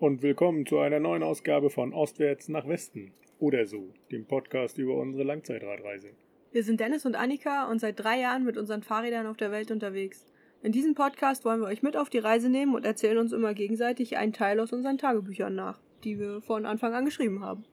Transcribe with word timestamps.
und 0.00 0.22
willkommen 0.22 0.66
zu 0.66 0.78
einer 0.78 0.98
neuen 0.98 1.22
Ausgabe 1.22 1.70
von 1.70 1.92
Ostwärts 1.92 2.48
nach 2.48 2.66
Westen 2.66 3.12
oder 3.38 3.66
so, 3.66 3.92
dem 4.10 4.24
Podcast 4.26 4.78
über 4.78 4.94
unsere 4.94 5.24
Langzeitradreise. 5.24 6.08
Wir 6.52 6.64
sind 6.64 6.80
Dennis 6.80 7.06
und 7.06 7.14
Annika 7.14 7.70
und 7.70 7.78
seit 7.80 8.00
drei 8.00 8.18
Jahren 8.20 8.44
mit 8.44 8.56
unseren 8.56 8.82
Fahrrädern 8.82 9.26
auf 9.26 9.36
der 9.36 9.52
Welt 9.52 9.70
unterwegs. 9.70 10.26
In 10.62 10.72
diesem 10.72 10.94
Podcast 10.94 11.44
wollen 11.44 11.60
wir 11.60 11.66
euch 11.68 11.82
mit 11.82 11.96
auf 11.96 12.10
die 12.10 12.18
Reise 12.18 12.48
nehmen 12.50 12.74
und 12.74 12.84
erzählen 12.84 13.18
uns 13.18 13.32
immer 13.32 13.54
gegenseitig 13.54 14.16
einen 14.16 14.32
Teil 14.32 14.58
aus 14.60 14.72
unseren 14.72 14.98
Tagebüchern 14.98 15.54
nach, 15.54 15.78
die 16.04 16.18
wir 16.18 16.40
von 16.42 16.66
Anfang 16.66 16.92
an 16.94 17.04
geschrieben 17.04 17.42
haben. 17.44 17.64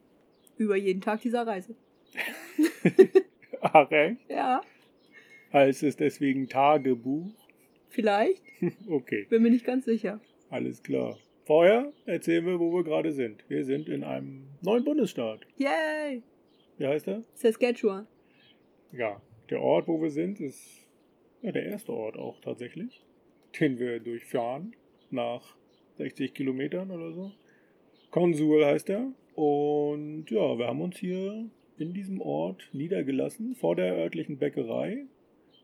Über 0.57 0.75
jeden 0.75 1.01
Tag 1.01 1.21
dieser 1.21 1.45
Reise. 1.47 1.75
Ach, 3.61 3.89
echt? 3.91 4.17
Ja, 4.29 4.61
Heißt 5.53 5.83
es 5.83 5.95
deswegen 5.95 6.47
Tagebuch? 6.49 7.31
vielleicht. 7.89 8.43
Okay, 8.89 9.27
Bin 9.29 9.43
mir 9.43 9.49
nicht 9.51 9.65
ganz 9.65 9.85
sicher. 9.85 10.19
alles 10.49 10.81
klar. 10.83 11.17
Vorher 11.47 11.93
erzählen 12.05 12.45
wir, 12.45 12.59
wo 12.59 12.73
wir 12.73 12.83
gerade 12.83 13.13
sind. 13.13 13.41
Wir 13.47 13.63
sind 13.63 13.87
in 13.87 14.03
einem 14.03 14.49
neuen 14.61 14.83
Bundesstaat. 14.83 15.47
Yay! 15.55 16.21
Wie 16.77 16.85
heißt 16.85 17.07
er? 17.07 17.23
Saskatchewan. 17.35 18.05
Ja, 18.91 19.21
der 19.49 19.61
Ort, 19.61 19.87
wo 19.87 20.01
wir 20.01 20.09
sind, 20.09 20.41
ist 20.41 20.85
ja, 21.41 21.53
der 21.53 21.63
erste 21.63 21.93
Ort 21.93 22.17
auch 22.17 22.41
tatsächlich, 22.41 23.01
den 23.57 23.79
wir 23.79 24.01
durchfahren 24.01 24.75
nach 25.09 25.55
60 25.99 26.33
Kilometern 26.33 26.91
oder 26.91 27.13
so. 27.13 27.31
Konsul 28.11 28.65
heißt 28.65 28.89
er. 28.89 29.13
Und 29.35 30.29
ja, 30.29 30.57
wir 30.57 30.67
haben 30.67 30.81
uns 30.81 30.97
hier 30.97 31.49
in 31.77 31.93
diesem 31.93 32.19
Ort 32.19 32.69
niedergelassen, 32.73 33.55
vor 33.55 33.77
der 33.77 33.95
örtlichen 33.95 34.37
Bäckerei. 34.37 35.05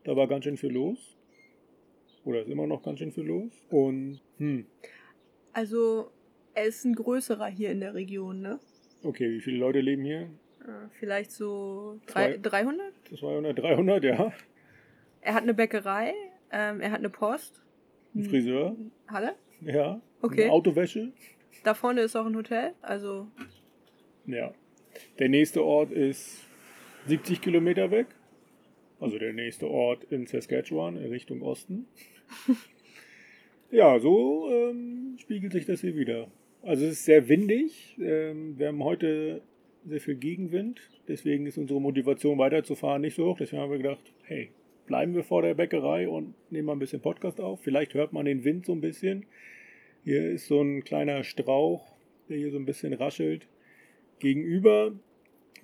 Da 0.04 0.16
war 0.16 0.28
ganz 0.28 0.44
schön 0.44 0.56
viel 0.56 0.72
los. 0.72 1.18
Oder 2.24 2.40
ist 2.40 2.48
immer 2.48 2.66
noch 2.66 2.82
ganz 2.82 3.00
schön 3.00 3.12
viel 3.12 3.24
los. 3.24 3.52
Und, 3.68 4.22
hm, 4.38 4.64
Also, 5.54 6.10
er 6.54 6.64
ist 6.64 6.84
ein 6.84 6.94
größerer 6.94 7.46
hier 7.46 7.70
in 7.70 7.80
der 7.80 7.94
Region, 7.94 8.40
ne? 8.42 8.60
okay, 9.02 9.30
wie 9.30 9.40
viele 9.40 9.58
Leute 9.58 9.80
leben 9.80 10.02
hier? 10.04 10.22
Äh, 10.60 10.88
Vielleicht 10.98 11.30
so 11.30 12.00
drei, 12.06 12.32
Zwei. 12.34 12.38
300? 12.38 12.92
200, 13.18 13.58
300, 13.58 14.04
ja. 14.04 14.32
Er 15.20 15.34
hat 15.34 15.42
eine 15.42 15.54
Bäckerei, 15.54 16.12
ähm, 16.50 16.80
er 16.80 16.90
hat 16.90 16.98
eine 16.98 17.10
Post. 17.10 17.62
Ein 18.14 18.24
Friseur, 18.24 18.76
Halle? 19.08 19.34
ja. 19.60 20.00
Okay. 20.22 20.44
Eine 20.44 20.52
Autowäsche, 20.52 21.12
Da 21.64 21.74
vorne 21.74 22.00
ist 22.00 22.16
auch 22.16 22.24
ein 22.26 22.34
Hotel, 22.36 22.72
also 22.82 23.28
Ja. 24.26 24.52
Der 25.18 25.28
nächste 25.28 25.62
Ort 25.64 25.90
ist 25.90 26.38
70 27.06 27.40
Kilometer 27.42 27.90
weg. 27.90 28.06
Also 29.00 29.18
der 29.18 29.32
nächste 29.34 29.68
Ort 29.68 30.04
in 30.04 30.26
Saskatchewan 30.26 30.96
in 30.96 31.10
Richtung 31.10 31.42
Osten. 31.42 31.86
ja, 33.74 33.98
so 33.98 34.48
ähm, 34.50 35.16
spiegelt 35.18 35.52
sich 35.52 35.66
das 35.66 35.80
hier 35.80 35.96
wieder. 35.96 36.28
Also 36.62 36.86
es 36.86 36.92
ist 36.92 37.04
sehr 37.04 37.28
windig. 37.28 37.96
Ähm, 38.00 38.58
wir 38.58 38.68
haben 38.68 38.82
heute 38.84 39.42
sehr 39.84 40.00
viel 40.00 40.14
Gegenwind. 40.14 40.80
Deswegen 41.08 41.46
ist 41.46 41.58
unsere 41.58 41.80
Motivation 41.80 42.38
weiterzufahren 42.38 43.02
nicht 43.02 43.16
so 43.16 43.26
hoch. 43.26 43.36
Deswegen 43.38 43.60
haben 43.60 43.70
wir 43.70 43.78
gedacht, 43.78 44.12
hey, 44.22 44.50
bleiben 44.86 45.14
wir 45.14 45.24
vor 45.24 45.42
der 45.42 45.54
Bäckerei 45.54 46.08
und 46.08 46.34
nehmen 46.50 46.66
mal 46.66 46.72
ein 46.74 46.78
bisschen 46.78 47.02
Podcast 47.02 47.40
auf. 47.40 47.60
Vielleicht 47.62 47.94
hört 47.94 48.12
man 48.12 48.24
den 48.24 48.44
Wind 48.44 48.64
so 48.64 48.72
ein 48.72 48.80
bisschen. 48.80 49.26
Hier 50.04 50.30
ist 50.30 50.46
so 50.46 50.60
ein 50.60 50.84
kleiner 50.84 51.24
Strauch, 51.24 51.84
der 52.28 52.36
hier 52.36 52.50
so 52.50 52.58
ein 52.58 52.66
bisschen 52.66 52.92
raschelt. 52.92 53.48
Gegenüber 54.20 54.92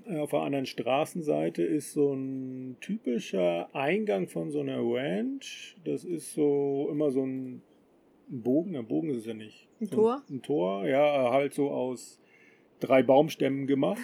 äh, 0.07 0.19
auf 0.19 0.31
der 0.31 0.41
anderen 0.41 0.67
Straßenseite 0.67 1.63
ist 1.63 1.93
so 1.93 2.13
ein 2.13 2.77
typischer 2.81 3.75
Eingang 3.75 4.29
von 4.29 4.51
so 4.51 4.61
einer 4.61 4.81
Ranch. 4.81 5.77
Das 5.85 6.05
ist 6.05 6.35
so 6.35 6.89
immer 6.91 7.11
so 7.11 7.25
ein, 7.25 7.63
ein 8.31 8.43
Bogen. 8.43 8.77
Ein 8.77 8.87
Bogen 8.87 9.11
ist 9.11 9.19
es 9.19 9.27
ja 9.27 9.35
nicht. 9.35 9.69
Ein 9.81 9.87
so 9.87 9.97
Tor? 9.97 10.23
Ein, 10.29 10.43
Tor, 10.43 10.87
ja, 10.87 11.31
halt 11.31 11.55
so 11.55 11.71
aus 11.71 12.21
drei 12.81 13.03
Baumstämmen 13.03 13.67
gemacht. 13.67 14.01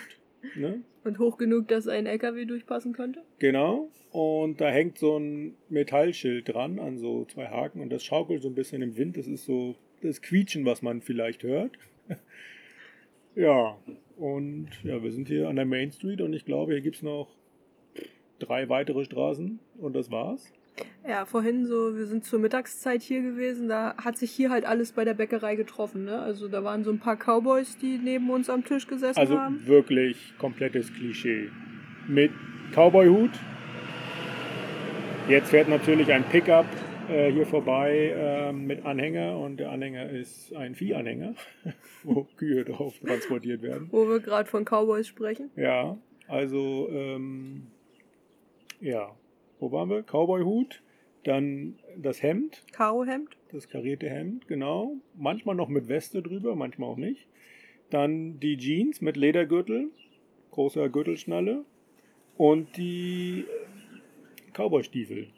Ne? 0.54 0.82
und 1.06 1.18
hoch 1.18 1.38
genug, 1.38 1.68
dass 1.68 1.88
ein 1.88 2.06
LKW 2.06 2.44
durchpassen 2.44 2.92
könnte. 2.92 3.22
Genau. 3.38 3.90
Und 4.10 4.60
da 4.60 4.68
hängt 4.68 4.98
so 4.98 5.18
ein 5.18 5.54
Metallschild 5.68 6.52
dran 6.52 6.78
an 6.78 6.98
so 6.98 7.24
zwei 7.26 7.46
Haken 7.46 7.80
und 7.80 7.90
das 7.90 8.04
schaukelt 8.04 8.42
so 8.42 8.48
ein 8.48 8.54
bisschen 8.54 8.82
im 8.82 8.96
Wind. 8.96 9.16
Das 9.16 9.26
ist 9.26 9.44
so 9.44 9.76
das 10.02 10.20
Quietschen, 10.20 10.64
was 10.64 10.82
man 10.82 11.00
vielleicht 11.00 11.42
hört. 11.42 11.72
ja, 13.34 13.78
und 14.16 14.68
ja, 14.82 15.02
wir 15.02 15.12
sind 15.12 15.28
hier 15.28 15.48
an 15.48 15.56
der 15.56 15.64
Main 15.64 15.92
Street 15.92 16.20
und 16.20 16.32
ich 16.32 16.44
glaube, 16.44 16.72
hier 16.72 16.82
gibt 16.82 16.96
es 16.96 17.02
noch 17.02 17.28
drei 18.38 18.68
weitere 18.68 19.04
Straßen 19.04 19.58
und 19.78 19.94
das 19.94 20.10
war's. 20.10 20.52
Ja, 21.08 21.24
vorhin 21.24 21.66
so, 21.66 21.96
wir 21.96 22.06
sind 22.06 22.24
zur 22.24 22.40
Mittagszeit 22.40 23.00
hier 23.02 23.22
gewesen, 23.22 23.68
da 23.68 23.94
hat 23.96 24.16
sich 24.18 24.30
hier 24.32 24.50
halt 24.50 24.64
alles 24.64 24.92
bei 24.92 25.04
der 25.04 25.14
Bäckerei 25.14 25.54
getroffen, 25.54 26.04
ne? 26.04 26.18
Also 26.18 26.48
da 26.48 26.64
waren 26.64 26.82
so 26.82 26.90
ein 26.90 26.98
paar 26.98 27.16
Cowboys, 27.16 27.76
die 27.78 27.98
neben 27.98 28.28
uns 28.30 28.50
am 28.50 28.64
Tisch 28.64 28.86
gesessen 28.86 29.18
Also 29.18 29.38
haben. 29.38 29.64
wirklich 29.66 30.34
komplettes 30.38 30.92
Klischee. 30.92 31.48
Mit 32.08 32.32
Cowboy-Hut. 32.74 33.30
Jetzt 35.28 35.50
fährt 35.50 35.68
natürlich 35.68 36.12
ein 36.12 36.24
Pickup 36.24 36.66
äh, 37.08 37.30
hier 37.32 37.46
vorbei 37.46 38.12
ähm, 38.16 38.66
mit 38.66 38.84
Anhänger 38.84 39.38
und 39.38 39.58
der 39.58 39.70
Anhänger 39.70 40.10
ist 40.10 40.52
ein 40.54 40.74
Viehanhänger, 40.74 41.34
wo 42.02 42.26
Kühe 42.36 42.64
drauf 42.64 42.94
transportiert 43.04 43.62
werden. 43.62 43.88
Wo 43.90 44.08
wir 44.08 44.20
gerade 44.20 44.48
von 44.48 44.64
Cowboys 44.64 45.06
sprechen. 45.06 45.50
Ja, 45.56 45.96
also 46.28 46.88
ähm, 46.90 47.68
ja, 48.80 49.10
wo 49.60 49.72
waren 49.72 49.90
wir? 49.90 50.02
Cowboy-Hut, 50.02 50.82
dann 51.24 51.78
das 51.96 52.22
Hemd, 52.22 52.62
Karohemd. 52.72 53.36
das 53.52 53.68
karierte 53.68 54.08
Hemd, 54.08 54.46
genau. 54.48 54.96
Manchmal 55.16 55.54
noch 55.54 55.68
mit 55.68 55.88
Weste 55.88 56.22
drüber, 56.22 56.54
manchmal 56.56 56.90
auch 56.90 56.96
nicht. 56.96 57.26
Dann 57.90 58.38
die 58.40 58.56
Jeans 58.56 59.00
mit 59.00 59.16
Ledergürtel, 59.16 59.90
großer 60.50 60.88
Gürtelschnalle. 60.88 61.64
Und 62.36 62.76
die 62.76 63.44
Cowboystiefel 64.52 65.28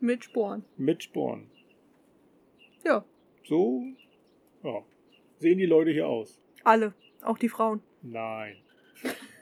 Mit 0.00 0.24
Sporen. 0.24 0.64
mit 0.78 1.02
Sporn. 1.02 1.46
Ja, 2.84 3.04
So 3.44 3.84
ja, 4.64 4.82
sehen 5.38 5.58
die 5.58 5.66
Leute 5.66 5.90
hier 5.90 6.08
aus. 6.08 6.40
alle. 6.64 6.94
Auch 7.22 7.38
die 7.38 7.48
Frauen. 7.50 7.80
Nein. 8.02 8.56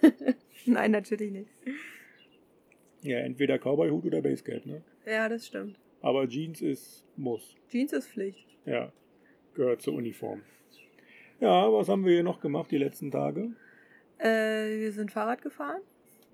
Nein, 0.66 0.90
natürlich 0.90 1.30
nicht. 1.32 1.48
Ja, 3.02 3.18
entweder 3.18 3.58
Cowboyhut 3.58 4.04
oder 4.04 4.20
Basecap, 4.20 4.66
ne? 4.66 4.82
Ja, 5.06 5.28
das 5.28 5.46
stimmt. 5.46 5.78
Aber 6.02 6.28
Jeans 6.28 6.60
ist 6.60 7.04
Muss. 7.16 7.56
Jeans 7.68 7.92
ist 7.92 8.08
Pflicht. 8.08 8.46
Ja, 8.66 8.92
gehört 9.54 9.82
zur 9.82 9.94
Uniform. 9.94 10.42
Ja, 11.40 11.72
was 11.72 11.88
haben 11.88 12.04
wir 12.04 12.12
hier 12.12 12.22
noch 12.22 12.40
gemacht 12.40 12.70
die 12.70 12.78
letzten 12.78 13.10
Tage? 13.10 13.52
Äh, 14.18 14.78
wir 14.78 14.92
sind 14.92 15.10
Fahrrad 15.10 15.40
gefahren. 15.40 15.80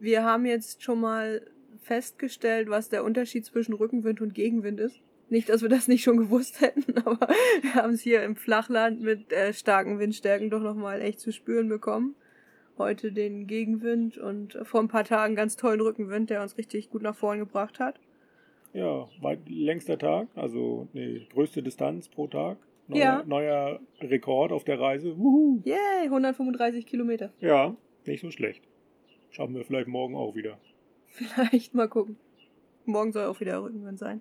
Wir 0.00 0.25
haben 0.25 0.44
jetzt 0.44 0.82
schon 0.82 1.00
mal 1.00 1.43
festgestellt, 1.81 2.69
was 2.69 2.88
der 2.88 3.05
Unterschied 3.05 3.44
zwischen 3.44 3.75
Rückenwind 3.75 4.21
und 4.21 4.34
Gegenwind 4.34 4.81
ist. 4.81 5.00
Nicht, 5.28 5.49
dass 5.49 5.62
wir 5.62 5.69
das 5.69 5.88
nicht 5.88 6.03
schon 6.03 6.16
gewusst 6.16 6.60
hätten, 6.60 6.99
aber 7.05 7.28
wir 7.62 7.75
haben 7.75 7.94
es 7.94 8.00
hier 8.00 8.22
im 8.22 8.37
Flachland 8.37 9.00
mit 9.00 9.32
äh, 9.32 9.53
starken 9.53 9.99
Windstärken 9.99 10.50
doch 10.50 10.62
nochmal 10.62 11.00
echt 11.00 11.21
zu 11.21 11.32
spüren 11.32 11.69
bekommen. 11.69 12.16
Heute 12.78 13.10
den 13.12 13.47
Gegenwind 13.47 14.19
und 14.19 14.59
vor 14.64 14.81
ein 14.81 14.88
paar 14.88 15.04
Tagen 15.04 15.34
ganz 15.34 15.56
tollen 15.56 15.81
Rückenwind, 15.81 16.28
der 16.31 16.42
uns 16.42 16.59
richtig 16.59 16.91
gut 16.91 17.03
nach 17.03 17.16
vorn 17.16 17.38
gebracht 17.38 17.81
hat. 17.81 17.98
Ja, 18.75 19.09
weit, 19.22 19.48
längster 19.48 19.98
Tag, 19.98 20.28
also 20.34 20.87
nee, 20.92 21.26
größte 21.32 21.62
Distanz 21.62 22.09
pro 22.09 22.26
Tag. 22.26 22.59
Neuer, 22.88 22.98
Ja. 23.00 23.25
neuer 23.26 23.81
Rekord 24.00 24.53
auf 24.53 24.64
der 24.64 24.78
Reise. 24.78 25.16
Wuhu. 25.19 25.62
Yay, 25.64 26.04
135 26.04 26.87
Kilometer. 26.87 27.32
Ja, 27.41 27.75
nicht 28.04 28.20
so 28.20 28.31
schlecht. 28.31 28.62
Schaffen 29.31 29.55
wir 29.55 29.64
vielleicht 29.64 29.88
morgen 29.88 30.14
auch 30.14 30.34
wieder. 30.34 30.58
Vielleicht 31.08 31.75
mal 31.75 31.88
gucken. 31.88 32.17
Morgen 32.84 33.12
soll 33.12 33.25
auch 33.25 33.40
wieder 33.40 33.62
Rückenwind 33.62 33.99
sein. 33.99 34.20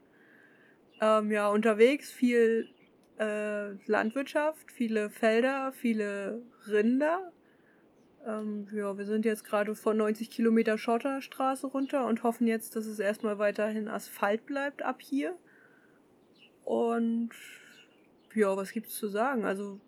Ähm, 1.01 1.30
ja, 1.31 1.50
unterwegs 1.50 2.10
viel 2.12 2.69
äh, 3.19 3.72
Landwirtschaft, 3.86 4.72
viele 4.72 5.10
Felder, 5.10 5.74
viele 5.74 6.42
Rinder. 6.68 7.31
Ähm, 8.25 8.68
ja, 8.74 8.98
wir 8.98 9.06
sind 9.06 9.25
jetzt 9.25 9.44
gerade 9.44 9.75
von 9.75 9.98
90 9.98 10.30
Kilometer 10.30 10.77
Schotterstraße 10.77 11.68
runter 11.68 12.06
und 12.07 12.24
hoffen 12.24 12.48
jetzt, 12.48 12.75
dass 12.75 12.86
es 12.86 13.00
erstmal 13.00 13.38
weiterhin 13.38 13.88
Asphalt 13.88 14.45
bleibt 14.45 14.81
ab 14.81 15.01
hier. 15.01 15.36
Und 16.63 17.30
ja, 18.33 18.56
was 18.57 18.72
gibt's 18.72 18.95
zu 18.95 19.07
sagen? 19.07 19.45
Also, 19.45 19.80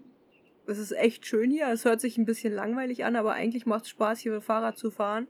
es 0.67 0.77
ist 0.77 0.91
echt 0.91 1.25
schön 1.25 1.49
hier. 1.49 1.69
Es 1.69 1.85
hört 1.85 2.01
sich 2.01 2.17
ein 2.17 2.25
bisschen 2.25 2.53
langweilig 2.53 3.05
an, 3.05 3.15
aber 3.15 3.33
eigentlich 3.33 3.65
macht 3.65 3.85
es 3.85 3.89
Spaß, 3.89 4.19
hier 4.19 4.41
Fahrrad 4.41 4.77
zu 4.77 4.91
fahren 4.91 5.27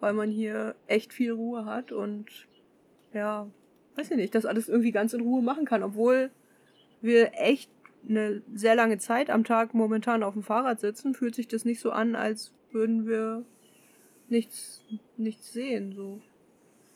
weil 0.00 0.14
man 0.14 0.30
hier 0.30 0.74
echt 0.86 1.12
viel 1.12 1.32
Ruhe 1.32 1.66
hat 1.66 1.92
und 1.92 2.26
ja, 3.12 3.48
weiß 3.96 4.10
ich 4.10 4.16
nicht, 4.16 4.34
das 4.34 4.46
alles 4.46 4.68
irgendwie 4.68 4.92
ganz 4.92 5.12
in 5.12 5.20
Ruhe 5.20 5.42
machen 5.42 5.66
kann, 5.66 5.82
obwohl 5.82 6.30
wir 7.02 7.32
echt 7.34 7.70
eine 8.08 8.42
sehr 8.54 8.74
lange 8.74 8.98
Zeit 8.98 9.30
am 9.30 9.44
Tag 9.44 9.74
momentan 9.74 10.22
auf 10.22 10.34
dem 10.34 10.42
Fahrrad 10.42 10.80
sitzen, 10.80 11.14
fühlt 11.14 11.34
sich 11.34 11.48
das 11.48 11.64
nicht 11.64 11.80
so 11.80 11.90
an, 11.90 12.14
als 12.14 12.52
würden 12.72 13.06
wir 13.06 13.44
nichts, 14.28 14.84
nichts 15.16 15.52
sehen, 15.52 15.92
so. 15.92 16.20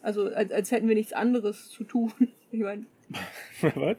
Also 0.02 0.26
als, 0.26 0.52
als 0.52 0.70
hätten 0.70 0.88
wir 0.88 0.94
nichts 0.94 1.12
anderes 1.12 1.68
zu 1.68 1.84
tun. 1.84 2.12
Ich 2.54 2.60
meine, 2.60 2.86
Was? 3.60 3.96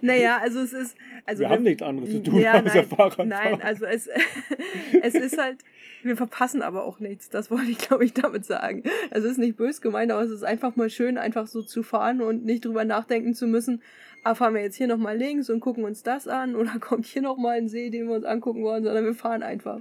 Naja, 0.00 0.38
also 0.42 0.60
es 0.60 0.72
ist. 0.72 0.96
Also 1.24 1.42
wir, 1.42 1.50
haben 1.50 1.62
nichts 1.62 1.82
anderes 1.82 2.10
zu 2.10 2.22
tun, 2.22 2.40
ja, 2.40 2.54
außer 2.54 2.74
nein, 2.74 2.86
Fahrradfahren. 2.86 3.28
nein, 3.28 3.62
also 3.62 3.84
es, 3.84 4.08
es 5.02 5.14
ist 5.14 5.38
halt, 5.38 5.58
wir 6.02 6.16
verpassen 6.16 6.62
aber 6.62 6.84
auch 6.84 6.98
nichts. 6.98 7.28
Das 7.28 7.50
wollte 7.50 7.70
ich, 7.70 7.78
glaube 7.78 8.04
ich, 8.04 8.12
damit 8.12 8.44
sagen. 8.44 8.82
Es 9.10 9.24
ist 9.24 9.38
nicht 9.38 9.56
bös 9.56 9.80
gemeint, 9.80 10.10
aber 10.10 10.22
es 10.22 10.30
ist 10.30 10.42
einfach 10.42 10.76
mal 10.76 10.90
schön, 10.90 11.18
einfach 11.18 11.46
so 11.46 11.62
zu 11.62 11.82
fahren 11.82 12.20
und 12.20 12.44
nicht 12.44 12.64
drüber 12.64 12.84
nachdenken 12.84 13.34
zu 13.34 13.46
müssen, 13.46 13.82
ah, 14.22 14.34
fahren 14.34 14.54
wir 14.54 14.62
jetzt 14.62 14.76
hier 14.76 14.86
nochmal 14.86 15.16
links 15.16 15.50
und 15.50 15.60
gucken 15.60 15.84
uns 15.84 16.02
das 16.02 16.28
an 16.28 16.56
oder 16.56 16.78
kommt 16.78 17.06
hier 17.06 17.22
nochmal 17.22 17.58
ein 17.58 17.68
See, 17.68 17.90
den 17.90 18.08
wir 18.08 18.14
uns 18.14 18.24
angucken 18.24 18.62
wollen, 18.62 18.84
sondern 18.84 19.04
wir 19.04 19.14
fahren 19.14 19.42
einfach. 19.42 19.80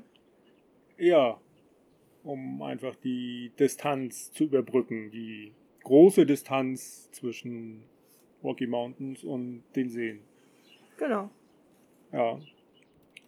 Ja, 0.98 1.40
um 2.24 2.62
einfach 2.62 2.96
die 2.96 3.52
Distanz 3.60 4.32
zu 4.32 4.46
überbrücken, 4.46 5.12
die 5.12 5.54
große 5.84 6.26
Distanz 6.26 7.10
zwischen 7.12 7.84
Rocky 8.44 8.68
Mountains 8.68 9.24
und 9.24 9.64
den 9.76 9.90
Seen. 9.90 10.22
Genau. 10.98 11.30
Ja, 12.12 12.40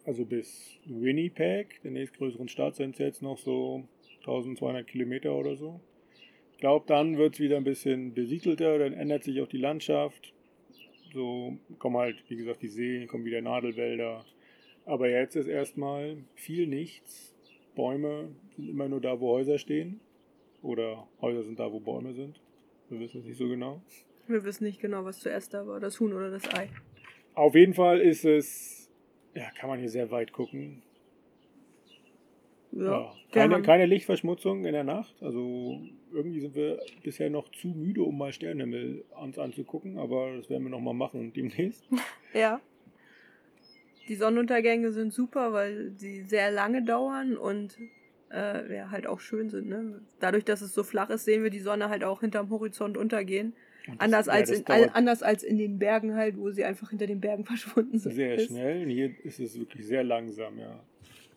also 0.05 0.25
bis 0.25 0.77
Winnipeg, 0.85 1.81
der 1.83 1.91
nächstgrößeren 1.91 2.47
Stadt, 2.47 2.75
sind 2.75 2.93
es 2.93 2.99
jetzt 2.99 3.21
noch 3.21 3.37
so 3.37 3.83
1200 4.19 4.85
Kilometer 4.85 5.33
oder 5.33 5.55
so. 5.55 5.79
Ich 6.51 6.57
glaube, 6.57 6.85
dann 6.87 7.17
wird 7.17 7.35
es 7.35 7.39
wieder 7.39 7.57
ein 7.57 7.63
bisschen 7.63 8.13
besiedelter, 8.13 8.79
dann 8.79 8.93
ändert 8.93 9.23
sich 9.23 9.41
auch 9.41 9.47
die 9.47 9.57
Landschaft. 9.57 10.33
So 11.13 11.57
kommen 11.79 11.97
halt, 11.97 12.23
wie 12.27 12.35
gesagt, 12.35 12.61
die 12.61 12.67
Seen, 12.67 13.07
kommen 13.07 13.25
wieder 13.25 13.41
Nadelwälder. 13.41 14.25
Aber 14.85 15.09
jetzt 15.09 15.35
ist 15.35 15.47
erstmal 15.47 16.17
viel 16.35 16.67
nichts. 16.67 17.35
Bäume 17.75 18.29
sind 18.55 18.69
immer 18.69 18.89
nur 18.89 18.99
da, 18.99 19.19
wo 19.19 19.29
Häuser 19.29 19.57
stehen. 19.57 19.99
Oder 20.61 21.07
Häuser 21.21 21.43
sind 21.43 21.59
da, 21.59 21.71
wo 21.71 21.79
Bäume 21.79 22.13
sind. 22.13 22.39
Wir 22.89 22.99
wissen 22.99 23.21
es 23.21 23.25
nicht 23.25 23.37
so 23.37 23.47
genau. 23.47 23.81
Wir 24.27 24.43
wissen 24.43 24.63
nicht 24.63 24.79
genau, 24.79 25.03
was 25.03 25.19
zuerst 25.19 25.53
da 25.53 25.67
war, 25.67 25.79
das 25.79 25.99
Huhn 25.99 26.13
oder 26.13 26.31
das 26.31 26.47
Ei. 26.53 26.69
Auf 27.33 27.55
jeden 27.55 27.73
Fall 27.73 27.99
ist 27.99 28.23
es, 28.23 28.89
ja, 29.33 29.49
kann 29.51 29.69
man 29.69 29.79
hier 29.79 29.89
sehr 29.89 30.11
weit 30.11 30.31
gucken. 30.31 30.81
Ja. 32.75 33.13
Keine, 33.31 33.61
keine 33.61 33.85
Lichtverschmutzung 33.85 34.65
in 34.65 34.73
der 34.73 34.83
Nacht. 34.83 35.13
Also 35.21 35.79
irgendwie 36.11 36.39
sind 36.39 36.55
wir 36.55 36.79
bisher 37.03 37.29
noch 37.29 37.49
zu 37.51 37.67
müde, 37.67 38.01
um 38.03 38.17
mal 38.17 38.31
Sternenhimmel 38.33 39.03
uns 39.21 39.37
anzugucken, 39.37 39.97
aber 39.97 40.35
das 40.37 40.49
werden 40.49 40.63
wir 40.63 40.69
nochmal 40.71 40.93
machen 40.93 41.33
demnächst. 41.35 41.83
Ja. 42.33 42.59
Die 44.07 44.15
Sonnenuntergänge 44.15 44.91
sind 44.91 45.13
super, 45.13 45.53
weil 45.53 45.91
sie 45.97 46.23
sehr 46.23 46.51
lange 46.51 46.83
dauern 46.83 47.37
und 47.37 47.77
äh, 48.31 48.75
ja, 48.75 48.89
halt 48.91 49.05
auch 49.07 49.19
schön 49.19 49.49
sind. 49.49 49.69
Ne? 49.69 50.01
Dadurch, 50.19 50.43
dass 50.43 50.61
es 50.61 50.73
so 50.73 50.83
flach 50.83 51.09
ist, 51.09 51.25
sehen 51.25 51.43
wir 51.43 51.49
die 51.51 51.59
Sonne 51.59 51.89
halt 51.89 52.03
auch 52.03 52.21
hinterm 52.21 52.49
Horizont 52.49 52.97
untergehen. 52.97 53.53
Das- 53.85 53.99
Anders, 53.99 54.25
ja, 54.27 54.33
als 54.33 54.49
in, 54.49 54.65
anders 54.67 55.23
als 55.23 55.43
in 55.43 55.57
den 55.57 55.77
Bergen 55.77 56.15
halt, 56.15 56.37
wo 56.37 56.49
sie 56.51 56.63
einfach 56.65 56.89
hinter 56.89 57.05
den 57.07 57.21
Bergen 57.21 57.45
verschwunden 57.45 57.99
sind. 57.99 58.13
sehr 58.13 58.35
ist. 58.35 58.47
schnell. 58.47 58.83
Und 58.83 58.89
hier 58.89 59.11
ist 59.23 59.39
es 59.39 59.57
wirklich 59.59 59.85
sehr 59.85 60.03
langsam, 60.03 60.57
ja. 60.57 60.83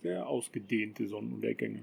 Sehr 0.06 0.28
ausgedehnte 0.28 1.08
Sonnenuntergänge. 1.08 1.82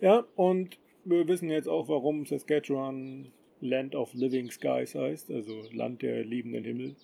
Ja, 0.00 0.24
und 0.36 0.78
wir 1.04 1.26
wissen 1.26 1.50
jetzt 1.50 1.68
auch, 1.68 1.88
warum 1.88 2.24
Saskatchewan 2.24 3.32
Land 3.60 3.96
of 3.96 4.14
Living 4.14 4.48
Skies 4.48 4.94
heißt, 4.94 5.32
also 5.32 5.64
Land 5.72 6.02
der 6.02 6.24
liebenden 6.24 6.62
Himmel. 6.62 6.94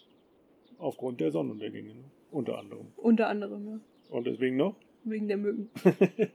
Aufgrund 0.79 1.21
der 1.21 1.33
Sonnenuntergänge, 1.33 1.89
ne? 1.89 2.05
unter 2.31 2.57
anderem. 2.57 2.87
Unter 2.97 3.27
anderem, 3.27 3.67
ja. 3.67 3.81
Und 4.11 4.29
deswegen 4.29 4.57
noch? 4.57 4.77
Wegen 5.03 5.27
der 5.27 5.39
Mücken. 5.39 5.71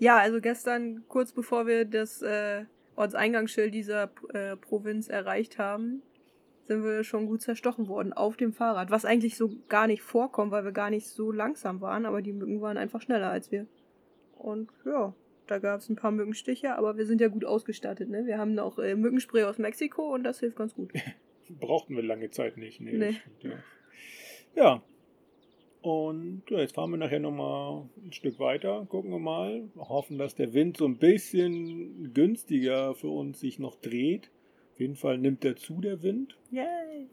ja, 0.00 0.18
also 0.18 0.40
gestern, 0.40 1.04
kurz 1.06 1.30
bevor 1.30 1.68
wir 1.68 1.84
das 1.84 2.20
äh, 2.20 2.64
Ortseingangsschild 2.96 3.72
dieser 3.72 4.10
äh, 4.32 4.56
Provinz 4.56 5.08
erreicht 5.08 5.58
haben, 5.58 6.02
sind 6.66 6.82
wir 6.84 7.04
schon 7.04 7.26
gut 7.26 7.42
zerstochen 7.42 7.88
worden 7.88 8.12
auf 8.12 8.36
dem 8.36 8.52
Fahrrad. 8.52 8.90
Was 8.90 9.04
eigentlich 9.04 9.36
so 9.36 9.50
gar 9.68 9.86
nicht 9.86 10.02
vorkommt, 10.02 10.50
weil 10.52 10.64
wir 10.64 10.72
gar 10.72 10.90
nicht 10.90 11.06
so 11.06 11.30
langsam 11.30 11.80
waren, 11.80 12.06
aber 12.06 12.22
die 12.22 12.32
Mücken 12.32 12.60
waren 12.60 12.76
einfach 12.78 13.02
schneller 13.02 13.30
als 13.30 13.50
wir. 13.52 13.66
Und 14.38 14.70
ja, 14.84 15.14
da 15.46 15.58
gab 15.58 15.80
es 15.80 15.88
ein 15.88 15.96
paar 15.96 16.10
Mückenstiche, 16.10 16.76
aber 16.76 16.96
wir 16.96 17.06
sind 17.06 17.20
ja 17.20 17.28
gut 17.28 17.44
ausgestattet. 17.44 18.08
Ne? 18.08 18.26
Wir 18.26 18.38
haben 18.38 18.54
noch 18.54 18.78
äh, 18.78 18.94
Mückenspray 18.94 19.44
aus 19.44 19.58
Mexiko 19.58 20.14
und 20.14 20.24
das 20.24 20.40
hilft 20.40 20.56
ganz 20.56 20.74
gut. 20.74 20.92
Brauchten 21.60 21.94
wir 21.96 22.02
lange 22.02 22.30
Zeit 22.30 22.56
nicht. 22.56 22.80
Nee, 22.80 22.96
Nee. 22.96 23.12
stimmt, 23.12 23.44
ja. 24.54 24.62
ja. 24.62 24.82
Und 25.82 26.44
ja, 26.48 26.60
jetzt 26.60 26.74
fahren 26.74 26.90
wir 26.92 26.96
nachher 26.96 27.20
nochmal 27.20 27.86
ein 28.02 28.12
Stück 28.14 28.38
weiter, 28.38 28.86
gucken 28.88 29.10
wir 29.10 29.18
mal. 29.18 29.68
Hoffen, 29.76 30.16
dass 30.16 30.34
der 30.34 30.54
Wind 30.54 30.78
so 30.78 30.86
ein 30.86 30.96
bisschen 30.96 32.14
günstiger 32.14 32.94
für 32.94 33.08
uns 33.08 33.40
sich 33.40 33.58
noch 33.58 33.74
dreht. 33.76 34.30
Auf 34.74 34.80
jeden 34.80 34.96
Fall 34.96 35.18
nimmt 35.18 35.44
er 35.44 35.54
zu, 35.54 35.80
der 35.80 36.02
Wind. 36.02 36.36
Yay! 36.50 37.08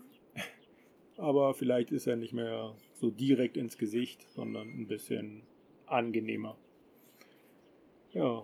Aber 1.17 1.53
vielleicht 1.53 1.91
ist 1.91 2.07
er 2.07 2.15
nicht 2.15 2.33
mehr 2.33 2.73
so 2.95 3.11
direkt 3.11 3.55
ins 3.55 3.77
Gesicht, 3.77 4.25
sondern 4.31 4.67
ein 4.67 4.87
bisschen 4.87 5.43
angenehmer. 5.85 6.57
Ja. 8.13 8.43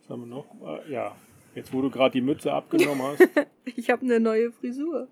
Was 0.00 0.10
haben 0.10 0.20
wir 0.20 0.26
noch? 0.26 0.46
Äh, 0.62 0.92
ja, 0.92 1.16
jetzt 1.54 1.72
wo 1.72 1.80
du 1.80 1.88
gerade 1.88 2.12
die 2.12 2.20
Mütze 2.20 2.52
abgenommen 2.52 3.02
hast. 3.02 3.26
Ich 3.74 3.90
habe 3.90 4.02
eine 4.02 4.20
neue 4.20 4.52
Frisur. 4.52 5.08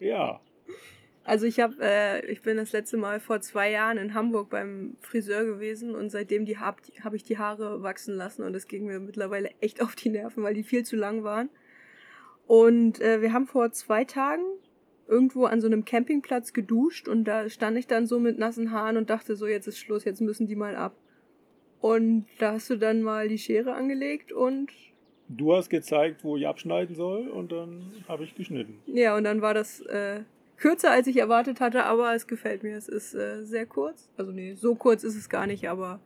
ja, 0.00 0.40
Also 1.26 1.44
ich 1.46 1.58
habe, 1.58 1.74
äh, 1.80 2.24
ich 2.30 2.42
bin 2.42 2.56
das 2.56 2.70
letzte 2.70 2.96
Mal 2.96 3.18
vor 3.18 3.40
zwei 3.40 3.68
Jahren 3.72 3.98
in 3.98 4.14
Hamburg 4.14 4.48
beim 4.48 4.96
Friseur 5.00 5.44
gewesen 5.44 5.96
und 5.96 6.10
seitdem 6.10 6.44
die 6.44 6.58
habe 6.58 6.80
hab 7.02 7.14
ich 7.14 7.24
die 7.24 7.36
Haare 7.36 7.82
wachsen 7.82 8.14
lassen 8.14 8.44
und 8.44 8.52
das 8.52 8.68
ging 8.68 8.86
mir 8.86 9.00
mittlerweile 9.00 9.50
echt 9.60 9.82
auf 9.82 9.96
die 9.96 10.08
Nerven, 10.08 10.44
weil 10.44 10.54
die 10.54 10.62
viel 10.62 10.84
zu 10.84 10.94
lang 10.94 11.24
waren. 11.24 11.50
Und 12.46 13.00
äh, 13.00 13.22
wir 13.22 13.32
haben 13.32 13.48
vor 13.48 13.72
zwei 13.72 14.04
Tagen 14.04 14.44
irgendwo 15.08 15.46
an 15.46 15.60
so 15.60 15.66
einem 15.66 15.84
Campingplatz 15.84 16.52
geduscht 16.52 17.08
und 17.08 17.24
da 17.24 17.48
stand 17.48 17.76
ich 17.76 17.88
dann 17.88 18.06
so 18.06 18.20
mit 18.20 18.38
nassen 18.38 18.70
Haaren 18.70 18.96
und 18.96 19.10
dachte 19.10 19.34
so, 19.34 19.48
jetzt 19.48 19.66
ist 19.66 19.78
Schluss, 19.78 20.04
jetzt 20.04 20.20
müssen 20.20 20.46
die 20.46 20.54
mal 20.54 20.76
ab. 20.76 20.94
Und 21.80 22.26
da 22.38 22.52
hast 22.52 22.70
du 22.70 22.76
dann 22.76 23.02
mal 23.02 23.26
die 23.26 23.38
Schere 23.38 23.74
angelegt 23.74 24.30
und 24.30 24.70
Du 25.28 25.52
hast 25.56 25.70
gezeigt, 25.70 26.22
wo 26.22 26.36
ich 26.36 26.46
abschneiden 26.46 26.94
soll 26.94 27.26
und 27.26 27.50
dann 27.50 27.92
habe 28.06 28.22
ich 28.22 28.36
geschnitten. 28.36 28.80
Ja, 28.86 29.16
und 29.16 29.24
dann 29.24 29.42
war 29.42 29.54
das 29.54 29.80
äh, 29.80 30.20
kürzer, 30.56 30.90
als 30.90 31.06
ich 31.06 31.16
erwartet 31.16 31.60
hatte, 31.60 31.84
aber 31.84 32.14
es 32.14 32.26
gefällt 32.26 32.62
mir. 32.62 32.76
Es 32.76 32.88
ist 32.88 33.14
äh, 33.14 33.44
sehr 33.44 33.66
kurz. 33.66 34.10
Also 34.16 34.32
nee, 34.32 34.54
so 34.54 34.74
kurz 34.74 35.04
ist 35.04 35.16
es 35.16 35.28
gar 35.28 35.46
nicht, 35.46 35.68
aber 35.68 36.00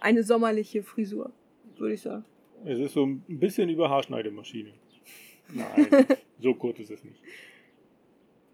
eine 0.00 0.22
sommerliche 0.22 0.82
Frisur, 0.82 1.32
würde 1.78 1.94
ich 1.94 2.02
sagen. 2.02 2.24
Es 2.64 2.78
ist 2.78 2.94
so 2.94 3.04
ein 3.04 3.22
bisschen 3.28 3.68
über 3.68 3.90
Haarschneidemaschine. 3.90 4.72
Nein, 5.48 6.06
so 6.40 6.54
kurz 6.54 6.80
ist 6.80 6.90
es 6.90 7.04
nicht. 7.04 7.20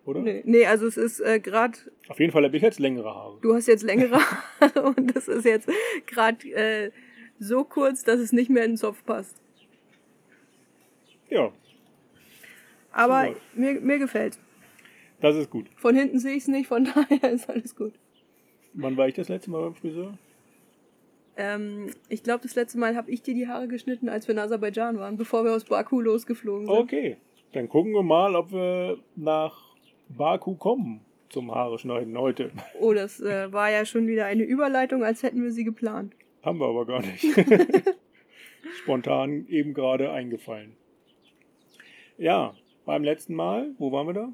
Oder? 0.04 0.20
Nee, 0.20 0.42
nee 0.44 0.66
also 0.66 0.86
es 0.86 0.96
ist 0.96 1.20
äh, 1.20 1.38
gerade, 1.38 1.78
Auf 2.08 2.18
jeden 2.18 2.32
Fall 2.32 2.44
habe 2.44 2.56
ich 2.56 2.62
jetzt 2.62 2.80
längere 2.80 3.14
Haare. 3.14 3.38
du 3.40 3.54
hast 3.54 3.66
jetzt 3.66 3.82
längere 3.82 4.18
Haare 4.60 4.82
und 4.82 5.14
es 5.16 5.28
ist 5.28 5.44
jetzt 5.44 5.68
gerade 6.06 6.48
äh, 6.50 6.90
so 7.38 7.64
kurz, 7.64 8.02
dass 8.02 8.18
es 8.18 8.32
nicht 8.32 8.50
mehr 8.50 8.64
in 8.64 8.72
den 8.72 8.76
Zopf 8.76 9.04
passt. 9.04 9.36
Ja, 11.28 11.52
Aber 12.90 13.36
mir, 13.54 13.80
mir 13.80 13.98
gefällt 13.98 14.38
das 15.20 15.36
ist 15.36 15.50
gut. 15.50 15.66
Von 15.76 15.94
hinten 15.94 16.18
sehe 16.18 16.34
ich 16.34 16.42
es 16.42 16.48
nicht, 16.48 16.66
von 16.66 16.84
daher 16.94 17.30
ist 17.30 17.48
alles 17.48 17.76
gut. 17.76 17.92
Wann 18.74 18.96
war 18.96 19.08
ich 19.08 19.14
das 19.14 19.28
letzte 19.28 19.50
Mal 19.50 19.62
beim 19.62 19.74
Friseur? 19.74 20.18
Ähm, 21.36 21.90
ich 22.08 22.22
glaube, 22.22 22.42
das 22.42 22.54
letzte 22.54 22.78
Mal 22.78 22.96
habe 22.96 23.10
ich 23.10 23.22
dir 23.22 23.34
die 23.34 23.48
Haare 23.48 23.68
geschnitten, 23.68 24.08
als 24.08 24.28
wir 24.28 24.34
in 24.34 24.38
Aserbaidschan 24.38 24.98
waren, 24.98 25.16
bevor 25.16 25.44
wir 25.44 25.54
aus 25.54 25.64
Baku 25.64 26.00
losgeflogen 26.00 26.66
sind. 26.66 26.76
Okay, 26.76 27.16
dann 27.52 27.68
gucken 27.68 27.92
wir 27.92 28.02
mal, 28.02 28.36
ob 28.36 28.52
wir 28.52 28.98
nach 29.16 29.74
Baku 30.08 30.54
kommen 30.54 31.00
zum 31.30 31.54
Haare 31.54 31.78
schneiden 31.78 32.18
heute. 32.18 32.50
Oh, 32.80 32.92
das 32.92 33.20
äh, 33.20 33.52
war 33.52 33.70
ja 33.70 33.84
schon 33.84 34.06
wieder 34.06 34.26
eine 34.26 34.42
Überleitung, 34.42 35.04
als 35.04 35.22
hätten 35.22 35.42
wir 35.42 35.52
sie 35.52 35.64
geplant. 35.64 36.14
Haben 36.42 36.58
wir 36.58 36.66
aber 36.66 36.86
gar 36.86 37.00
nicht. 37.00 37.24
Spontan 38.82 39.46
eben 39.48 39.74
gerade 39.74 40.10
eingefallen. 40.12 40.76
Ja, 42.18 42.54
beim 42.84 43.04
letzten 43.04 43.34
Mal, 43.34 43.74
wo 43.78 43.92
waren 43.92 44.06
wir 44.06 44.14
da? 44.14 44.32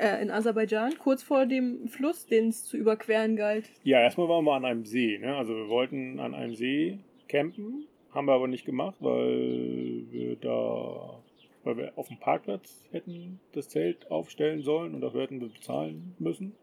Äh, 0.00 0.22
in 0.22 0.30
Aserbaidschan, 0.30 0.96
kurz 0.98 1.22
vor 1.22 1.44
dem 1.44 1.86
Fluss, 1.88 2.24
den 2.24 2.48
es 2.48 2.64
zu 2.64 2.78
überqueren 2.78 3.36
galt. 3.36 3.70
Ja, 3.84 4.00
erstmal 4.00 4.30
waren 4.30 4.46
wir 4.46 4.54
an 4.54 4.64
einem 4.64 4.86
See. 4.86 5.18
Ne? 5.18 5.36
Also 5.36 5.54
wir 5.54 5.68
wollten 5.68 6.18
an 6.18 6.34
einem 6.34 6.54
See 6.54 7.00
campen, 7.28 7.86
haben 8.10 8.26
wir 8.26 8.32
aber 8.32 8.48
nicht 8.48 8.64
gemacht, 8.64 8.96
weil 9.00 10.06
wir 10.10 10.36
da, 10.36 11.22
weil 11.64 11.76
wir 11.76 11.92
auf 11.96 12.08
dem 12.08 12.16
Parkplatz 12.16 12.82
hätten 12.90 13.40
das 13.52 13.68
Zelt 13.68 14.10
aufstellen 14.10 14.62
sollen 14.62 14.94
und 14.94 15.02
dafür 15.02 15.20
hätten 15.20 15.42
wir 15.42 15.48
bezahlen 15.48 16.14
müssen. 16.18 16.54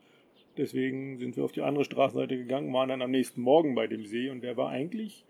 Deswegen 0.58 1.20
sind 1.20 1.38
wir 1.38 1.44
auf 1.46 1.52
die 1.52 1.62
andere 1.62 1.86
Straßenseite 1.86 2.38
gegangen, 2.38 2.74
waren 2.74 2.90
dann 2.90 3.04
am 3.04 3.12
nächsten 3.12 3.42
Morgen 3.42 3.76
bei 3.76 3.86
dem 3.86 4.08
See 4.08 4.32
und 4.32 4.42
der 4.42 4.58
war 4.58 4.70
eigentlich, 4.70 5.26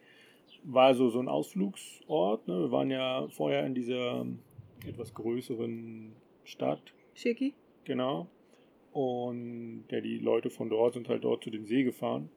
war 0.64 0.96
so, 0.96 1.10
so 1.10 1.20
ein 1.20 1.28
Ausflugsort. 1.28 2.48
Ne? 2.48 2.58
Wir 2.58 2.72
waren 2.72 2.90
ja 2.90 3.28
vorher 3.32 3.66
in 3.66 3.76
dieser 3.76 4.26
etwas 4.88 5.14
größeren 5.14 6.14
Stadt 6.46 6.94
Schicki? 7.14 7.54
Genau. 7.88 8.28
Und 8.92 9.86
ja, 9.90 10.02
die 10.02 10.20
Leute 10.20 10.50
von 10.50 10.70
dort 10.70 10.94
sind 10.94 11.08
halt 11.08 11.24
dort 11.24 11.44
zu 11.44 11.50
dem 11.50 11.66
See 11.66 11.84
gefahren. 11.84 12.30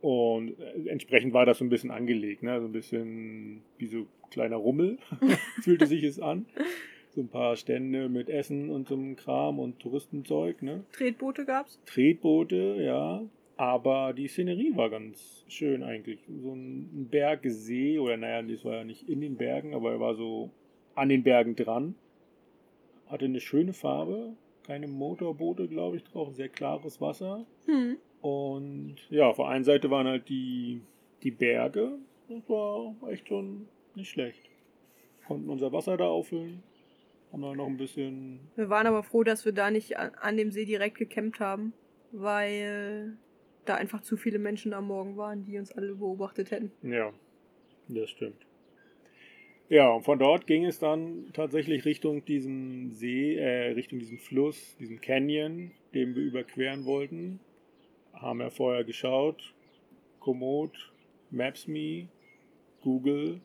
Und 0.00 0.58
äh, 0.58 0.88
entsprechend 0.88 1.34
war 1.34 1.44
das 1.44 1.58
so 1.58 1.64
ein 1.64 1.68
bisschen 1.68 1.90
angelegt, 1.90 2.42
ne? 2.42 2.58
So 2.60 2.66
ein 2.66 2.72
bisschen 2.72 3.62
wie 3.76 3.86
so 3.86 4.06
kleiner 4.30 4.56
Rummel 4.56 4.98
fühlte 5.62 5.86
sich 5.86 6.04
es 6.04 6.18
an. 6.20 6.46
so 7.10 7.20
ein 7.20 7.28
paar 7.28 7.56
Stände 7.56 8.08
mit 8.08 8.30
Essen 8.30 8.70
und 8.70 8.88
so 8.88 8.94
einem 8.94 9.16
Kram 9.16 9.58
und 9.58 9.78
Touristenzeug, 9.78 10.62
ne? 10.62 10.84
Tretboote 10.92 11.44
gab's? 11.44 11.78
Tretboote, 11.84 12.76
ja. 12.80 13.22
Aber 13.56 14.12
die 14.14 14.28
Szenerie 14.28 14.74
war 14.76 14.88
ganz 14.88 15.44
schön 15.48 15.82
eigentlich. 15.82 16.20
So 16.28 16.54
ein 16.54 17.08
Bergsee, 17.10 17.98
oder 17.98 18.16
naja, 18.16 18.40
das 18.42 18.64
war 18.64 18.76
ja 18.76 18.84
nicht 18.84 19.08
in 19.08 19.20
den 19.20 19.36
Bergen, 19.36 19.74
aber 19.74 19.90
er 19.92 20.00
war 20.00 20.14
so 20.14 20.50
an 20.94 21.08
den 21.10 21.24
Bergen 21.24 21.56
dran. 21.56 21.94
Hatte 23.08 23.24
eine 23.24 23.40
schöne 23.40 23.72
Farbe, 23.72 24.36
keine 24.68 24.86
Motorboote, 24.86 25.66
glaube 25.66 25.96
ich, 25.96 26.04
drauf, 26.04 26.34
sehr 26.34 26.50
klares 26.50 27.00
Wasser. 27.00 27.46
Hm. 27.64 27.96
Und 28.20 28.96
ja, 29.08 29.26
auf 29.26 29.36
der 29.36 29.46
einen 29.46 29.64
Seite 29.64 29.90
waren 29.90 30.06
halt 30.06 30.28
die, 30.28 30.82
die 31.22 31.30
Berge. 31.30 31.98
Das 32.28 32.46
war 32.50 32.94
echt 33.08 33.26
schon 33.28 33.66
nicht 33.94 34.10
schlecht. 34.10 34.42
Konnten 35.26 35.48
unser 35.48 35.72
Wasser 35.72 35.96
da 35.96 36.04
auffüllen. 36.04 36.62
Haben 37.32 37.40
wir 37.40 37.56
noch 37.56 37.66
ein 37.66 37.78
bisschen. 37.78 38.40
Wir 38.56 38.68
waren 38.68 38.86
aber 38.86 39.02
froh, 39.02 39.24
dass 39.24 39.46
wir 39.46 39.52
da 39.52 39.70
nicht 39.70 39.96
an, 39.96 40.10
an 40.20 40.36
dem 40.36 40.50
See 40.50 40.66
direkt 40.66 40.98
gecampt 40.98 41.40
haben, 41.40 41.72
weil 42.12 43.16
da 43.64 43.76
einfach 43.76 44.02
zu 44.02 44.18
viele 44.18 44.38
Menschen 44.38 44.74
am 44.74 44.86
Morgen 44.86 45.16
waren, 45.16 45.46
die 45.46 45.58
uns 45.58 45.72
alle 45.72 45.94
beobachtet 45.94 46.50
hätten. 46.50 46.72
Ja, 46.82 47.10
das 47.88 48.10
stimmt. 48.10 48.46
Ja, 49.68 49.90
und 49.90 50.02
von 50.02 50.18
dort 50.18 50.46
ging 50.46 50.64
es 50.64 50.78
dann 50.78 51.26
tatsächlich 51.34 51.84
Richtung 51.84 52.24
diesem 52.24 52.92
See, 52.92 53.36
äh, 53.36 53.72
Richtung 53.72 53.98
diesem 53.98 54.18
Fluss, 54.18 54.76
diesem 54.78 55.00
Canyon, 55.00 55.72
den 55.92 56.14
wir 56.14 56.22
überqueren 56.22 56.86
wollten. 56.86 57.40
Haben 58.14 58.38
wir 58.38 58.50
vorher 58.50 58.84
geschaut. 58.84 59.54
Komoot, 60.20 60.92
Maps.me, 61.30 62.08
Google 62.82 63.40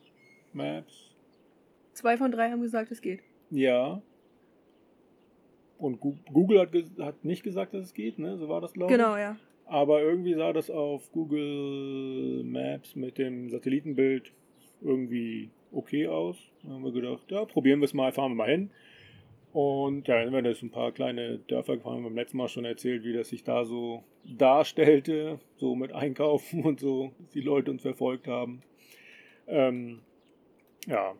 Maps. 0.54 1.14
Zwei 1.92 2.16
von 2.16 2.32
drei 2.32 2.50
haben 2.50 2.62
gesagt, 2.62 2.90
es 2.90 3.02
geht. 3.02 3.20
Ja. 3.50 4.02
Und 5.78 6.00
Google 6.00 6.60
hat, 6.60 6.70
hat 7.00 7.24
nicht 7.24 7.42
gesagt, 7.42 7.74
dass 7.74 7.84
es 7.84 7.94
geht, 7.94 8.18
ne? 8.18 8.38
So 8.38 8.48
war 8.48 8.60
das, 8.60 8.72
glaube 8.72 8.90
ich. 8.90 8.96
Genau, 8.96 9.16
ja. 9.16 9.36
Aber 9.66 10.00
irgendwie 10.02 10.34
sah 10.34 10.52
das 10.52 10.70
auf 10.70 11.10
Google 11.12 12.42
Maps 12.44 12.96
mit 12.96 13.18
dem 13.18 13.50
Satellitenbild 13.50 14.32
irgendwie 14.80 15.50
okay 15.74 16.06
aus. 16.06 16.36
Da 16.62 16.70
haben 16.70 16.84
wir 16.84 16.92
gedacht, 16.92 17.30
ja, 17.30 17.44
probieren 17.44 17.80
wir 17.80 17.86
es 17.86 17.94
mal, 17.94 18.12
fahren 18.12 18.32
wir 18.32 18.36
mal 18.36 18.50
hin. 18.50 18.70
Und 19.52 20.08
ja, 20.08 20.22
dann 20.22 20.32
werden 20.32 20.46
jetzt 20.46 20.62
ein 20.62 20.70
paar 20.70 20.90
kleine 20.90 21.38
Dörfer 21.38 21.76
gefahren. 21.76 21.98
Wir 21.98 22.04
haben 22.04 22.14
beim 22.14 22.16
letzten 22.16 22.38
Mal 22.38 22.48
schon 22.48 22.64
erzählt, 22.64 23.04
wie 23.04 23.12
das 23.12 23.28
sich 23.28 23.44
da 23.44 23.64
so 23.64 24.02
darstellte, 24.24 25.38
so 25.58 25.76
mit 25.76 25.92
Einkaufen 25.92 26.64
und 26.64 26.80
so, 26.80 27.12
dass 27.20 27.30
die 27.30 27.40
Leute 27.40 27.70
uns 27.70 27.82
verfolgt 27.82 28.26
haben. 28.26 28.62
Ähm, 29.46 30.00
ja, 30.86 31.14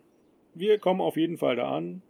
wir 0.55 0.79
kommen 0.79 1.01
auf 1.01 1.17
jeden 1.17 1.39
Fall 1.39 1.57
da 1.57 1.71
an. 1.71 2.03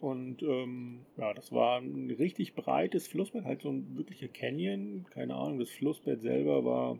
Und 0.00 0.42
ähm, 0.42 1.00
ja, 1.16 1.34
das 1.34 1.52
war 1.52 1.80
ein 1.80 2.10
richtig 2.10 2.54
breites 2.54 3.06
Flussbett, 3.06 3.44
halt 3.44 3.62
so 3.62 3.70
ein 3.70 3.96
wirklicher 3.96 4.28
Canyon. 4.28 5.06
Keine 5.10 5.34
Ahnung, 5.34 5.58
das 5.58 5.70
Flussbett 5.70 6.22
selber 6.22 6.64
war 6.64 6.98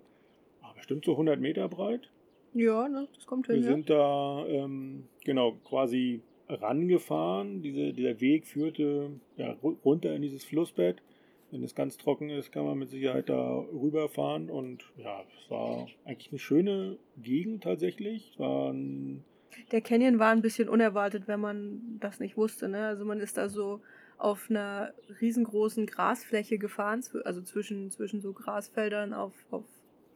ah, 0.62 0.72
bestimmt 0.74 1.04
so 1.04 1.12
100 1.12 1.40
Meter 1.40 1.68
breit. 1.68 2.10
Ja, 2.56 2.88
ne, 2.88 3.06
das 3.14 3.26
kommt 3.26 3.48
Wir 3.48 3.56
hin. 3.56 3.64
Ja. 3.64 3.70
sind 3.70 3.90
da 3.90 4.46
ähm, 4.48 5.04
genau 5.24 5.52
quasi 5.68 6.22
rangefahren. 6.48 7.62
Diese, 7.62 7.92
dieser 7.92 8.20
Weg 8.20 8.46
führte 8.46 9.10
ja, 9.36 9.52
ru- 9.62 9.76
runter 9.84 10.14
in 10.14 10.22
dieses 10.22 10.44
Flussbett. 10.44 11.02
Wenn 11.50 11.62
es 11.62 11.74
ganz 11.74 11.96
trocken 11.96 12.28
ist, 12.30 12.50
kann 12.50 12.64
man 12.64 12.78
mit 12.78 12.88
Sicherheit 12.88 13.28
da 13.28 13.58
rüberfahren. 13.58 14.50
Und 14.50 14.84
ja, 14.96 15.22
es 15.38 15.50
war 15.50 15.86
eigentlich 16.04 16.30
eine 16.32 16.38
schöne 16.38 16.96
Gegend 17.22 17.62
tatsächlich. 17.62 18.30
Es 18.32 18.38
war 18.38 18.72
ein 18.72 19.22
Der 19.70 19.80
Canyon 19.80 20.18
war 20.18 20.30
ein 20.30 20.42
bisschen 20.42 20.68
unerwartet, 20.68 21.24
wenn 21.28 21.40
man 21.40 21.98
das 22.00 22.20
nicht 22.20 22.36
wusste. 22.36 22.68
Ne? 22.68 22.86
Also 22.86 23.04
man 23.04 23.20
ist 23.20 23.36
da 23.36 23.48
so 23.48 23.80
auf 24.18 24.46
einer 24.48 24.92
riesengroßen 25.20 25.86
Grasfläche 25.86 26.56
gefahren, 26.58 27.02
also 27.24 27.42
zwischen, 27.42 27.90
zwischen 27.90 28.20
so 28.22 28.32
Grasfeldern 28.32 29.12
auf, 29.12 29.34
auf 29.50 29.64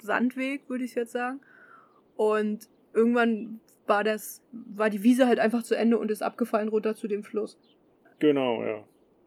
Sandweg, 0.01 0.69
würde 0.69 0.85
ich 0.85 0.95
jetzt 0.95 1.13
sagen. 1.13 1.41
Und 2.21 2.69
irgendwann 2.93 3.61
war 3.87 4.05
das, 4.05 4.43
war 4.53 4.91
die 4.91 5.03
Wiese 5.03 5.27
halt 5.27 5.39
einfach 5.39 5.62
zu 5.62 5.75
Ende 5.75 5.97
und 5.97 6.11
ist 6.11 6.21
abgefallen 6.23 6.69
runter 6.69 6.95
zu 6.95 7.09
dem 7.09 7.25
Fluss. 7.25 7.59
Genau, 8.19 8.62
ja. 8.62 8.85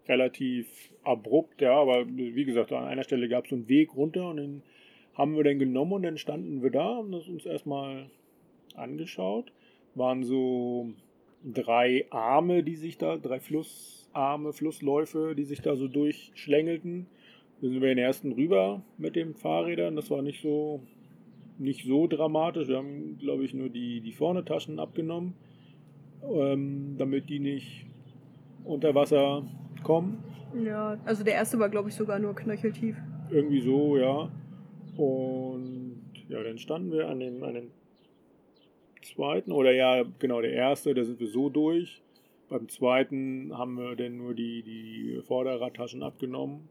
Relativ 0.07 0.67
abrupt, 1.03 1.59
ja, 1.59 1.73
aber 1.73 2.05
wie 2.07 2.45
gesagt, 2.45 2.71
an 2.71 2.83
einer 2.83 3.01
Stelle 3.01 3.29
gab 3.29 3.45
es 3.45 3.49
so 3.49 3.55
einen 3.55 3.67
Weg 3.67 3.95
runter 3.95 4.29
und 4.29 4.37
den 4.37 4.61
haben 5.15 5.35
wir 5.35 5.43
dann 5.43 5.57
genommen 5.57 5.93
und 5.93 6.03
dann 6.03 6.19
standen 6.19 6.61
wir 6.61 6.69
da 6.69 6.99
und 6.99 7.11
das 7.13 7.27
uns 7.27 7.47
erstmal 7.47 8.11
angeschaut. 8.75 9.51
Waren 9.95 10.23
so 10.23 10.91
drei 11.43 12.05
Arme, 12.11 12.61
die 12.61 12.75
sich 12.75 12.99
da, 12.99 13.17
drei 13.17 13.39
Flussarme, 13.39 14.53
Flussläufe, 14.53 15.33
die 15.35 15.45
sich 15.45 15.63
da 15.63 15.75
so 15.75 15.87
durchschlängelten. 15.87 17.07
Da 17.59 17.69
sind 17.69 17.81
wir 17.81 17.87
den 17.87 17.97
ersten 17.97 18.33
rüber 18.33 18.83
mit 18.99 19.15
den 19.15 19.33
Fahrrädern. 19.33 19.95
Das 19.95 20.11
war 20.11 20.21
nicht 20.21 20.43
so, 20.43 20.83
nicht 21.63 21.85
so 21.85 22.07
dramatisch. 22.07 22.67
Wir 22.67 22.77
haben, 22.77 23.17
glaube 23.17 23.43
ich, 23.45 23.53
nur 23.53 23.69
die, 23.69 24.01
die 24.01 24.11
vorne 24.11 24.45
Taschen 24.45 24.79
abgenommen, 24.79 25.33
ähm, 26.23 26.95
damit 26.97 27.29
die 27.29 27.39
nicht 27.39 27.85
unter 28.63 28.93
Wasser 28.95 29.43
kommen. 29.83 30.23
Ja, 30.63 30.97
also 31.05 31.23
der 31.23 31.33
erste 31.33 31.57
war, 31.59 31.69
glaube 31.69 31.89
ich, 31.89 31.95
sogar 31.95 32.19
nur 32.19 32.35
knöcheltief. 32.35 32.95
Irgendwie 33.31 33.61
so, 33.61 33.97
ja. 33.97 34.31
Und 34.97 36.01
ja, 36.29 36.43
dann 36.43 36.57
standen 36.57 36.91
wir 36.91 37.09
an 37.09 37.19
dem, 37.19 37.43
an 37.43 37.55
dem 37.55 37.71
zweiten, 39.01 39.51
oder 39.51 39.71
ja, 39.71 40.03
genau, 40.19 40.41
der 40.41 40.53
erste, 40.53 40.93
da 40.93 41.03
sind 41.03 41.19
wir 41.19 41.27
so 41.27 41.49
durch. 41.49 42.01
Beim 42.49 42.69
zweiten 42.69 43.57
haben 43.57 43.75
wir 43.75 43.95
dann 43.95 44.17
nur 44.17 44.33
die, 44.33 44.61
die 44.61 45.21
Vorderradtaschen 45.23 46.03
abgenommen, 46.03 46.69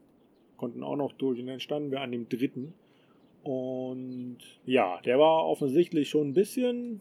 konnten 0.57 0.83
auch 0.85 0.97
noch 0.97 1.13
durch 1.13 1.41
und 1.41 1.49
dann 1.49 1.61
standen 1.61 1.91
wir 1.91 2.01
an 2.01 2.13
dem 2.13 2.29
dritten. 2.29 2.75
Und 3.43 4.39
ja, 4.65 5.01
der 5.01 5.19
war 5.19 5.47
offensichtlich 5.47 6.09
schon 6.09 6.29
ein 6.29 6.35
bisschen, 6.35 7.01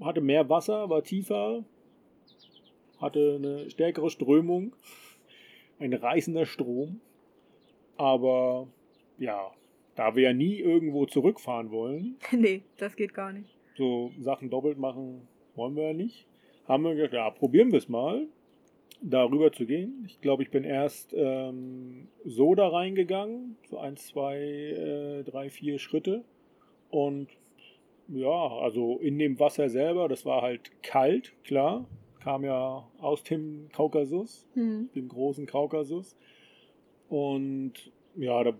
hatte 0.00 0.20
mehr 0.20 0.48
Wasser, 0.48 0.88
war 0.88 1.02
tiefer, 1.02 1.64
hatte 2.98 3.36
eine 3.36 3.70
stärkere 3.70 4.10
Strömung, 4.10 4.74
ein 5.78 5.92
reißender 5.92 6.46
Strom. 6.46 7.00
Aber 7.96 8.68
ja, 9.18 9.50
da 9.94 10.14
wir 10.14 10.22
ja 10.24 10.32
nie 10.32 10.56
irgendwo 10.56 11.06
zurückfahren 11.06 11.70
wollen, 11.70 12.16
nee, 12.32 12.62
das 12.78 12.96
geht 12.96 13.14
gar 13.14 13.32
nicht. 13.32 13.56
so 13.76 14.12
Sachen 14.18 14.50
doppelt 14.50 14.78
machen 14.78 15.26
wollen 15.54 15.74
wir 15.74 15.88
ja 15.88 15.92
nicht, 15.92 16.26
haben 16.66 16.84
wir 16.84 16.94
gedacht, 16.94 17.14
ja, 17.14 17.30
probieren 17.30 17.72
wir 17.72 17.78
es 17.78 17.88
mal, 17.88 18.26
darüber 19.02 19.52
zu 19.52 19.66
gehen. 19.66 20.04
Ich 20.06 20.20
glaube, 20.20 20.42
ich 20.42 20.50
bin 20.50 20.64
erst 20.64 21.14
ähm, 21.16 22.08
so 22.24 22.54
da 22.54 22.68
reingegangen, 22.68 23.56
so 23.68 23.78
eins, 23.78 24.06
zwei, 24.08 24.38
äh, 24.38 25.22
drei, 25.24 25.50
vier 25.50 25.78
Schritte. 25.78 26.24
Und 26.90 27.28
ja, 28.08 28.28
also 28.30 28.98
in 28.98 29.18
dem 29.18 29.38
Wasser 29.40 29.68
selber, 29.68 30.08
das 30.08 30.24
war 30.24 30.42
halt 30.42 30.70
kalt, 30.82 31.32
klar. 31.44 31.86
Kam 32.20 32.44
ja 32.44 32.88
aus 32.98 33.22
dem 33.22 33.68
Kaukasus 33.72 34.46
Hm. 34.54 34.90
dem 34.94 35.08
großen 35.08 35.46
Kaukasus. 35.46 36.16
Und 37.08 37.72
ja, 38.16 38.42
da 38.42 38.52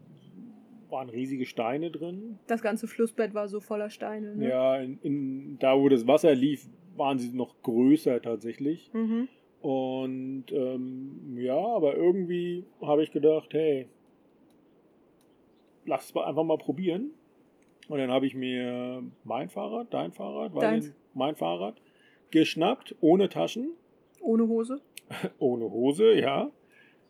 waren 0.89 1.09
riesige 1.09 1.47
Steine 1.47 1.91
drin. 1.91 2.39
Das 2.47 2.63
ganze 2.63 2.87
Flussbett 2.87 3.35
war 3.35 3.49
so 3.49 3.61
voller 3.61 3.91
Steine. 3.91 4.37
Ne? 4.37 4.49
Ja, 4.49 4.77
in, 4.77 4.99
in, 5.03 5.59
da 5.59 5.77
wo 5.79 5.89
das 5.89 6.07
Wasser 6.07 6.35
lief, 6.35 6.69
waren 6.97 7.19
sie 7.19 7.37
noch 7.37 7.61
größer 7.63 8.23
tatsächlich. 8.23 8.91
Mhm. 8.93 9.29
Und 9.67 10.45
ähm, 10.53 11.37
ja, 11.39 11.57
aber 11.59 11.97
irgendwie 11.97 12.65
habe 12.83 13.03
ich 13.03 13.11
gedacht, 13.11 13.53
hey, 13.53 13.89
lass 15.87 16.05
es 16.11 16.17
einfach 16.17 16.45
mal 16.45 16.57
probieren. 16.57 17.11
Und 17.89 17.99
dann 17.99 18.13
habe 18.13 18.27
ich 18.29 18.37
mir 18.37 19.03
mein 19.25 19.49
Fahrrad, 19.49 19.93
dein 19.93 20.13
Fahrrad, 20.13 20.55
Deins. 20.55 20.93
mein 21.15 21.35
Fahrrad 21.35 21.81
geschnappt, 22.31 22.95
ohne 23.01 23.29
Taschen, 23.29 23.71
Ohne 24.21 24.47
Hose. 24.47 24.81
ohne 25.41 25.65
Hose, 25.69 26.13
ja. 26.15 26.49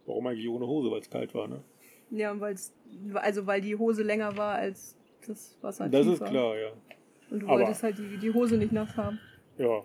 Warum 0.06 0.26
eigentlich 0.26 0.48
ohne 0.48 0.66
Hose? 0.66 0.90
Weil 0.90 1.00
es 1.00 1.10
kalt 1.10 1.34
war, 1.34 1.48
ne? 1.48 1.62
Ja, 2.10 2.30
und 2.32 2.40
weil's, 2.40 2.72
also 3.16 3.46
weil 3.46 3.60
die 3.60 3.76
Hose 3.76 4.02
länger 4.02 4.34
war 4.38 4.54
als 4.54 4.96
das 5.26 5.58
Wasser. 5.60 5.90
Das 5.90 6.04
tief 6.04 6.14
ist 6.14 6.20
war. 6.22 6.28
klar, 6.30 6.56
ja. 6.58 6.68
Und 7.30 7.40
du 7.40 7.48
Aber- 7.48 7.56
wolltest 7.60 7.82
halt 7.82 7.98
die, 7.98 8.16
die 8.16 8.32
Hose 8.32 8.56
nicht 8.56 8.72
nass 8.72 8.96
haben. 8.96 9.18
Ja, 9.58 9.82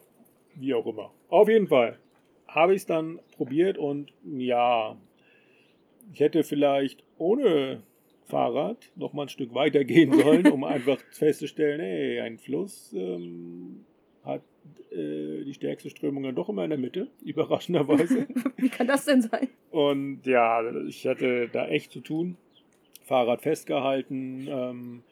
wie 0.56 0.74
auch 0.74 0.86
immer. 0.86 1.12
Auf 1.28 1.50
jeden 1.50 1.68
Fall 1.68 2.00
habe 2.54 2.74
ich 2.74 2.82
es 2.82 2.86
dann 2.86 3.20
probiert 3.36 3.78
und 3.78 4.14
ja, 4.24 4.98
ich 6.14 6.20
hätte 6.20 6.44
vielleicht 6.44 7.04
ohne 7.18 7.84
Fahrrad 8.26 8.92
noch 8.96 9.14
mal 9.14 9.24
ein 9.24 9.30
Stück 9.30 9.54
weiter 9.54 9.84
gehen 9.84 10.14
sollen, 10.20 10.48
um 10.48 10.64
einfach 10.64 11.00
festzustellen, 11.12 11.80
hey, 11.80 12.20
ein 12.22 12.38
Fluss 12.38 12.94
ähm, 12.94 13.86
hat 14.24 14.42
äh, 14.92 15.44
die 15.44 15.54
stärkste 15.54 15.90
Strömung 15.90 16.24
dann 16.24 16.36
doch 16.36 16.50
immer 16.50 16.64
in 16.64 16.70
der 16.70 16.80
Mitte, 16.80 17.08
überraschenderweise. 17.24 18.28
Wie 18.58 18.70
kann 18.70 18.88
das 18.88 19.06
denn 19.06 19.22
sein? 19.22 19.50
Und 19.70 20.26
ja, 20.26 20.62
ich 20.88 21.08
hatte 21.08 21.50
da 21.52 21.68
echt 21.68 21.92
zu 21.92 22.02
tun. 22.02 22.38
Fahrrad 23.04 23.42
festgehalten, 23.42 24.48
ähm, 24.50 25.04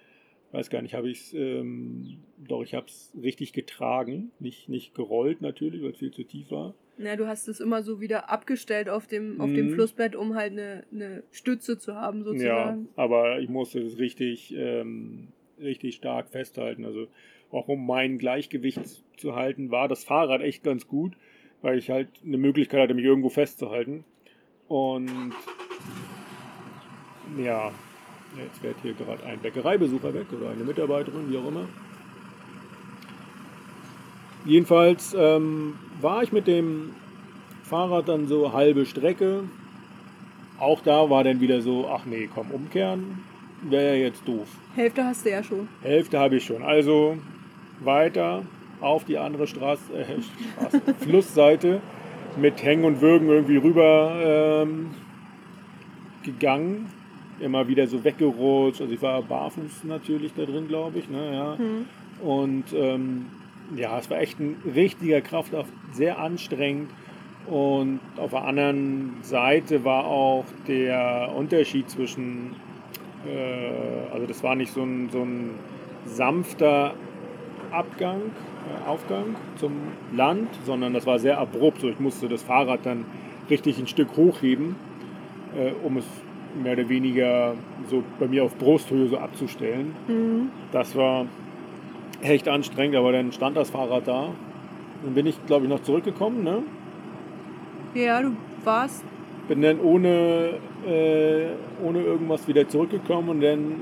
weiß 0.52 0.70
gar 0.70 0.82
nicht, 0.82 0.94
habe 0.94 1.10
ich 1.10 1.20
es, 1.20 1.34
ähm, 1.34 2.20
doch, 2.38 2.64
ich 2.64 2.74
habe 2.74 2.88
es 2.88 3.12
richtig 3.22 3.54
getragen, 3.54 4.32
nicht, 4.40 4.70
nicht 4.70 4.96
gerollt 4.96 5.42
natürlich, 5.42 5.82
weil 5.82 5.92
es 5.92 5.98
viel 5.98 6.12
zu 6.12 6.24
tief 6.24 6.52
war. 6.52 6.74
Na, 7.02 7.16
du 7.16 7.28
hast 7.28 7.48
es 7.48 7.62
immer 7.62 7.82
so 7.82 8.02
wieder 8.02 8.30
abgestellt 8.30 8.90
auf 8.90 9.08
dem, 9.08 9.40
auf 9.40 9.54
dem 9.54 9.68
Mhm. 9.68 9.72
Flussbett, 9.72 10.18
um 10.18 10.36
halt 10.36 10.52
eine, 10.52 10.84
eine 10.94 11.24
Stütze 11.32 11.78
zu 11.78 11.96
haben, 11.96 12.20
Ja, 12.20 12.24
sozusagen. 12.26 12.90
aber 12.98 13.40
ich 13.40 13.48
musste 13.48 13.80
es 13.80 13.98
richtig, 13.98 14.54
ähm, 14.58 15.30
richtig 15.62 15.96
stark 15.96 16.30
festhalten. 16.30 16.84
Also 16.84 17.08
auch 17.52 17.70
um 17.70 17.88
mein 17.88 18.18
Gleichgewicht 18.18 18.82
zu 19.18 19.34
halten, 19.34 19.72
war 19.72 19.88
das 19.88 20.04
Fahrrad 20.04 20.42
echt 20.42 20.62
ganz 20.64 20.88
gut, 20.88 21.14
weil 21.62 21.78
ich 21.78 21.90
halt 21.90 22.10
eine 22.26 22.38
Möglichkeit 22.38 22.82
hatte, 22.82 22.94
mich 22.94 23.06
irgendwo 23.06 23.30
festzuhalten. 23.30 24.04
Und 24.68 25.10
ja, 27.42 27.72
jetzt 28.38 28.60
fährt 28.60 28.76
hier 28.82 28.94
gerade 28.94 29.24
ein 29.24 29.40
Bäckereibesucher 29.40 30.14
weg 30.14 30.28
oder 30.34 30.50
eine 30.50 30.66
Mitarbeiterin, 30.66 31.32
wie 31.32 31.38
auch 31.38 31.48
immer. 31.48 31.68
Jedenfalls 34.46 35.16
ähm, 35.18 35.76
war 36.02 36.24
ich 36.24 36.32
mit 36.32 36.48
dem 36.48 36.92
Fahrrad 37.64 38.08
dann 38.08 38.28
so 38.28 38.54
halbe 38.54 38.86
Strecke. 38.86 39.44
Auch 40.60 40.82
da 40.82 41.10
war 41.10 41.24
dann 41.24 41.40
wieder 41.40 41.62
so, 41.62 41.88
ach 41.88 42.06
nee, 42.06 42.30
komm, 42.34 42.52
umkehren 42.52 43.24
wäre 43.62 43.98
ja 43.98 44.06
jetzt 44.06 44.28
doof. 44.28 44.48
Hälfte 44.76 45.04
hast 45.04 45.26
du 45.26 45.32
ja 45.32 45.44
schon. 45.44 45.68
Hälfte 45.82 46.20
habe 46.20 46.38
ich 46.38 46.46
schon. 46.46 46.64
Also 46.64 47.18
weiter 47.82 48.44
auf 48.82 49.06
die 49.06 49.18
andere 49.18 49.48
Straße, 49.48 49.94
äh, 49.94 50.06
Straße 50.70 50.82
Flussseite 51.00 51.82
mit 52.38 52.64
Hängen 52.64 52.86
und 52.86 53.02
Würgen 53.02 53.28
irgendwie 53.28 53.58
rüber 53.58 54.64
ähm, 54.64 54.92
gegangen. 56.24 56.88
Immer 57.40 57.68
wieder 57.68 57.88
so 57.88 58.04
weggerutscht. 58.04 58.82
Also 58.82 58.94
ich 58.94 59.02
war 59.02 59.22
barfuß 59.22 59.84
natürlich 59.84 60.34
da 60.36 60.44
drin, 60.44 60.68
glaube 60.68 61.00
ich. 61.00 61.10
Ne, 61.10 61.34
ja. 61.34 61.58
Hm. 61.58 61.86
Und 62.22 62.66
ähm, 62.74 63.28
ja, 63.76 63.98
es 63.98 64.10
war 64.10 64.20
echt 64.20 64.40
ein 64.40 64.58
richtiger 64.74 65.22
Kraftakt, 65.22 65.70
sehr 65.92 66.20
anstrengend. 66.20 66.90
Und 67.48 68.00
auf 68.18 68.32
der 68.32 68.44
anderen 68.44 69.18
Seite 69.22 69.84
war 69.84 70.06
auch 70.06 70.46
der 70.68 71.32
Unterschied 71.36 71.90
zwischen, 71.90 72.56
äh, 73.26 74.14
also 74.14 74.28
das 74.28 74.44
war 74.44 74.56
nicht 74.56 74.72
so 74.72 74.84
ein, 74.84 75.10
so 75.10 75.24
ein 75.24 75.52
sanfter 76.06 76.94
Abgang, 77.72 78.22
äh, 78.22 78.88
Aufgang 78.88 79.36
zum 79.56 79.72
Land, 80.16 80.50
sondern 80.66 80.94
das 80.94 81.06
war 81.06 81.18
sehr 81.18 81.40
abrupt. 81.40 81.82
So, 81.82 81.90
ich 81.90 82.00
musste 82.00 82.28
das 82.28 82.44
Fahrrad 82.44 82.86
dann 82.86 83.06
richtig 83.50 83.80
ein 83.80 83.88
Stück 83.88 84.16
hochheben, 84.16 84.76
äh, 85.58 85.72
um 85.84 85.98
es 85.98 86.06
mehr 86.62 86.74
oder 86.74 86.90
weniger 86.90 87.56
so 87.90 88.04
bei 88.20 88.28
mir 88.28 88.44
auf 88.44 88.56
Brusthöhe 88.58 89.08
so 89.08 89.18
abzustellen. 89.18 89.96
Hm. 90.08 90.50
Das 90.72 90.96
war 90.96 91.26
echt 92.22 92.48
anstrengend, 92.48 92.96
aber 92.96 93.12
dann 93.12 93.32
stand 93.32 93.58
das 93.58 93.70
Fahrrad 93.70 94.08
da. 94.08 94.30
Dann 95.04 95.14
bin 95.14 95.26
ich, 95.26 95.46
glaube 95.46 95.66
ich, 95.66 95.70
noch 95.70 95.82
zurückgekommen. 95.82 96.44
Ne? 96.44 96.64
Ja, 97.94 98.22
du 98.22 98.32
warst. 98.64 99.04
Bin 99.48 99.62
dann 99.62 99.80
ohne, 99.80 100.60
äh, 100.86 101.48
ohne 101.84 102.02
irgendwas 102.02 102.48
wieder 102.48 102.68
zurückgekommen 102.68 103.30
und 103.30 103.42
dann 103.42 103.76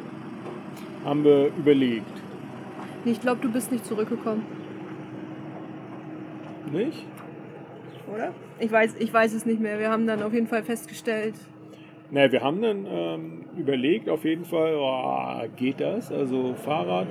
haben 1.03 1.23
wir 1.23 1.47
überlegt. 1.57 2.05
Ich 3.05 3.19
glaube, 3.21 3.41
du 3.41 3.51
bist 3.51 3.71
nicht 3.71 3.85
zurückgekommen, 3.85 4.43
Nicht? 6.71 7.05
oder? 8.13 8.33
Ich 8.59 8.71
weiß, 8.71 8.95
ich 8.99 9.13
weiß 9.13 9.33
es 9.33 9.45
nicht 9.45 9.61
mehr. 9.61 9.79
Wir 9.79 9.89
haben 9.89 10.07
dann 10.07 10.21
auf 10.23 10.33
jeden 10.33 10.47
Fall 10.47 10.63
festgestellt, 10.63 11.35
Na, 12.11 12.31
wir 12.31 12.41
haben 12.41 12.61
dann 12.61 12.85
ähm, 12.89 13.45
überlegt, 13.57 14.09
auf 14.09 14.23
jeden 14.25 14.45
Fall, 14.45 14.75
oh, 14.77 15.47
geht 15.57 15.79
das? 15.79 16.11
Also 16.11 16.53
Fahrrad. 16.55 17.07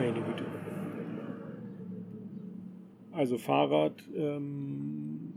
Meine 0.00 0.14
Güte. 0.14 0.44
Also 3.12 3.36
Fahrrad, 3.36 4.02
ähm, 4.16 5.34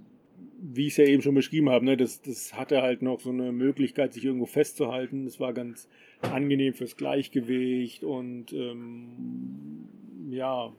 wie 0.62 0.88
ich 0.88 0.94
es 0.94 0.98
ja 0.98 1.06
eben 1.06 1.22
schon 1.22 1.36
beschrieben 1.36 1.70
habe, 1.70 1.84
ne, 1.84 1.98
das, 1.98 2.22
das 2.22 2.54
hatte 2.54 2.82
halt 2.82 3.02
noch 3.02 3.20
so 3.20 3.32
eine 3.32 3.52
Möglichkeit, 3.52 4.14
sich 4.14 4.24
irgendwo 4.24 4.46
festzuhalten. 4.46 5.26
Das 5.26 5.42
war 5.42 5.52
ganz 5.52 5.90
angenehm 6.22 6.74
fürs 6.74 6.96
Gleichgewicht 6.96 8.06
und 8.06 8.54
ähm, 8.54 9.90
ja, 10.30 10.72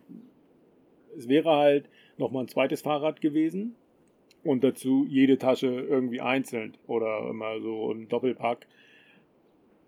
es 1.19 1.29
wäre 1.29 1.51
halt 1.51 1.91
nochmal 2.17 2.45
ein 2.45 2.49
zweites 2.49 2.81
Fahrrad 2.81 3.21
gewesen 3.21 3.75
und 4.45 4.65
dazu 4.65 5.05
jede 5.07 5.37
Tasche 5.37 5.67
irgendwie 5.67 6.23
einzeln 6.23 6.73
oder 6.87 7.29
immer 7.29 7.61
so 7.61 7.93
ein 7.93 8.09
Doppelpack. 8.09 8.67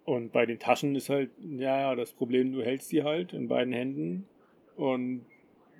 Und 0.06 0.32
bei 0.32 0.46
den 0.46 0.60
Taschen 0.60 0.94
ist 0.94 1.10
halt, 1.10 1.30
ja, 1.40 1.94
das 1.96 2.12
Problem, 2.12 2.52
du 2.52 2.62
hältst 2.62 2.92
die 2.92 3.02
halt 3.02 3.32
in 3.32 3.48
beiden 3.48 3.72
Händen 3.72 4.26
und 4.76 5.26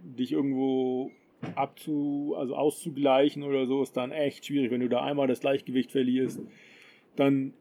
dich 0.02 0.32
irgendwo 0.32 1.12
abzu, 1.54 2.34
also 2.36 2.56
auszugleichen 2.56 3.44
oder 3.44 3.66
so, 3.66 3.82
ist 3.82 3.96
dann 3.96 4.10
echt 4.10 4.46
schwierig. 4.46 4.72
Wenn 4.72 4.80
du 4.80 4.88
da 4.88 5.04
einmal 5.04 5.28
das 5.28 5.38
Gleichgewicht 5.38 5.92
verlierst, 5.92 6.40
dann 7.14 7.54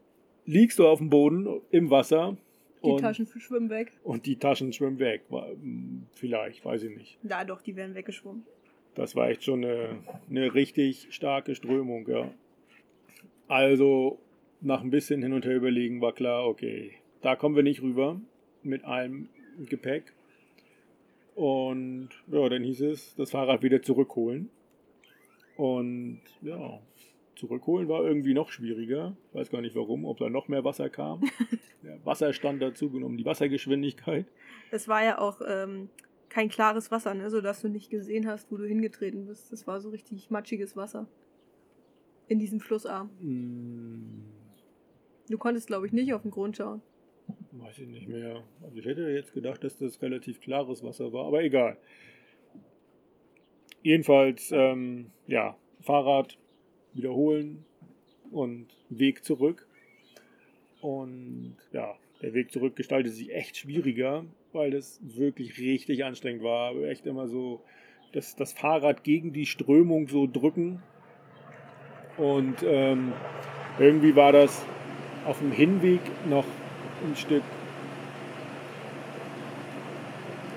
liegst 0.45 0.79
du 0.79 0.87
auf 0.87 0.97
dem 0.97 1.11
Boden 1.11 1.61
im 1.69 1.91
Wasser 1.91 2.35
die 2.83 2.89
und, 2.89 2.99
Taschen 2.99 3.27
schwimmen 3.27 3.69
weg. 3.69 3.91
und 4.03 4.25
die 4.25 4.37
Taschen 4.37 4.73
schwimmen 4.73 4.97
weg. 4.97 5.23
Vielleicht, 6.13 6.65
weiß 6.65 6.81
ich 6.81 6.97
nicht. 6.97 7.19
Ja, 7.23 7.43
doch, 7.43 7.61
die 7.61 7.75
werden 7.75 7.93
weggeschwommen. 7.93 8.43
Das 8.95 9.15
war 9.15 9.29
echt 9.29 9.43
schon 9.43 9.63
eine, 9.63 9.99
eine 10.29 10.53
richtig 10.55 11.07
starke 11.11 11.53
Strömung, 11.53 12.07
ja. 12.07 12.31
Also 13.47 14.19
nach 14.61 14.81
ein 14.81 14.89
bisschen 14.89 15.21
hin 15.21 15.33
und 15.33 15.45
her 15.45 15.55
überlegen 15.55 16.01
war 16.01 16.13
klar, 16.13 16.47
okay, 16.47 16.93
da 17.21 17.35
kommen 17.35 17.55
wir 17.55 17.63
nicht 17.63 17.81
rüber 17.81 18.19
mit 18.63 18.83
allem 18.83 19.29
Gepäck. 19.59 20.13
Und 21.35 22.09
ja, 22.27 22.47
dann 22.49 22.63
hieß 22.63 22.81
es, 22.81 23.15
das 23.15 23.31
Fahrrad 23.31 23.61
wieder 23.61 23.81
zurückholen. 23.81 24.49
Und 25.57 26.21
ja, 26.41 26.79
zurückholen 27.35 27.87
war 27.87 28.03
irgendwie 28.03 28.33
noch 28.33 28.49
schwieriger. 28.49 29.15
Ich 29.29 29.35
weiß 29.35 29.49
gar 29.49 29.61
nicht 29.61 29.75
warum, 29.75 30.05
ob 30.05 30.17
da 30.17 30.29
noch 30.29 30.47
mehr 30.47 30.63
Wasser 30.63 30.89
kam. 30.89 31.23
Der 31.83 32.03
Wasserstand 32.05 32.61
dazu 32.61 32.89
genommen, 32.89 33.17
die 33.17 33.25
Wassergeschwindigkeit. 33.25 34.25
Es 34.71 34.87
war 34.87 35.03
ja 35.03 35.19
auch 35.19 35.39
ähm, 35.47 35.89
kein 36.29 36.49
klares 36.49 36.89
Wasser, 36.89 37.13
ne? 37.13 37.29
sodass 37.29 37.61
du 37.61 37.69
nicht 37.69 37.89
gesehen 37.89 38.27
hast, 38.27 38.51
wo 38.51 38.57
du 38.57 38.65
hingetreten 38.65 39.27
bist. 39.27 39.51
Das 39.51 39.67
war 39.67 39.79
so 39.79 39.89
richtig 39.89 40.31
matschiges 40.31 40.75
Wasser. 40.75 41.07
In 42.27 42.39
diesem 42.39 42.59
Flussarm. 42.59 43.11
Hm, 43.19 44.23
Du 45.29 45.37
konntest, 45.37 45.67
glaube 45.67 45.87
ich, 45.87 45.93
nicht 45.93 46.13
auf 46.13 46.21
den 46.21 46.31
Grund 46.31 46.57
schauen. 46.57 46.81
Weiß 47.51 47.79
ich 47.79 47.87
nicht 47.87 48.07
mehr. 48.07 48.43
Also 48.63 48.77
ich 48.77 48.85
hätte 48.85 49.09
jetzt 49.09 49.33
gedacht, 49.33 49.63
dass 49.63 49.77
das 49.77 50.01
relativ 50.01 50.39
klares 50.39 50.83
Wasser 50.83 51.11
war, 51.13 51.25
aber 51.25 51.43
egal. 51.43 51.77
Jedenfalls, 53.81 54.51
ähm, 54.51 55.11
ja, 55.27 55.57
Fahrrad 55.81 56.37
wiederholen 56.93 57.65
und 58.31 58.67
Weg 58.89 59.23
zurück. 59.23 59.67
Und 60.81 61.57
ja, 61.71 61.95
der 62.21 62.33
Weg 62.33 62.51
zurück 62.51 62.75
gestaltet 62.75 63.13
sich 63.13 63.33
echt 63.33 63.57
schwieriger, 63.57 64.25
weil 64.53 64.71
das 64.71 64.99
wirklich 65.03 65.57
richtig 65.59 66.03
anstrengend 66.03 66.43
war. 66.43 66.75
Echt 66.83 67.05
immer 67.05 67.27
so, 67.27 67.61
das, 68.11 68.35
das 68.35 68.53
Fahrrad 68.53 69.03
gegen 69.03 69.33
die 69.33 69.45
Strömung 69.45 70.07
so 70.07 70.27
drücken. 70.27 70.81
Und 72.17 72.63
ähm, 72.63 73.13
irgendwie 73.79 74.15
war 74.15 74.31
das 74.31 74.65
auf 75.25 75.39
dem 75.39 75.51
Hinweg 75.51 76.01
noch 76.29 76.45
ein 77.03 77.15
Stück 77.15 77.43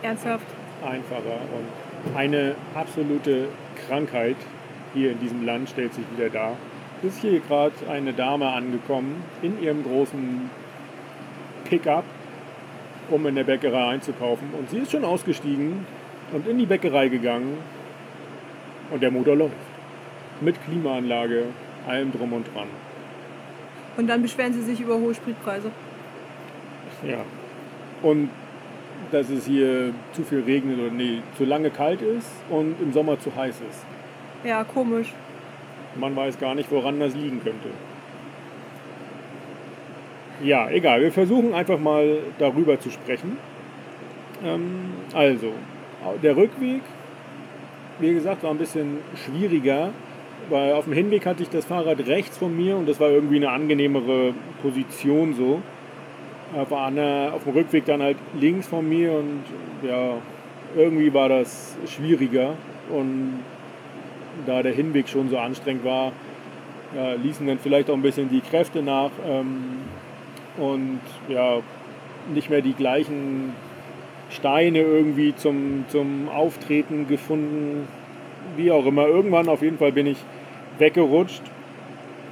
Ernsthaft? 0.02 0.46
einfacher 0.84 1.40
und 1.54 2.16
eine 2.16 2.54
absolute 2.74 3.48
Krankheit 3.86 4.36
hier 4.94 5.12
in 5.12 5.20
diesem 5.20 5.44
Land 5.44 5.68
stellt 5.68 5.92
sich 5.92 6.04
wieder 6.16 6.30
dar. 6.30 6.56
Es 7.02 7.14
ist 7.14 7.20
hier 7.20 7.40
gerade 7.40 7.74
eine 7.90 8.12
Dame 8.12 8.48
angekommen 8.48 9.22
in 9.42 9.60
ihrem 9.60 9.82
großen 9.82 10.50
Pickup, 11.64 12.04
um 13.10 13.26
in 13.26 13.34
der 13.34 13.44
Bäckerei 13.44 13.88
einzukaufen 13.88 14.48
und 14.56 14.70
sie 14.70 14.78
ist 14.78 14.92
schon 14.92 15.04
ausgestiegen 15.04 15.86
und 16.32 16.46
in 16.46 16.58
die 16.58 16.66
Bäckerei 16.66 17.08
gegangen 17.08 17.58
und 18.90 19.02
der 19.02 19.10
Motor 19.10 19.36
läuft. 19.36 19.54
Mit 20.40 20.62
Klimaanlage, 20.64 21.44
allem 21.86 22.12
drum 22.12 22.32
und 22.32 22.46
dran. 22.54 22.68
Und 23.98 24.06
dann 24.06 24.22
beschweren 24.22 24.52
sie 24.52 24.62
sich 24.62 24.80
über 24.80 24.94
hohe 24.94 25.12
Spritpreise. 25.12 25.72
Ja. 27.04 27.18
Und 28.00 28.30
dass 29.10 29.28
es 29.28 29.44
hier 29.44 29.92
zu 30.12 30.22
viel 30.22 30.42
regnet 30.42 30.78
oder 30.78 30.90
nee, 30.90 31.18
zu 31.36 31.44
lange 31.44 31.70
kalt 31.70 32.00
ist 32.00 32.30
und 32.48 32.80
im 32.80 32.92
Sommer 32.92 33.18
zu 33.18 33.34
heiß 33.34 33.56
ist. 33.68 33.84
Ja, 34.44 34.62
komisch. 34.62 35.12
Man 35.96 36.14
weiß 36.14 36.38
gar 36.38 36.54
nicht, 36.54 36.70
woran 36.70 37.00
das 37.00 37.14
liegen 37.14 37.42
könnte. 37.42 37.70
Ja, 40.44 40.70
egal. 40.70 41.00
Wir 41.00 41.10
versuchen 41.10 41.52
einfach 41.52 41.80
mal 41.80 42.18
darüber 42.38 42.78
zu 42.78 42.90
sprechen. 42.90 43.36
Ähm, 44.44 44.92
also, 45.12 45.52
der 46.22 46.36
Rückweg, 46.36 46.82
wie 47.98 48.14
gesagt, 48.14 48.44
war 48.44 48.52
ein 48.52 48.58
bisschen 48.58 48.98
schwieriger, 49.24 49.90
weil 50.50 50.72
auf 50.72 50.84
dem 50.84 50.94
Hinweg 50.94 51.26
hatte 51.26 51.42
ich 51.42 51.50
das 51.50 51.64
Fahrrad 51.64 52.06
rechts 52.06 52.38
von 52.38 52.56
mir 52.56 52.76
und 52.76 52.88
das 52.88 53.00
war 53.00 53.10
irgendwie 53.10 53.36
eine 53.36 53.50
angenehmere 53.50 54.34
Position 54.62 55.34
so. 55.34 55.60
Auf, 56.56 56.72
einer, 56.72 57.32
auf 57.34 57.44
dem 57.44 57.52
Rückweg 57.52 57.84
dann 57.84 58.00
halt 58.00 58.16
links 58.40 58.66
von 58.66 58.88
mir 58.88 59.12
und 59.12 59.42
ja, 59.82 60.14
irgendwie 60.74 61.12
war 61.12 61.28
das 61.28 61.76
schwieriger 61.86 62.54
und 62.90 63.40
da 64.46 64.62
der 64.62 64.72
Hinweg 64.72 65.08
schon 65.08 65.28
so 65.28 65.36
anstrengend 65.36 65.84
war, 65.84 66.12
ja, 66.96 67.12
ließen 67.12 67.46
dann 67.46 67.58
vielleicht 67.58 67.90
auch 67.90 67.94
ein 67.94 68.02
bisschen 68.02 68.30
die 68.30 68.40
Kräfte 68.40 68.82
nach 68.82 69.10
ähm, 69.26 69.82
und 70.56 71.00
ja, 71.28 71.58
nicht 72.32 72.48
mehr 72.48 72.62
die 72.62 72.72
gleichen 72.72 73.52
Steine 74.30 74.80
irgendwie 74.80 75.34
zum, 75.34 75.84
zum 75.88 76.28
Auftreten 76.28 77.08
gefunden, 77.08 77.88
wie 78.56 78.70
auch 78.70 78.86
immer. 78.86 79.06
Irgendwann 79.06 79.48
auf 79.48 79.62
jeden 79.62 79.78
Fall 79.78 79.92
bin 79.92 80.06
ich 80.06 80.18
weggerutscht 80.78 81.42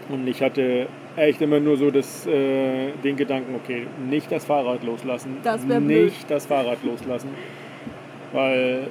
und 0.09 0.27
ich 0.27 0.43
hatte 0.43 0.89
echt 1.17 1.41
immer 1.41 1.61
nur 1.61 1.77
so 1.77 1.91
das, 1.91 2.27
äh, 2.27 2.93
den 3.03 3.17
Gedanken, 3.17 3.55
okay, 3.55 3.87
nicht 4.09 4.31
das 4.31 4.45
Fahrrad 4.45 4.85
loslassen. 4.85 5.39
Das 5.43 5.63
nicht 5.65 5.87
blöd. 5.87 6.13
das 6.29 6.47
Fahrrad 6.47 6.79
loslassen. 6.85 7.31
Weil 8.33 8.89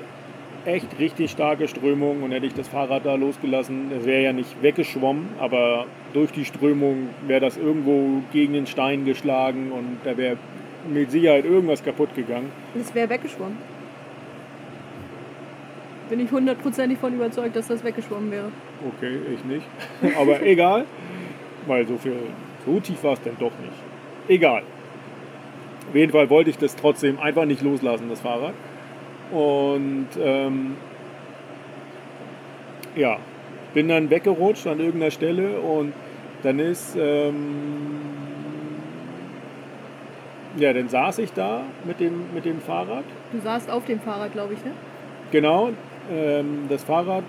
echt 0.66 1.00
richtig 1.00 1.32
starke 1.32 1.68
Strömung 1.68 2.24
und 2.24 2.32
hätte 2.32 2.48
ich 2.48 2.54
das 2.54 2.68
Fahrrad 2.68 3.06
da 3.06 3.16
losgelassen, 3.16 3.92
es 3.98 4.06
wäre 4.06 4.24
ja 4.24 4.34
nicht 4.34 4.62
weggeschwommen, 4.62 5.30
aber 5.40 5.86
durch 6.14 6.32
die 6.32 6.46
Strömung 6.46 7.10
wäre 7.28 7.42
das 7.42 7.58
irgendwo 7.58 8.24
gegen 8.34 8.54
den 8.54 8.66
Stein 8.66 9.06
geschlagen 9.06 9.72
und 9.72 10.00
da 10.04 10.18
wäre 10.18 10.38
mit 10.92 11.12
Sicherheit 11.12 11.46
irgendwas 11.46 11.84
kaputt 11.84 12.16
gegangen. 12.16 12.52
Das 12.74 12.94
wäre 12.96 13.10
weggeschwommen. 13.10 13.58
Bin 16.10 16.20
ich 16.20 16.32
hundertprozentig 16.32 17.00
von 17.00 17.14
überzeugt, 17.14 17.56
dass 17.56 17.68
das 17.68 17.84
weggeschwommen 17.84 18.32
wäre. 18.32 18.52
Okay, 18.98 19.18
ich 19.34 19.44
nicht. 19.44 19.66
Aber 20.20 20.42
egal, 20.44 20.86
weil 21.66 21.88
so 21.88 21.98
viel, 21.98 22.16
so 22.66 22.80
tief 22.80 23.04
war 23.04 23.14
es 23.14 23.22
denn 23.22 23.36
doch 23.40 23.52
nicht. 23.60 23.74
Egal. 24.28 24.64
Auf 25.90 25.96
jeden 25.96 26.12
Fall 26.12 26.30
wollte 26.30 26.50
ich 26.50 26.58
das 26.58 26.76
trotzdem 26.76 27.20
einfach 27.20 27.46
nicht 27.46 27.62
loslassen, 27.62 28.10
das 28.10 28.22
Fahrrad. 28.22 28.54
Und 29.32 30.08
ähm, 30.20 30.76
ja, 32.96 33.18
bin 33.74 33.88
dann 33.88 34.10
weggerutscht 34.10 34.68
an 34.68 34.80
irgendeiner 34.80 35.12
Stelle 35.12 35.60
und 35.60 35.94
dann 36.44 36.60
ist, 36.60 36.96
ähm, 36.96 37.36
ja, 40.58 40.72
dann 40.74 40.88
saß 40.88 41.20
ich 41.20 41.34
da 41.34 41.64
mit 41.84 42.00
dem, 42.00 42.34
mit 42.34 42.46
dem 42.46 42.62
Fahrrad 42.62 43.04
Du 43.32 43.40
saßt 43.40 43.70
auf 43.70 43.86
dem 43.86 44.00
Fahrrad, 44.00 44.32
glaube 44.32 44.54
ich, 44.54 44.64
ne? 44.64 44.72
Genau, 45.32 45.72
ähm, 46.12 46.66
das 46.70 46.84
Fahrrad 46.84 47.24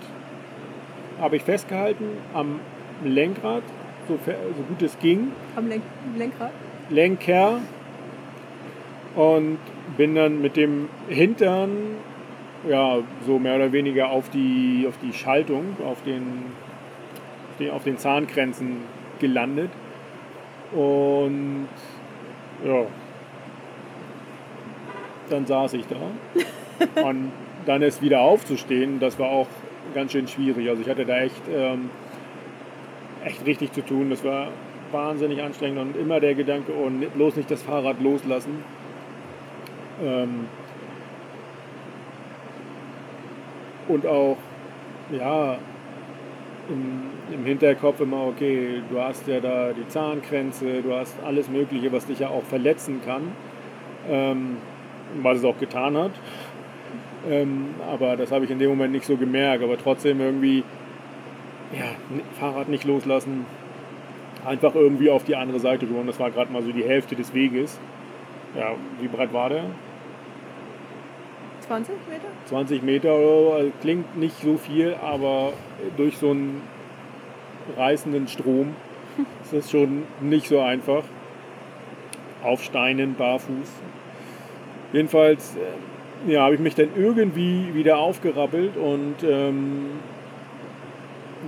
habe 1.19 1.35
ich 1.35 1.43
festgehalten 1.43 2.05
am 2.33 2.59
Lenkrad, 3.03 3.63
so, 4.07 4.17
so 4.25 4.63
gut 4.63 4.81
es 4.81 4.97
ging, 4.99 5.31
Am 5.55 5.67
Lenk 5.67 5.83
Lenkrad. 6.17 6.51
Lenker. 6.89 7.59
Und 9.15 9.57
bin 9.97 10.15
dann 10.15 10.41
mit 10.41 10.55
dem 10.55 10.89
Hintern 11.09 11.71
ja 12.69 12.99
so 13.25 13.39
mehr 13.39 13.55
oder 13.55 13.71
weniger 13.71 14.09
auf 14.09 14.29
die, 14.29 14.85
auf 14.87 14.97
die 14.99 15.13
Schaltung, 15.13 15.75
auf 15.83 16.03
den, 16.03 16.23
den, 17.59 17.71
auf 17.71 17.83
den 17.83 17.97
Zahngrenzen 17.97 18.77
gelandet. 19.19 19.71
Und 20.71 21.67
ja, 22.63 22.85
dann 25.29 25.45
saß 25.45 25.73
ich 25.73 25.85
da 25.87 27.01
und 27.07 27.31
dann 27.67 27.81
ist 27.81 28.01
wieder 28.01 28.21
aufzustehen, 28.21 28.99
das 28.99 29.19
war 29.19 29.29
auch 29.29 29.47
ganz 29.93 30.13
schön 30.13 30.27
schwierig. 30.27 30.69
Also 30.69 30.81
ich 30.81 30.89
hatte 30.89 31.05
da 31.05 31.19
echt, 31.19 31.41
ähm, 31.53 31.89
echt 33.25 33.45
richtig 33.45 33.73
zu 33.73 33.81
tun. 33.81 34.09
Das 34.09 34.23
war 34.23 34.47
wahnsinnig 34.91 35.43
anstrengend 35.43 35.79
und 35.79 35.97
immer 35.97 36.19
der 36.21 36.33
Gedanke, 36.33 36.71
oh, 36.71 36.89
bloß 36.89 37.35
nicht 37.35 37.51
das 37.51 37.61
Fahrrad 37.61 38.01
loslassen. 38.01 38.63
Ähm, 40.01 40.45
und 43.89 44.05
auch, 44.05 44.37
ja, 45.11 45.57
im, 46.69 47.03
im 47.33 47.45
Hinterkopf 47.45 47.99
immer, 47.99 48.27
okay, 48.27 48.81
du 48.89 49.01
hast 49.01 49.27
ja 49.27 49.41
da 49.41 49.71
die 49.73 49.87
Zahngrenze, 49.89 50.81
du 50.81 50.93
hast 50.93 51.15
alles 51.25 51.49
Mögliche, 51.49 51.91
was 51.91 52.05
dich 52.05 52.19
ja 52.19 52.29
auch 52.29 52.43
verletzen 52.43 53.01
kann, 53.05 53.23
ähm, 54.09 54.57
was 55.21 55.39
es 55.39 55.43
auch 55.43 55.57
getan 55.59 55.97
hat. 55.97 56.11
Ähm, 57.29 57.75
aber 57.91 58.15
das 58.15 58.31
habe 58.31 58.45
ich 58.45 58.51
in 58.51 58.59
dem 58.59 58.69
Moment 58.69 58.93
nicht 58.93 59.05
so 59.05 59.17
gemerkt. 59.17 59.63
Aber 59.63 59.77
trotzdem 59.77 60.19
irgendwie, 60.21 60.63
ja, 61.73 61.85
Fahrrad 62.39 62.69
nicht 62.69 62.85
loslassen, 62.85 63.45
einfach 64.45 64.75
irgendwie 64.75 65.09
auf 65.09 65.23
die 65.23 65.35
andere 65.35 65.59
Seite 65.59 65.87
rüber. 65.87 65.99
Und 65.99 66.07
das 66.07 66.19
war 66.19 66.31
gerade 66.31 66.51
mal 66.51 66.63
so 66.63 66.71
die 66.71 66.83
Hälfte 66.83 67.15
des 67.15 67.33
Weges. 67.33 67.79
Ja, 68.55 68.75
wie 69.01 69.07
breit 69.07 69.33
war 69.33 69.49
der? 69.49 69.65
20 71.67 71.95
Meter? 72.09 72.27
20 72.45 72.83
Meter 72.83 73.15
oder 73.15 73.27
so. 73.27 73.53
Also 73.53 73.71
klingt 73.81 74.17
nicht 74.17 74.41
so 74.41 74.57
viel, 74.57 74.95
aber 75.01 75.53
durch 75.97 76.17
so 76.17 76.31
einen 76.31 76.61
reißenden 77.75 78.27
Strom 78.27 78.75
ist 79.43 79.53
das 79.53 79.69
schon 79.69 80.03
nicht 80.21 80.47
so 80.47 80.61
einfach. 80.61 81.03
Auf 82.43 82.63
Steinen, 82.63 83.15
barfuß. 83.15 83.81
Jedenfalls 84.93 85.57
äh, 85.57 85.59
ja, 86.25 86.41
habe 86.41 86.55
ich 86.55 86.59
mich 86.59 86.75
dann 86.75 86.89
irgendwie 86.95 87.73
wieder 87.73 87.97
aufgerappelt 87.99 88.75
und 88.77 89.15
ähm, 89.23 89.85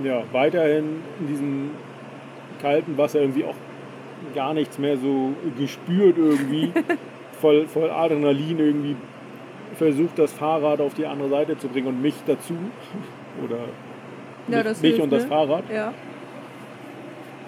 ja, 0.04 0.22
weiterhin 0.32 1.02
in 1.18 1.26
diesem 1.26 1.70
kalten 2.62 2.96
Wasser 2.96 3.20
irgendwie 3.20 3.44
auch 3.44 3.54
gar 4.34 4.54
nichts 4.54 4.78
mehr 4.78 4.96
so 4.96 5.32
gespürt 5.58 6.16
irgendwie. 6.18 6.72
voll, 7.40 7.66
voll 7.66 7.90
Adrenalin 7.90 8.58
irgendwie 8.58 8.96
versucht, 9.76 10.18
das 10.18 10.32
Fahrrad 10.32 10.80
auf 10.80 10.94
die 10.94 11.06
andere 11.06 11.28
Seite 11.30 11.58
zu 11.58 11.68
bringen 11.68 11.88
und 11.88 12.02
mich 12.02 12.14
dazu. 12.26 12.54
Oder 13.44 13.58
Ja, 14.48 14.58
mich, 14.58 14.82
mich 14.82 14.90
hilft, 14.90 15.00
und 15.00 15.10
das 15.12 15.22
ne? 15.24 15.28
Fahrrad. 15.28 15.64
Ja. 15.72 15.92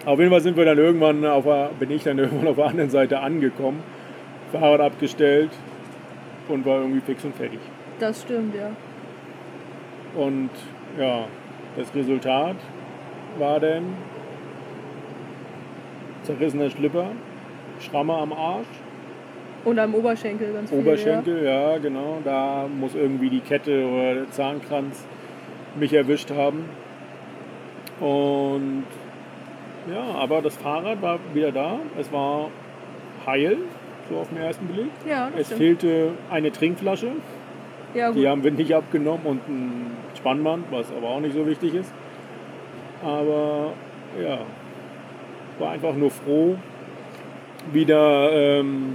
Auf 0.04 0.18
jeden 0.18 0.30
Fall 0.30 0.40
sind 0.40 0.56
wir 0.56 0.64
dann 0.64 0.78
irgendwann 0.78 1.24
auf 1.24 1.44
bin 1.78 1.90
ich 1.90 2.02
dann 2.02 2.18
irgendwann 2.18 2.48
auf 2.48 2.56
der 2.56 2.66
anderen 2.66 2.90
Seite 2.90 3.20
angekommen, 3.20 3.80
Fahrrad 4.50 4.80
abgestellt 4.80 5.50
und 6.48 6.66
war 6.66 6.78
irgendwie 6.80 7.00
fix 7.00 7.24
und 7.24 7.34
fertig. 7.34 7.60
Das 7.98 8.22
stimmt, 8.22 8.54
ja. 8.54 8.70
Und 10.20 10.50
ja, 10.98 11.24
das 11.76 11.94
Resultat 11.94 12.56
war 13.38 13.60
dann 13.60 13.84
zerrissener 16.22 16.70
Schlipper, 16.70 17.06
Schramme 17.80 18.14
am 18.14 18.32
Arsch, 18.32 18.66
Und 19.64 19.78
am 19.78 19.94
Oberschenkel 19.94 20.52
ganz 20.52 20.70
viel. 20.70 20.80
Oberschenkel, 20.80 21.44
ja 21.44 21.78
genau, 21.78 22.18
da 22.24 22.66
muss 22.68 22.94
irgendwie 22.94 23.30
die 23.30 23.40
Kette 23.40 23.86
oder 23.86 24.14
der 24.14 24.30
Zahnkranz 24.30 25.04
mich 25.78 25.92
erwischt 25.92 26.30
haben. 26.30 26.64
Und 28.00 28.84
ja, 29.90 30.02
aber 30.18 30.42
das 30.42 30.56
Fahrrad 30.56 31.00
war 31.02 31.18
wieder 31.32 31.52
da, 31.52 31.78
es 31.98 32.12
war 32.12 32.48
heil, 33.26 33.58
so 34.12 34.20
auf 34.20 34.28
den 34.28 34.38
ersten 34.38 34.66
Blick. 34.66 34.90
Ja, 35.08 35.30
Es 35.36 35.46
stimmt. 35.46 35.58
fehlte 35.60 36.10
eine 36.30 36.52
Trinkflasche, 36.52 37.12
Ja, 37.94 38.12
die 38.12 38.26
haben 38.28 38.42
wir 38.44 38.50
nicht 38.50 38.74
abgenommen 38.74 39.24
und 39.24 39.48
ein 39.48 39.90
Spannband, 40.16 40.66
was 40.70 40.90
aber 40.96 41.08
auch 41.08 41.20
nicht 41.20 41.34
so 41.34 41.46
wichtig 41.46 41.74
ist. 41.74 41.92
Aber 43.02 43.72
ja, 44.22 44.38
war 45.58 45.70
einfach 45.72 45.94
nur 45.94 46.10
froh, 46.10 46.56
wieder 47.72 48.30
ähm, 48.32 48.94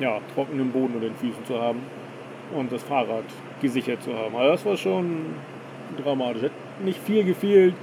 ja, 0.00 0.18
trockenen 0.34 0.70
Boden 0.70 0.94
unter 0.94 1.06
den 1.06 1.16
Füßen 1.16 1.44
zu 1.44 1.60
haben 1.60 1.80
und 2.54 2.70
das 2.72 2.82
Fahrrad 2.82 3.24
gesichert 3.60 4.02
zu 4.02 4.16
haben. 4.16 4.34
Also 4.36 4.50
das 4.52 4.66
war 4.66 4.76
schon 4.76 5.26
dramatisch. 6.02 6.44
Hat 6.44 6.50
nicht 6.84 6.98
viel 7.00 7.24
gefehlt 7.24 7.74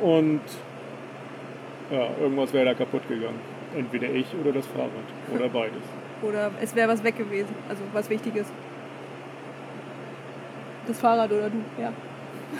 und 0.00 0.40
ja, 1.90 2.08
irgendwas 2.20 2.52
wäre 2.52 2.64
da 2.66 2.74
kaputt 2.74 3.06
gegangen. 3.08 3.40
Entweder 3.76 4.08
ich 4.10 4.26
oder 4.40 4.52
das 4.52 4.66
Fahrrad 4.66 4.90
oder 5.34 5.48
beides. 5.48 5.82
Oder 6.22 6.50
es 6.60 6.74
wäre 6.74 6.88
was 6.88 7.02
weg 7.04 7.16
gewesen. 7.16 7.54
Also 7.68 7.82
was 7.92 8.08
Wichtiges. 8.10 8.46
Das 10.86 10.98
Fahrrad 11.00 11.30
oder 11.30 11.50
du, 11.50 11.58
ja. 11.80 11.92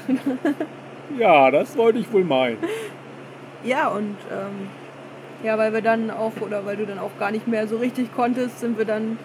Ja, 1.19 1.51
das 1.51 1.77
wollte 1.77 1.99
ich 1.99 2.11
wohl 2.13 2.25
meinen. 2.25 2.59
Ja, 3.65 3.89
und 3.89 4.17
ähm, 4.31 4.69
ja, 5.43 5.59
weil 5.59 5.73
wir 5.73 5.83
dann 5.83 6.11
auch, 6.11 6.33
oder 6.41 6.65
weil 6.65 6.77
du 6.77 6.87
dann 6.87 6.99
auch 6.99 7.11
gar 7.19 7.31
nicht 7.31 7.47
mehr 7.47 7.67
so 7.69 7.77
richtig 7.77 8.15
konntest, 8.15 8.61
sind 8.61 8.79
wir 8.79 8.85
dann 8.85 9.19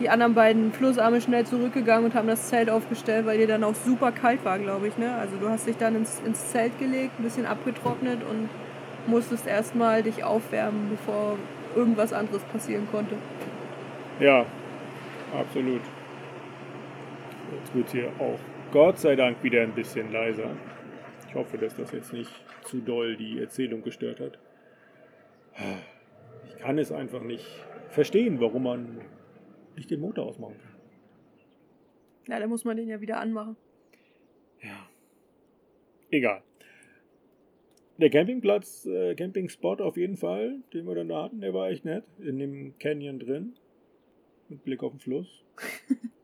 die 0.00 0.08
anderen 0.08 0.34
beiden 0.34 0.72
Flussarme 0.72 1.20
schnell 1.20 1.46
zurückgegangen 1.46 2.06
und 2.06 2.14
haben 2.14 2.26
das 2.26 2.48
Zelt 2.48 2.70
aufgestellt, 2.70 3.26
weil 3.26 3.38
dir 3.38 3.46
dann 3.46 3.62
auch 3.62 3.74
super 3.74 4.10
kalt 4.10 4.44
war, 4.44 4.58
glaube 4.58 4.88
ich. 4.88 4.98
Ne? 4.98 5.14
Also 5.14 5.36
du 5.36 5.48
hast 5.48 5.66
dich 5.66 5.76
dann 5.76 5.94
ins, 5.94 6.20
ins 6.24 6.50
Zelt 6.50 6.78
gelegt, 6.78 7.18
ein 7.18 7.22
bisschen 7.22 7.46
abgetrocknet 7.46 8.18
und 8.28 8.48
musstest 9.06 9.46
erstmal 9.46 10.02
dich 10.02 10.24
aufwärmen, 10.24 10.90
bevor 10.90 11.36
irgendwas 11.76 12.12
anderes 12.12 12.42
passieren 12.44 12.88
konnte. 12.90 13.14
Ja, 14.20 14.46
absolut. 15.32 15.82
Jetzt 17.52 17.74
wird 17.74 17.90
hier 17.90 18.08
auch 18.20 18.38
Gott 18.70 18.98
sei 18.98 19.16
Dank 19.16 19.42
wieder 19.42 19.62
ein 19.62 19.74
bisschen 19.74 20.12
leiser. 20.12 20.50
Ich 21.28 21.34
hoffe, 21.34 21.58
dass 21.58 21.74
das 21.74 21.90
jetzt 21.92 22.12
nicht 22.12 22.30
zu 22.62 22.80
doll 22.80 23.16
die 23.16 23.40
Erzählung 23.40 23.82
gestört 23.82 24.20
hat. 24.20 24.38
Ich 26.48 26.56
kann 26.58 26.78
es 26.78 26.92
einfach 26.92 27.22
nicht 27.22 27.46
verstehen, 27.90 28.40
warum 28.40 28.62
man 28.64 29.00
nicht 29.76 29.90
den 29.90 30.00
Motor 30.00 30.26
ausmachen 30.26 30.56
kann. 30.62 30.74
Ja, 32.28 32.40
dann 32.40 32.48
muss 32.48 32.64
man 32.64 32.76
den 32.76 32.88
ja 32.88 33.00
wieder 33.00 33.18
anmachen. 33.18 33.56
Ja. 34.62 34.88
Egal. 36.10 36.42
Der 37.98 38.10
Campingplatz, 38.10 38.86
äh, 38.86 39.14
Campingspot 39.14 39.80
auf 39.80 39.96
jeden 39.96 40.16
Fall, 40.16 40.60
den 40.72 40.86
wir 40.86 40.94
dann 40.94 41.08
da 41.08 41.24
hatten, 41.24 41.40
der 41.40 41.52
war 41.52 41.68
echt 41.68 41.84
nett. 41.84 42.04
In 42.18 42.38
dem 42.38 42.78
Canyon 42.78 43.18
drin. 43.18 43.54
Mit 44.54 44.62
Blick 44.62 44.82
auf 44.84 44.92
den 44.92 45.00
Fluss. 45.00 45.42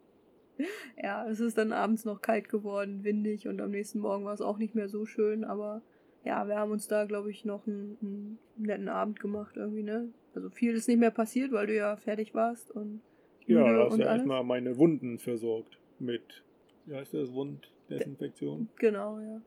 ja, 1.02 1.28
es 1.28 1.40
ist 1.40 1.58
dann 1.58 1.72
abends 1.72 2.04
noch 2.04 2.22
kalt 2.22 2.48
geworden, 2.48 3.02
windig 3.02 3.48
und 3.48 3.60
am 3.60 3.72
nächsten 3.72 3.98
Morgen 3.98 4.24
war 4.24 4.34
es 4.34 4.40
auch 4.40 4.56
nicht 4.56 4.76
mehr 4.76 4.88
so 4.88 5.04
schön, 5.04 5.42
aber 5.42 5.82
ja, 6.24 6.46
wir 6.46 6.56
haben 6.56 6.70
uns 6.70 6.86
da, 6.86 7.06
glaube 7.06 7.32
ich, 7.32 7.44
noch 7.44 7.66
einen, 7.66 7.98
einen, 8.00 8.38
netten 8.56 8.88
Abend 8.88 9.18
gemacht 9.18 9.56
irgendwie, 9.56 9.82
ne? 9.82 10.12
Also 10.32 10.48
viel 10.48 10.74
ist 10.74 10.86
nicht 10.86 11.00
mehr 11.00 11.10
passiert, 11.10 11.50
weil 11.50 11.66
du 11.66 11.74
ja 11.74 11.96
fertig 11.96 12.34
warst 12.34 12.70
und 12.70 13.00
ja, 13.46 13.64
da 13.64 13.86
hast 13.86 13.96
du 13.96 14.02
ja 14.02 14.14
erstmal 14.14 14.44
meine 14.44 14.78
Wunden 14.78 15.18
versorgt 15.18 15.76
mit, 15.98 16.44
wie 16.86 16.94
heißt 16.94 17.14
das, 17.14 17.32
Wunddesinfektion? 17.32 18.68
Genau, 18.76 19.18
ja. 19.18 19.42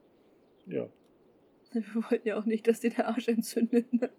Ja. 0.67 0.89
Wir 1.71 2.03
wollten 2.09 2.27
ja 2.27 2.37
auch 2.37 2.45
nicht, 2.45 2.67
dass 2.67 2.81
dir 2.81 2.89
der 2.89 3.07
Arsch 3.07 3.29
entzündet. 3.29 3.93
Ne? 3.93 4.09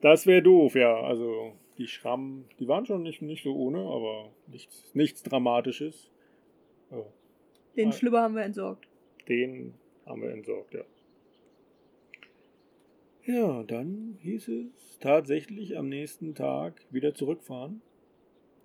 das 0.00 0.26
wäre 0.26 0.42
doof, 0.42 0.76
ja. 0.76 0.98
Also 1.02 1.52
die 1.82 1.88
Schrammen, 1.88 2.44
die 2.60 2.68
waren 2.68 2.86
schon 2.86 3.02
nicht, 3.02 3.22
nicht 3.22 3.42
so 3.42 3.54
ohne, 3.54 3.80
aber 3.80 4.30
nichts, 4.46 4.94
nichts 4.94 5.22
Dramatisches. 5.24 6.10
Ja. 6.92 7.04
Den 7.76 7.92
Schlüpper 7.92 8.22
haben 8.22 8.36
wir 8.36 8.44
entsorgt. 8.44 8.86
Den 9.28 9.74
haben 10.06 10.22
wir 10.22 10.30
entsorgt, 10.30 10.74
ja. 10.74 10.84
Ja, 13.24 13.62
dann 13.64 14.18
hieß 14.20 14.48
es 14.48 14.98
tatsächlich 15.00 15.76
am 15.76 15.88
nächsten 15.88 16.34
Tag 16.34 16.84
wieder 16.90 17.14
zurückfahren. 17.14 17.82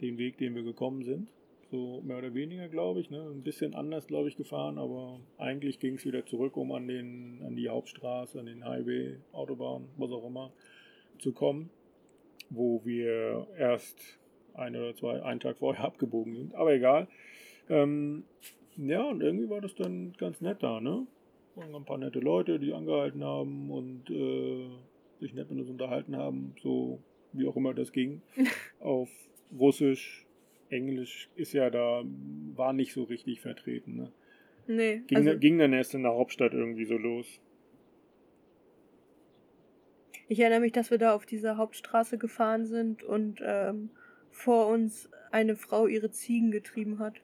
Den 0.02 0.20
Weg, 0.20 0.38
den 0.38 0.54
wir 0.54 0.64
gekommen 0.64 1.04
sind. 1.04 1.30
So 1.72 2.02
mehr 2.02 2.20
oder 2.20 2.34
weniger, 2.36 2.68
glaube 2.68 3.00
ich. 3.00 3.10
Ne? 3.10 3.22
Ein 3.22 3.42
bisschen 3.42 3.74
anders, 3.74 4.08
glaube 4.08 4.30
ich, 4.30 4.38
gefahren, 4.38 4.78
aber 4.78 5.20
eigentlich 5.38 5.80
ging 5.80 5.96
es 5.96 6.06
wieder 6.06 6.26
zurück, 6.26 6.56
um 6.56 6.72
an, 6.72 6.88
den, 6.88 7.42
an 7.46 7.56
die 7.56 7.70
Hauptstraße, 7.70 8.40
an 8.40 8.46
den 8.46 8.64
Highway, 8.64 9.18
Autobahn, 9.32 9.88
was 9.98 10.12
auch 10.12 10.26
immer, 10.26 10.52
zu 11.20 11.34
kommen. 11.34 11.72
Wo 12.50 12.82
wir 12.86 13.48
erst 13.58 14.20
ein 14.54 14.76
oder 14.76 14.96
zwei, 14.96 15.22
einen 15.24 15.40
Tag 15.40 15.58
vorher 15.58 15.86
abgebogen 15.86 16.36
sind. 16.36 16.56
Aber 16.56 16.74
egal. 16.74 17.08
Ähm, 17.70 18.24
ja, 18.78 19.04
und 19.04 19.22
irgendwie 19.22 19.50
war 19.50 19.62
das 19.62 19.76
dann 19.76 20.14
ganz 20.18 20.42
nett 20.42 20.62
da, 20.62 20.80
ne? 20.80 21.06
waren 21.58 21.76
ein 21.76 21.86
paar 21.86 21.98
nette 21.98 22.20
Leute, 22.20 22.60
die 22.60 22.74
angehalten 22.74 23.24
haben 23.24 23.72
und 23.72 24.10
äh, 24.10 24.68
sich 25.20 25.34
nett 25.34 25.50
mit 25.50 25.60
uns 25.60 25.70
unterhalten 25.70 26.16
haben, 26.16 26.54
so 26.62 27.00
wie 27.34 27.48
auch 27.48 27.56
immer 27.56 27.74
das 27.74 27.92
ging. 27.92 28.22
Auf 28.80 29.10
Russisch, 29.58 30.26
Englisch 30.70 31.30
ist 31.36 31.54
ja 31.54 31.70
da, 31.70 32.04
war 32.56 32.74
nicht 32.74 32.94
so 32.94 33.04
richtig 33.04 33.42
vertreten. 33.42 33.96
Ne? 33.96 34.12
Nee. 34.68 35.02
Ging, 35.08 35.18
also, 35.18 35.40
ging 35.40 35.58
dann 35.58 35.74
erst 35.74 35.96
in 35.96 36.04
der 36.04 36.14
Hauptstadt 36.14 36.54
irgendwie 36.54 36.86
so 36.86 36.98
los. 36.98 37.40
Ich 40.28 40.40
erinnere 40.40 40.60
mich, 40.60 40.74
dass 40.74 40.92
wir 40.92 40.98
da 40.98 41.14
auf 41.14 41.26
dieser 41.26 41.58
Hauptstraße 41.58 42.18
gefahren 42.18 42.66
sind 42.66 43.04
und 43.04 43.42
ähm, 43.44 43.90
vor 44.32 44.68
uns 44.68 45.10
eine 45.32 45.56
Frau 45.56 45.88
ihre 45.88 46.12
Ziegen 46.12 46.52
getrieben 46.52 47.00
hat. 47.00 47.22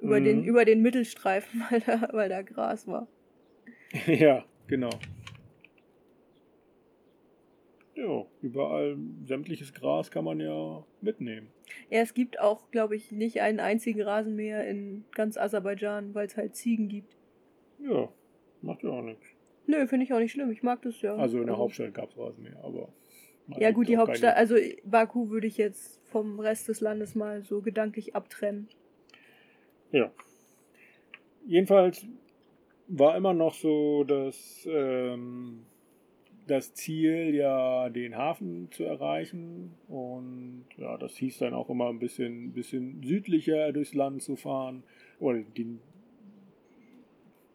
Über, 0.00 0.20
mhm. 0.20 0.24
den, 0.24 0.44
über 0.44 0.64
den 0.64 0.82
Mittelstreifen, 0.82 1.64
weil 1.70 1.80
da, 1.80 2.08
weil 2.12 2.28
da 2.28 2.42
Gras 2.42 2.86
war. 2.86 3.08
ja, 4.06 4.44
genau. 4.66 4.90
Ja, 7.94 8.24
überall 8.42 8.96
sämtliches 9.24 9.74
Gras 9.74 10.10
kann 10.10 10.24
man 10.24 10.38
ja 10.38 10.84
mitnehmen. 11.00 11.48
Ja, 11.90 12.00
es 12.00 12.14
gibt 12.14 12.38
auch, 12.38 12.70
glaube 12.70 12.94
ich, 12.94 13.10
nicht 13.10 13.40
einen 13.40 13.58
einzigen 13.58 14.02
Rasenmäher 14.02 14.68
in 14.68 15.04
ganz 15.12 15.36
Aserbaidschan, 15.36 16.14
weil 16.14 16.26
es 16.26 16.36
halt 16.36 16.54
Ziegen 16.54 16.88
gibt. 16.88 17.16
Ja, 17.80 18.08
macht 18.62 18.84
ja 18.84 18.90
auch 18.90 19.02
nichts. 19.02 19.26
Nö, 19.68 19.86
finde 19.86 20.06
ich 20.06 20.14
auch 20.14 20.18
nicht 20.18 20.32
schlimm. 20.32 20.50
Ich 20.50 20.62
mag 20.62 20.80
das 20.80 21.02
ja. 21.02 21.14
Also 21.14 21.38
in 21.38 21.44
der 21.44 21.52
also, 21.52 21.64
Hauptstadt 21.64 21.92
gab 21.92 22.10
es 22.10 22.18
Rasenmäher, 22.18 22.58
aber. 22.64 22.88
Ja, 23.58 23.70
gut, 23.70 23.88
die 23.88 23.98
Hauptstadt, 23.98 24.36
also 24.36 24.56
Baku 24.84 25.30
würde 25.30 25.46
ich 25.46 25.56
jetzt 25.56 26.00
vom 26.06 26.40
Rest 26.40 26.68
des 26.68 26.80
Landes 26.80 27.14
mal 27.14 27.42
so 27.42 27.60
gedanklich 27.60 28.16
abtrennen. 28.16 28.68
Ja. 29.92 30.10
Jedenfalls 31.46 32.06
war 32.88 33.16
immer 33.16 33.34
noch 33.34 33.54
so, 33.54 34.04
dass 34.04 34.66
ähm, 34.70 35.66
das 36.46 36.74
Ziel 36.74 37.34
ja 37.34 37.90
den 37.90 38.16
Hafen 38.16 38.70
zu 38.70 38.84
erreichen 38.84 39.74
und 39.88 40.64
ja, 40.76 40.96
das 40.96 41.16
hieß 41.16 41.38
dann 41.38 41.54
auch 41.54 41.68
immer 41.68 41.88
ein 41.88 41.98
bisschen, 41.98 42.52
bisschen 42.52 43.02
südlicher 43.02 43.72
durchs 43.72 43.94
Land 43.94 44.22
zu 44.22 44.36
fahren 44.36 44.82
oder 45.20 45.40
den, 45.40 45.80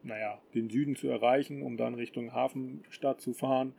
naja, 0.04 0.40
den 0.54 0.70
Süden 0.70 0.96
zu 0.96 1.08
erreichen, 1.08 1.62
um 1.62 1.78
dann 1.78 1.96
Richtung 1.96 2.34
Hafenstadt 2.34 3.22
zu 3.22 3.34
fahren. 3.34 3.74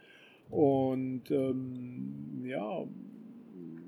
Und 0.51 1.31
ähm, 1.31 2.45
ja, 2.45 2.85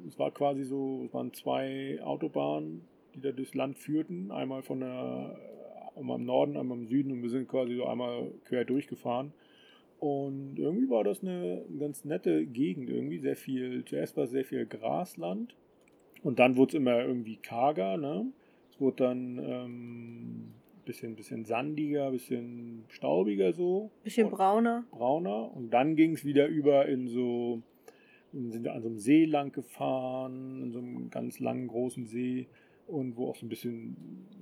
es 0.07 0.18
war 0.18 0.31
quasi 0.31 0.64
so, 0.64 1.03
es 1.07 1.14
waren 1.14 1.33
zwei 1.33 2.01
Autobahnen, 2.03 2.83
die 3.14 3.20
da 3.20 3.33
durchs 3.33 3.55
Land 3.55 3.79
führten. 3.79 4.31
Einmal 4.31 4.62
von 4.62 4.81
der 4.81 5.37
einmal 5.96 6.18
im 6.18 6.27
Norden, 6.27 6.57
einmal 6.57 6.79
im 6.79 6.87
Süden 6.87 7.11
und 7.12 7.22
wir 7.22 7.31
sind 7.31 7.49
quasi 7.49 7.75
so 7.75 7.87
einmal 7.87 8.31
quer 8.44 8.64
durchgefahren. 8.64 9.33
Und 9.99 10.59
irgendwie 10.59 10.90
war 10.90 11.05
das 11.05 11.22
eine 11.22 11.64
ganz 11.79 12.05
nette 12.05 12.44
Gegend, 12.44 12.90
irgendwie 12.90 13.18
sehr 13.18 13.37
viel, 13.37 13.83
zuerst 13.87 14.16
war 14.16 14.27
sehr 14.27 14.44
viel 14.44 14.66
Grasland 14.66 15.57
und 16.22 16.38
dann 16.38 16.57
wurde 16.57 16.70
es 16.70 16.75
immer 16.75 17.03
irgendwie 17.03 17.37
karger, 17.37 17.96
ne? 17.96 18.27
Es 18.70 18.81
wurde 18.81 19.05
dann 19.05 19.38
ähm, 19.38 20.53
bisschen, 20.87 21.14
bisschen 21.14 21.44
sandiger, 21.44 22.11
bisschen 22.11 22.85
staubiger 22.88 23.53
so. 23.53 23.90
Bisschen 24.03 24.31
brauner. 24.31 24.87
Brauner. 24.90 25.55
Und 25.55 25.70
dann 25.70 25.96
ging 25.96 26.12
es 26.12 26.25
wieder 26.25 26.46
über 26.46 26.87
in 26.87 27.09
so, 27.09 27.61
sind 28.33 28.64
wir 28.64 28.72
an 28.72 28.81
so 28.81 28.88
einem 28.88 28.99
See 28.99 29.27
lang 29.27 29.53
gefahren, 29.53 30.62
in 30.62 30.72
so 30.72 30.79
einem 30.79 31.11
ganz 31.11 31.38
langen, 31.40 31.68
großen 31.68 32.07
See 32.07 32.46
und 32.87 33.16
wo 33.16 33.29
auch 33.29 33.37
so 33.37 33.44
ein 33.44 33.51
bisschen 33.51 33.96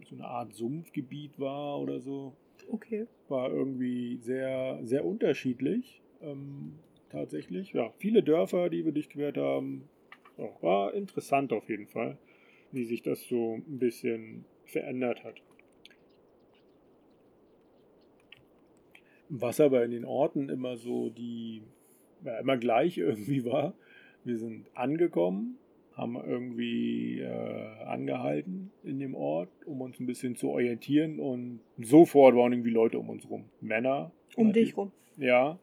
so 0.09 0.15
eine 0.15 0.27
Art 0.27 0.53
Sumpfgebiet 0.53 1.41
war 1.41 1.81
oder 1.81 1.99
so. 1.99 2.35
Okay. 2.71 3.07
War 3.29 3.51
irgendwie 3.51 4.19
sehr, 4.19 4.79
sehr 4.85 5.05
unterschiedlich. 5.05 6.01
Ähm, 6.23 6.75
tatsächlich. 7.11 7.73
Ja, 7.73 7.93
viele 7.99 8.23
Dörfer, 8.23 8.69
die 8.69 8.85
wir 8.85 8.93
durchquert 8.93 9.37
haben. 9.37 9.89
Ja, 10.37 10.49
war 10.61 10.95
interessant 10.95 11.53
auf 11.53 11.69
jeden 11.69 11.87
Fall, 11.87 12.19
wie 12.73 12.85
sich 12.85 13.03
das 13.03 13.27
so 13.29 13.57
ein 13.57 13.79
bisschen 13.79 14.45
verändert 14.65 15.25
hat. 15.25 15.41
Was 19.37 19.61
aber 19.61 19.85
in 19.85 19.91
den 19.91 20.05
Orten 20.05 20.49
immer 20.49 20.77
so 20.77 21.11
die, 21.11 21.63
ja, 22.25 22.39
immer 22.39 22.57
gleich 22.57 22.99
irgendwie 22.99 23.45
war. 23.45 23.75
Wir 24.25 24.39
sind 24.39 24.67
angekommen 24.75 25.59
haben 25.97 26.17
irgendwie 26.17 27.21
äh, 27.21 27.85
angehalten 27.85 28.73
in 28.83 28.99
dem 28.99 29.15
Ort, 29.15 29.49
um 29.65 29.81
uns 29.81 30.01
ein 30.01 30.07
bisschen 30.07 30.35
zu 30.35 30.51
orientieren 30.51 31.21
und 31.21 31.61
sofort 31.79 32.35
waren 32.35 32.53
irgendwie 32.53 32.71
Leute 32.71 32.99
um 32.99 33.11
uns 33.11 33.29
rum. 33.31 33.45
Männer. 33.61 34.11
Um 34.37 34.53
dich 34.53 34.77
rum. 34.77 34.91
Ja. 35.17 35.59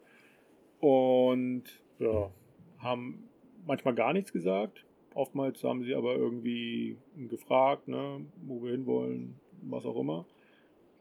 Und 0.79 1.63
ja, 1.99 2.31
haben 2.79 3.25
manchmal 3.67 3.93
gar 3.93 4.13
nichts 4.13 4.31
gesagt. 4.31 4.85
Oftmals 5.13 5.61
haben 5.63 5.83
sie 5.83 5.93
aber 5.93 6.15
irgendwie 6.15 6.97
gefragt, 7.27 7.89
ne, 7.89 8.25
wo 8.47 8.63
wir 8.63 8.71
hinwollen, 8.71 9.35
was 9.61 9.85
auch 9.85 9.99
immer. 9.99 10.25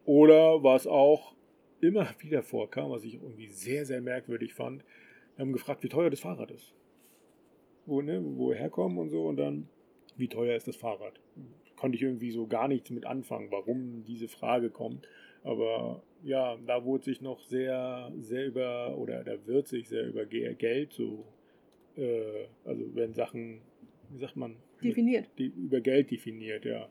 Oder 0.03 0.61
was 0.61 0.87
auch 0.87 1.35
immer 1.81 2.07
wieder 2.19 2.43
vorkam, 2.43 2.91
was 2.91 3.03
ich 3.03 3.15
irgendwie 3.15 3.47
sehr, 3.47 3.85
sehr 3.85 4.01
merkwürdig 4.01 4.53
fand, 4.53 4.83
wir 5.35 5.45
haben 5.45 5.53
gefragt, 5.53 5.83
wie 5.83 5.89
teuer 5.89 6.09
das 6.09 6.19
Fahrrad 6.19 6.51
ist 6.51 6.73
wo, 7.85 8.01
ne, 8.01 8.21
wo 8.23 8.49
wir 8.49 8.55
herkommen 8.55 8.97
und 8.97 9.09
so 9.09 9.25
und 9.27 9.37
dann, 9.37 9.67
wie 10.17 10.27
teuer 10.27 10.55
ist 10.55 10.67
das 10.67 10.75
Fahrrad? 10.75 11.19
Konnte 11.75 11.97
ich 11.97 12.03
irgendwie 12.03 12.31
so 12.31 12.47
gar 12.47 12.67
nichts 12.67 12.89
mit 12.89 13.05
anfangen, 13.05 13.51
warum 13.51 14.03
diese 14.05 14.27
Frage 14.27 14.69
kommt. 14.69 15.07
Aber 15.43 16.03
ja, 16.23 16.57
da 16.67 16.85
wurde 16.85 17.03
sich 17.03 17.21
noch 17.21 17.39
sehr, 17.41 18.11
sehr 18.19 18.45
über, 18.45 18.97
oder 18.97 19.23
da 19.23 19.45
wird 19.47 19.67
sich 19.67 19.89
sehr 19.89 20.07
über 20.07 20.25
Geld 20.25 20.93
so, 20.93 21.25
äh, 21.97 22.45
also 22.63 22.95
werden 22.95 23.13
Sachen, 23.13 23.61
wie 24.11 24.19
sagt 24.19 24.35
man? 24.35 24.57
Definiert. 24.83 25.27
Die, 25.39 25.47
über 25.47 25.81
Geld 25.81 26.11
definiert, 26.11 26.65
ja. 26.65 26.87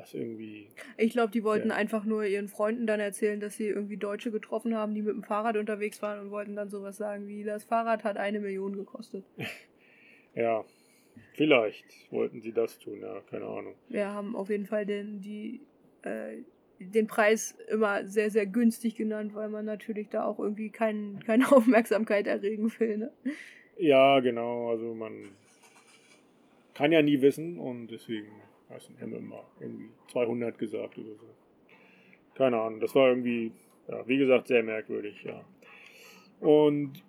Das 0.00 0.14
irgendwie. 0.14 0.68
Ich 0.96 1.12
glaube, 1.12 1.30
die 1.30 1.44
wollten 1.44 1.68
ja. 1.68 1.74
einfach 1.74 2.04
nur 2.04 2.24
ihren 2.24 2.48
Freunden 2.48 2.86
dann 2.86 3.00
erzählen, 3.00 3.38
dass 3.38 3.56
sie 3.56 3.66
irgendwie 3.66 3.98
Deutsche 3.98 4.30
getroffen 4.30 4.74
haben, 4.74 4.94
die 4.94 5.02
mit 5.02 5.14
dem 5.14 5.22
Fahrrad 5.22 5.58
unterwegs 5.58 6.00
waren 6.00 6.20
und 6.20 6.30
wollten 6.30 6.56
dann 6.56 6.70
sowas 6.70 6.96
sagen 6.96 7.26
wie, 7.28 7.44
das 7.44 7.64
Fahrrad 7.64 8.02
hat 8.04 8.16
eine 8.16 8.40
Million 8.40 8.74
gekostet. 8.76 9.24
Ja, 10.32 10.64
vielleicht 11.32 11.84
wollten 12.12 12.40
sie 12.40 12.52
das 12.52 12.78
tun, 12.78 13.00
ja, 13.00 13.20
keine 13.28 13.46
Ahnung. 13.46 13.74
Wir 13.88 14.06
haben 14.06 14.36
auf 14.36 14.48
jeden 14.48 14.66
Fall 14.66 14.86
den, 14.86 15.20
die 15.20 15.60
äh, 16.02 16.36
den 16.78 17.08
Preis 17.08 17.58
immer 17.68 18.06
sehr, 18.06 18.30
sehr 18.30 18.46
günstig 18.46 18.94
genannt, 18.94 19.34
weil 19.34 19.48
man 19.48 19.64
natürlich 19.64 20.08
da 20.08 20.24
auch 20.24 20.38
irgendwie 20.38 20.70
kein, 20.70 21.18
keine 21.26 21.50
Aufmerksamkeit 21.52 22.28
erregen 22.28 22.72
will. 22.78 22.98
Ne? 22.98 23.12
Ja, 23.76 24.20
genau. 24.20 24.70
Also 24.70 24.94
man 24.94 25.30
kann 26.74 26.92
ja 26.92 27.02
nie 27.02 27.20
wissen 27.20 27.58
und 27.58 27.88
deswegen 27.88 28.30
wir 28.70 29.18
immer 29.18 29.44
irgendwie 29.60 29.90
200 30.08 30.58
gesagt 30.58 30.98
oder 30.98 31.14
so. 31.14 31.26
Keine 32.34 32.60
Ahnung. 32.60 32.80
Das 32.80 32.94
war 32.94 33.08
irgendwie, 33.08 33.52
ja, 33.88 34.06
wie 34.06 34.18
gesagt, 34.18 34.46
sehr 34.46 34.62
merkwürdig, 34.62 35.22
ja. 35.24 35.44
Und 36.40 37.02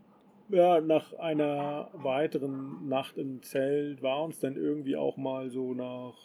ja, 0.49 0.81
nach 0.81 1.13
einer 1.13 1.89
weiteren 1.93 2.87
Nacht 2.89 3.17
im 3.17 3.41
Zelt 3.41 4.01
war 4.01 4.23
uns 4.23 4.39
dann 4.39 4.57
irgendwie 4.57 4.97
auch 4.97 5.15
mal 5.15 5.49
so 5.49 5.73
nach, 5.73 6.15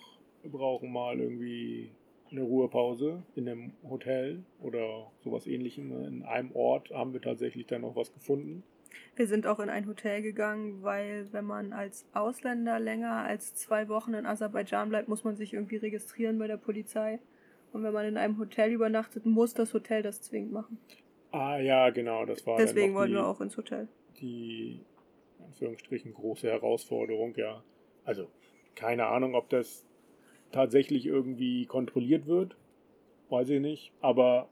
wir 0.43 0.51
brauchen 0.51 0.93
mal 0.93 1.21
irgendwie 1.21 1.93
eine 2.31 2.43
Ruhepause 2.43 3.23
in 3.37 3.49
einem 3.49 3.73
Hotel 3.89 4.43
oder 4.61 5.13
sowas 5.21 5.47
ähnlichem. 5.47 5.93
In 6.05 6.25
einem 6.25 6.51
Ort 6.55 6.91
haben 6.91 7.13
wir 7.13 7.21
tatsächlich 7.21 7.67
dann 7.67 7.83
noch 7.83 7.95
was 7.95 8.13
gefunden. 8.13 8.65
Wir 9.17 9.27
sind 9.27 9.47
auch 9.47 9.61
in 9.61 9.71
ein 9.71 9.87
Hotel 9.87 10.23
gegangen, 10.23 10.83
weil 10.83 11.33
wenn 11.33 11.45
man 11.45 11.73
als 11.73 12.07
Ausländer 12.13 12.79
länger 12.79 13.25
als 13.25 13.55
zwei 13.55 13.89
Wochen 13.89 14.15
in 14.15 14.27
Aserbaidschan 14.27 14.89
bleibt, 14.91 15.09
muss 15.09 15.25
man 15.25 15.37
sich 15.37 15.55
irgendwie 15.55 15.77
registrieren 15.77 16.39
bei 16.39 16.47
der 16.47 16.59
Polizei. 16.59 17.19
Und 17.73 17.83
wenn 17.83 17.93
man 17.93 18.07
in 18.07 18.17
einem 18.17 18.39
Hotel 18.39 18.73
übernachtet, 18.73 19.27
muss 19.27 19.55
das 19.55 19.75
Hotel 19.75 20.03
das 20.03 20.23
zwingend 20.23 20.53
machen. 20.53 20.79
Ah 21.31 21.59
ja, 21.59 21.91
genau, 21.91 22.25
das 22.25 22.47
war. 22.47 22.57
Deswegen 22.57 22.95
wollten 22.95 23.15
wir 23.15 23.27
auch 23.27 23.41
ins 23.41 23.57
Hotel. 23.57 23.89
Die, 24.21 24.81
in 25.39 25.45
Anführungsstrichen, 25.47 26.15
große 26.15 26.49
Herausforderung, 26.49 27.35
ja. 27.37 27.63
Also, 28.05 28.29
keine 28.75 29.07
Ahnung, 29.07 29.35
ob 29.35 29.49
das 29.51 29.87
tatsächlich 30.53 31.07
irgendwie 31.07 31.67
kontrolliert 31.67 32.27
wird. 32.27 32.57
Weiß 33.29 33.49
ich 33.51 33.61
nicht. 33.61 33.93
Aber 34.01 34.49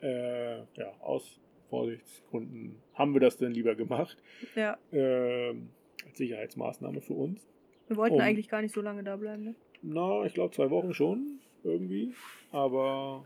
äh, 0.00 0.58
ja, 0.58 0.92
aus 1.00 1.40
Vorsichtsgründen 1.70 2.76
haben 2.94 3.14
wir 3.14 3.20
das 3.20 3.38
dann 3.38 3.52
lieber 3.52 3.74
gemacht. 3.74 4.18
Ja. 4.54 4.76
Ähm, 4.92 5.70
als 6.06 6.18
Sicherheitsmaßnahme 6.18 7.00
für 7.00 7.14
uns. 7.14 7.48
Wir 7.88 7.96
wollten 7.96 8.16
um, 8.16 8.20
eigentlich 8.20 8.48
gar 8.48 8.62
nicht 8.62 8.74
so 8.74 8.80
lange 8.80 9.02
da 9.02 9.16
bleiben, 9.16 9.44
ne? 9.44 9.54
Na, 9.82 10.24
ich 10.24 10.34
glaube 10.34 10.54
zwei 10.54 10.70
Wochen 10.70 10.92
schon, 10.92 11.40
irgendwie. 11.64 12.12
Aber 12.52 13.24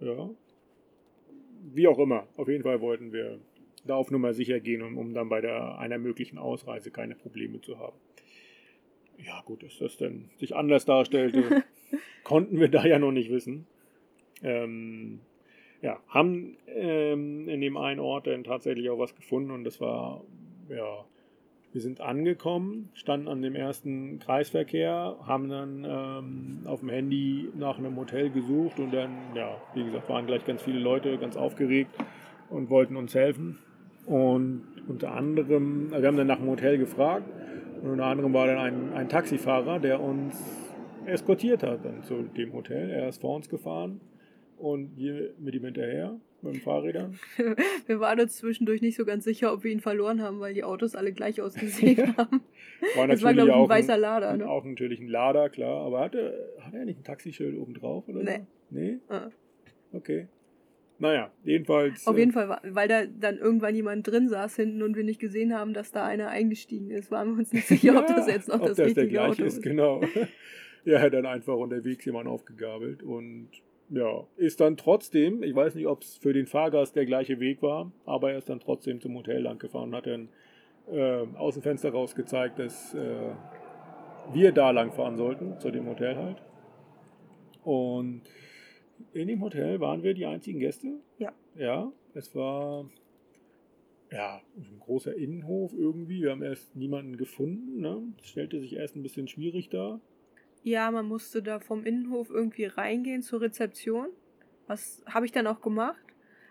ja. 0.00 0.30
Wie 1.72 1.86
auch 1.86 1.98
immer. 1.98 2.26
Auf 2.36 2.48
jeden 2.48 2.64
Fall 2.64 2.80
wollten 2.80 3.12
wir 3.12 3.38
da 3.84 3.94
auf 3.96 4.10
Nummer 4.10 4.34
sicher 4.34 4.60
gehen, 4.60 4.82
um, 4.82 4.98
um 4.98 5.14
dann 5.14 5.28
bei 5.28 5.40
der, 5.40 5.78
einer 5.78 5.98
möglichen 5.98 6.38
Ausreise 6.38 6.90
keine 6.90 7.14
Probleme 7.14 7.60
zu 7.60 7.78
haben. 7.78 7.96
Ja, 9.18 9.42
gut, 9.44 9.62
dass 9.62 9.78
das 9.78 9.96
dann 9.96 10.30
sich 10.38 10.56
anders 10.56 10.84
darstellte, 10.84 11.64
konnten 12.24 12.58
wir 12.58 12.68
da 12.68 12.84
ja 12.84 12.98
noch 12.98 13.12
nicht 13.12 13.30
wissen. 13.30 13.66
Ähm, 14.42 15.20
ja, 15.82 15.98
haben 16.08 16.56
ähm, 16.68 17.48
in 17.48 17.60
dem 17.60 17.76
einen 17.76 18.00
Ort 18.00 18.28
dann 18.28 18.44
tatsächlich 18.44 18.88
auch 18.88 18.98
was 18.98 19.14
gefunden 19.14 19.50
und 19.50 19.64
das 19.64 19.80
war, 19.80 20.22
ja, 20.68 21.04
wir 21.72 21.80
sind 21.80 22.00
angekommen, 22.00 22.90
standen 22.94 23.28
an 23.28 23.42
dem 23.42 23.56
ersten 23.56 24.18
Kreisverkehr, 24.20 25.16
haben 25.26 25.48
dann 25.48 25.86
ähm, 25.88 26.58
auf 26.66 26.80
dem 26.80 26.90
Handy 26.90 27.48
nach 27.56 27.78
einem 27.78 27.96
Hotel 27.96 28.30
gesucht 28.30 28.78
und 28.78 28.92
dann, 28.92 29.10
ja, 29.34 29.60
wie 29.74 29.84
gesagt, 29.84 30.08
waren 30.08 30.26
gleich 30.26 30.44
ganz 30.44 30.62
viele 30.62 30.78
Leute 30.78 31.18
ganz 31.18 31.36
aufgeregt 31.36 31.90
und 32.48 32.70
wollten 32.70 32.96
uns 32.96 33.14
helfen. 33.14 33.58
Und 34.06 34.64
unter 34.86 35.12
anderem, 35.12 35.90
wir 35.90 36.06
haben 36.06 36.16
dann 36.16 36.26
nach 36.26 36.38
dem 36.38 36.48
Hotel 36.48 36.76
gefragt 36.76 37.24
und 37.82 37.90
unter 37.90 38.04
anderem 38.04 38.34
war 38.34 38.46
dann 38.46 38.58
ein, 38.58 38.92
ein 38.92 39.08
Taxifahrer, 39.08 39.78
der 39.78 40.00
uns 40.00 40.40
eskortiert 41.06 41.62
hat 41.62 41.84
dann 41.84 42.04
zu 42.04 42.22
dem 42.22 42.52
Hotel. 42.52 42.90
Er 42.90 43.08
ist 43.08 43.20
vor 43.20 43.34
uns 43.34 43.48
gefahren 43.48 44.00
und 44.62 44.96
wir 44.96 45.34
mit 45.38 45.54
ihm 45.56 45.64
hinterher, 45.64 46.20
mit 46.40 46.54
den 46.54 46.60
Fahrrädern. 46.60 47.18
wir 47.86 47.98
waren 47.98 48.20
uns 48.20 48.36
zwischendurch 48.36 48.80
nicht 48.80 48.96
so 48.96 49.04
ganz 49.04 49.24
sicher, 49.24 49.52
ob 49.52 49.64
wir 49.64 49.72
ihn 49.72 49.80
verloren 49.80 50.22
haben, 50.22 50.38
weil 50.38 50.54
die 50.54 50.62
Autos 50.62 50.94
alle 50.94 51.12
gleich 51.12 51.40
ausgesehen 51.40 51.98
ja. 51.98 52.16
haben. 52.16 52.42
War 52.94 53.08
das 53.08 53.22
war, 53.22 53.34
glaube 53.34 53.50
ich, 53.50 53.56
ein 53.56 53.68
weißer 53.68 53.98
Lader. 53.98 54.36
Ne? 54.36 54.48
Auch 54.48 54.64
natürlich 54.64 55.00
ein 55.00 55.08
Lader, 55.08 55.50
klar. 55.50 55.84
Aber 55.84 56.00
hatte, 56.00 56.54
hatte 56.60 56.78
er 56.78 56.84
nicht 56.84 57.00
ein 57.00 57.04
Taxischild 57.04 57.58
oben 57.58 57.74
drauf? 57.74 58.08
Oder 58.08 58.22
nee. 58.22 58.46
So? 58.70 58.78
Nee? 58.78 58.98
Ah. 59.08 59.30
Okay. 59.92 60.28
Naja, 61.00 61.32
jedenfalls. 61.42 62.06
Auf 62.06 62.16
äh, 62.16 62.20
jeden 62.20 62.30
Fall, 62.30 62.60
weil 62.62 62.86
da 62.86 63.04
dann 63.04 63.38
irgendwann 63.38 63.74
jemand 63.74 64.06
drin 64.06 64.28
saß 64.28 64.54
hinten 64.54 64.82
und 64.84 64.94
wir 64.94 65.02
nicht 65.02 65.18
gesehen 65.18 65.52
haben, 65.52 65.74
dass 65.74 65.90
da 65.90 66.06
einer 66.06 66.28
eingestiegen 66.28 66.92
ist, 66.92 67.10
waren 67.10 67.32
wir 67.32 67.38
uns 67.38 67.52
nicht 67.52 67.66
sicher, 67.66 67.98
ob 67.98 68.06
das 68.06 68.28
jetzt 68.28 68.46
noch 68.46 68.60
das, 68.60 68.76
das 68.76 68.86
richtige 68.86 69.22
Auto 69.22 69.42
ist. 69.42 69.60
Genau. 69.60 70.02
ja, 70.84 71.00
hat 71.00 71.14
dann 71.14 71.26
einfach 71.26 71.56
unterwegs 71.56 72.04
jemand 72.04 72.28
aufgegabelt 72.28 73.02
und 73.02 73.48
ja, 73.92 74.26
ist 74.36 74.60
dann 74.60 74.78
trotzdem, 74.78 75.42
ich 75.42 75.54
weiß 75.54 75.74
nicht, 75.74 75.86
ob 75.86 76.00
es 76.00 76.16
für 76.16 76.32
den 76.32 76.46
Fahrgast 76.46 76.96
der 76.96 77.04
gleiche 77.04 77.40
Weg 77.40 77.60
war, 77.60 77.92
aber 78.06 78.32
er 78.32 78.38
ist 78.38 78.48
dann 78.48 78.58
trotzdem 78.58 79.00
zum 79.00 79.16
Hotel 79.16 79.42
lang 79.42 79.58
gefahren 79.58 79.90
und 79.90 79.94
hat 79.94 80.06
dann 80.06 80.28
äh, 80.90 81.26
aus 81.36 81.54
dem 81.54 81.62
Fenster 81.62 81.90
raus 81.90 82.14
gezeigt, 82.14 82.58
dass 82.58 82.94
äh, 82.94 83.34
wir 84.32 84.52
da 84.52 84.70
lang 84.70 84.92
fahren 84.92 85.16
sollten, 85.16 85.60
zu 85.60 85.70
dem 85.70 85.86
Hotel 85.86 86.16
halt. 86.16 86.42
Und 87.64 88.22
in 89.12 89.28
dem 89.28 89.42
Hotel 89.42 89.78
waren 89.80 90.02
wir 90.02 90.14
die 90.14 90.24
einzigen 90.24 90.60
Gäste. 90.60 90.94
Ja. 91.18 91.32
Ja, 91.54 91.92
es 92.14 92.34
war 92.34 92.86
ja 94.10 94.40
ein 94.56 94.80
großer 94.80 95.14
Innenhof 95.14 95.74
irgendwie. 95.74 96.22
Wir 96.22 96.30
haben 96.30 96.42
erst 96.42 96.74
niemanden 96.74 97.18
gefunden. 97.18 97.80
Ne? 97.80 98.02
Es 98.22 98.30
stellte 98.30 98.58
sich 98.58 98.74
erst 98.74 98.96
ein 98.96 99.02
bisschen 99.02 99.28
schwierig 99.28 99.68
dar. 99.68 100.00
Ja, 100.62 100.90
man 100.90 101.06
musste 101.06 101.42
da 101.42 101.58
vom 101.58 101.84
Innenhof 101.84 102.30
irgendwie 102.30 102.66
reingehen 102.66 103.22
zur 103.22 103.40
Rezeption. 103.40 104.08
Was 104.66 105.02
habe 105.06 105.26
ich 105.26 105.32
dann 105.32 105.46
auch 105.46 105.60
gemacht. 105.60 106.04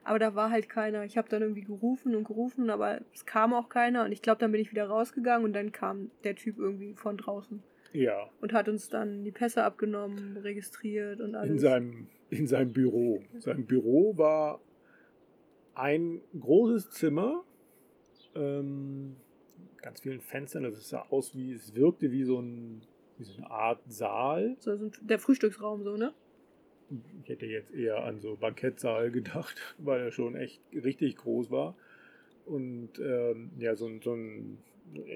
Aber 0.03 0.19
da 0.19 0.35
war 0.35 0.49
halt 0.49 0.67
keiner. 0.67 1.05
Ich 1.05 1.17
habe 1.17 1.29
dann 1.29 1.41
irgendwie 1.41 1.63
gerufen 1.63 2.15
und 2.15 2.23
gerufen, 2.23 2.69
aber 2.69 3.01
es 3.13 3.25
kam 3.25 3.53
auch 3.53 3.69
keiner. 3.69 4.03
Und 4.03 4.11
ich 4.11 4.21
glaube, 4.21 4.39
dann 4.39 4.51
bin 4.51 4.59
ich 4.59 4.71
wieder 4.71 4.85
rausgegangen 4.85 5.45
und 5.45 5.53
dann 5.53 5.71
kam 5.71 6.09
der 6.23 6.35
Typ 6.35 6.57
irgendwie 6.57 6.95
von 6.95 7.17
draußen. 7.17 7.61
Ja. 7.93 8.29
Und 8.39 8.53
hat 8.53 8.67
uns 8.67 8.89
dann 8.89 9.23
die 9.23 9.31
Pässe 9.31 9.63
abgenommen, 9.63 10.37
registriert 10.37 11.21
und 11.21 11.35
alles. 11.35 11.51
In 11.51 11.59
seinem, 11.59 12.07
in 12.29 12.47
seinem 12.47 12.71
Büro. 12.71 13.21
Sein 13.37 13.65
Büro 13.65 14.17
war 14.17 14.61
ein 15.75 16.21
großes 16.39 16.89
Zimmer, 16.91 17.43
ähm, 18.35 19.17
ganz 19.81 20.01
vielen 20.01 20.21
Fenstern. 20.21 20.65
Es 20.65 20.89
sah 20.89 21.05
aus 21.09 21.35
wie, 21.35 21.53
es 21.53 21.75
wirkte 21.75 22.11
wie 22.11 22.23
so 22.23 22.39
ein 22.39 22.81
wie 23.21 23.25
so 23.25 23.37
eine 23.37 23.51
Art 23.51 23.79
Saal. 23.87 24.55
So, 24.59 24.75
der 25.01 25.19
Frühstücksraum 25.19 25.83
so, 25.83 25.95
ne? 25.95 26.13
Ich 27.23 27.29
hätte 27.29 27.45
jetzt 27.45 27.73
eher 27.73 28.03
an 28.03 28.19
so 28.19 28.35
Bankettsaal 28.35 29.11
gedacht, 29.11 29.55
weil 29.77 30.01
er 30.01 30.11
schon 30.11 30.35
echt 30.35 30.61
richtig 30.73 31.17
groß 31.17 31.51
war. 31.51 31.75
Und 32.45 32.99
ähm, 32.99 33.51
ja, 33.59 33.75
so, 33.75 33.89
so 34.03 34.13
ein 34.13 34.57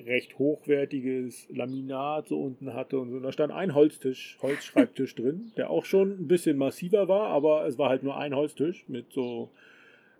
recht 0.05 0.37
hochwertiges 0.37 1.49
Laminat 1.49 2.27
so 2.29 2.39
unten 2.39 2.73
hatte 2.73 2.99
und 2.99 3.09
so. 3.09 3.19
Da 3.19 3.31
stand 3.31 3.51
ein 3.51 3.73
Holztisch, 3.73 4.37
Holzschreibtisch 4.41 5.15
drin, 5.15 5.51
der 5.57 5.69
auch 5.69 5.83
schon 5.83 6.11
ein 6.11 6.27
bisschen 6.27 6.57
massiver 6.57 7.07
war, 7.07 7.27
aber 7.27 7.65
es 7.65 7.77
war 7.77 7.89
halt 7.89 8.03
nur 8.03 8.15
ein 8.15 8.35
Holztisch 8.35 8.87
mit 8.87 9.11
so 9.11 9.49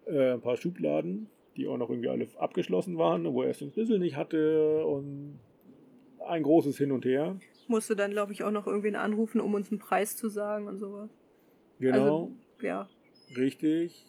äh, 0.08 0.34
ein 0.34 0.42
paar 0.42 0.58
Schubladen, 0.58 1.28
die 1.56 1.68
auch 1.68 1.78
noch 1.78 1.90
irgendwie 1.90 2.10
alle 2.10 2.28
abgeschlossen 2.38 2.98
waren, 2.98 3.32
wo 3.32 3.44
er 3.44 3.50
erst 3.50 3.62
den 3.62 3.72
Schlüssel 3.72 4.00
nicht 4.00 4.18
hatte 4.18 4.84
und 4.86 5.40
ein 6.28 6.44
großes 6.44 6.78
Hin 6.78 6.92
und 6.92 7.06
Her 7.06 7.38
musste 7.70 7.96
dann, 7.96 8.12
glaube 8.12 8.34
ich, 8.34 8.44
auch 8.44 8.52
noch 8.52 8.68
irgendwen 8.68 8.96
anrufen, 8.96 9.42
um 9.42 9.54
uns 9.54 9.72
einen 9.72 9.80
Preis 9.80 10.16
zu 10.16 10.30
sagen 10.30 10.68
und 10.68 10.80
sowas. 10.80 11.10
Genau. 11.80 11.98
Also, 11.98 12.32
ja. 12.62 12.90
Richtig. 13.36 14.06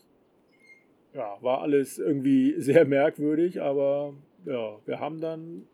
Ja, 1.15 1.37
war 1.41 1.63
alles 1.63 1.99
irgendwie 1.99 2.55
sehr 2.61 2.85
merkwürdig, 2.85 3.61
aber 3.61 4.15
ja, 4.45 4.79
wir 4.85 5.01
haben 5.01 5.21
dann, 5.21 5.67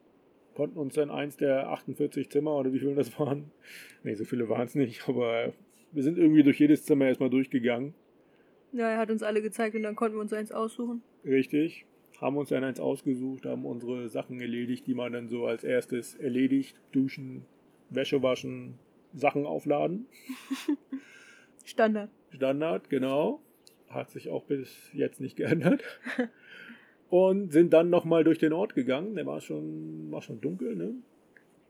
konnten 0.54 0.78
uns 0.78 0.94
dann 0.94 1.10
eins 1.10 1.36
der 1.36 1.68
48 1.68 2.30
Zimmer 2.30 2.56
oder 2.56 2.72
wie 2.72 2.78
viele 2.78 2.94
das 2.94 3.18
waren, 3.18 3.50
nee, 4.02 4.14
so 4.14 4.24
viele 4.24 4.48
waren 4.48 4.66
es 4.66 4.74
nicht, 4.74 5.08
aber 5.08 5.52
wir 5.90 6.02
sind 6.02 6.18
irgendwie 6.18 6.42
durch 6.42 6.58
jedes 6.58 6.84
Zimmer 6.84 7.06
erstmal 7.06 7.30
durchgegangen. 7.30 7.94
Ja, 8.72 8.88
er 8.88 8.98
hat 8.98 9.10
uns 9.10 9.22
alle 9.22 9.42
gezeigt 9.42 9.76
und 9.76 9.82
dann 9.82 9.96
konnten 9.96 10.16
wir 10.16 10.22
uns 10.22 10.32
eins 10.32 10.50
aussuchen. 10.50 11.02
Richtig. 11.24 11.84
Haben 12.20 12.36
uns 12.36 12.48
dann 12.48 12.64
eins 12.64 12.80
ausgesucht, 12.80 13.44
haben 13.44 13.66
unsere 13.66 14.08
Sachen 14.08 14.40
erledigt, 14.40 14.86
die 14.86 14.94
man 14.94 15.12
dann 15.12 15.28
so 15.28 15.44
als 15.44 15.64
erstes 15.64 16.14
erledigt. 16.14 16.80
Duschen, 16.92 17.44
Wäsche 17.94 18.22
waschen, 18.22 18.78
Sachen 19.14 19.46
aufladen. 19.46 20.06
Standard. 21.64 22.10
Standard, 22.30 22.90
genau. 22.90 23.40
Hat 23.88 24.10
sich 24.10 24.30
auch 24.30 24.44
bis 24.44 24.90
jetzt 24.92 25.20
nicht 25.20 25.36
geändert. 25.36 25.82
Und 27.10 27.52
sind 27.52 27.72
dann 27.72 27.90
nochmal 27.90 28.24
durch 28.24 28.38
den 28.38 28.54
Ort 28.54 28.74
gegangen. 28.74 29.14
Der 29.14 29.26
war 29.26 29.40
schon, 29.40 30.10
war 30.10 30.22
schon 30.22 30.40
dunkel, 30.40 30.74
ne? 30.74 30.94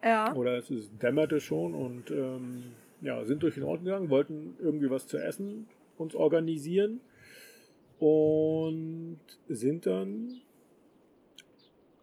Ja. 0.05 0.35
Oder 0.35 0.59
es 0.59 0.71
ist, 0.71 0.91
dämmerte 1.03 1.41
schon 1.41 1.75
und 1.75 2.11
ähm, 2.11 2.65
ja, 3.01 3.25
sind 3.25 3.43
durch 3.43 3.55
den 3.55 3.65
Ort 3.65 3.85
gegangen, 3.85 4.11
wollten 4.11 4.57
irgendwie 4.61 4.91
was 4.91 5.07
zu 5.07 5.17
essen 5.17 5.67
uns 5.97 6.15
organisieren 6.15 7.01
und 7.99 9.21
sind 9.49 9.87
dann. 9.87 10.41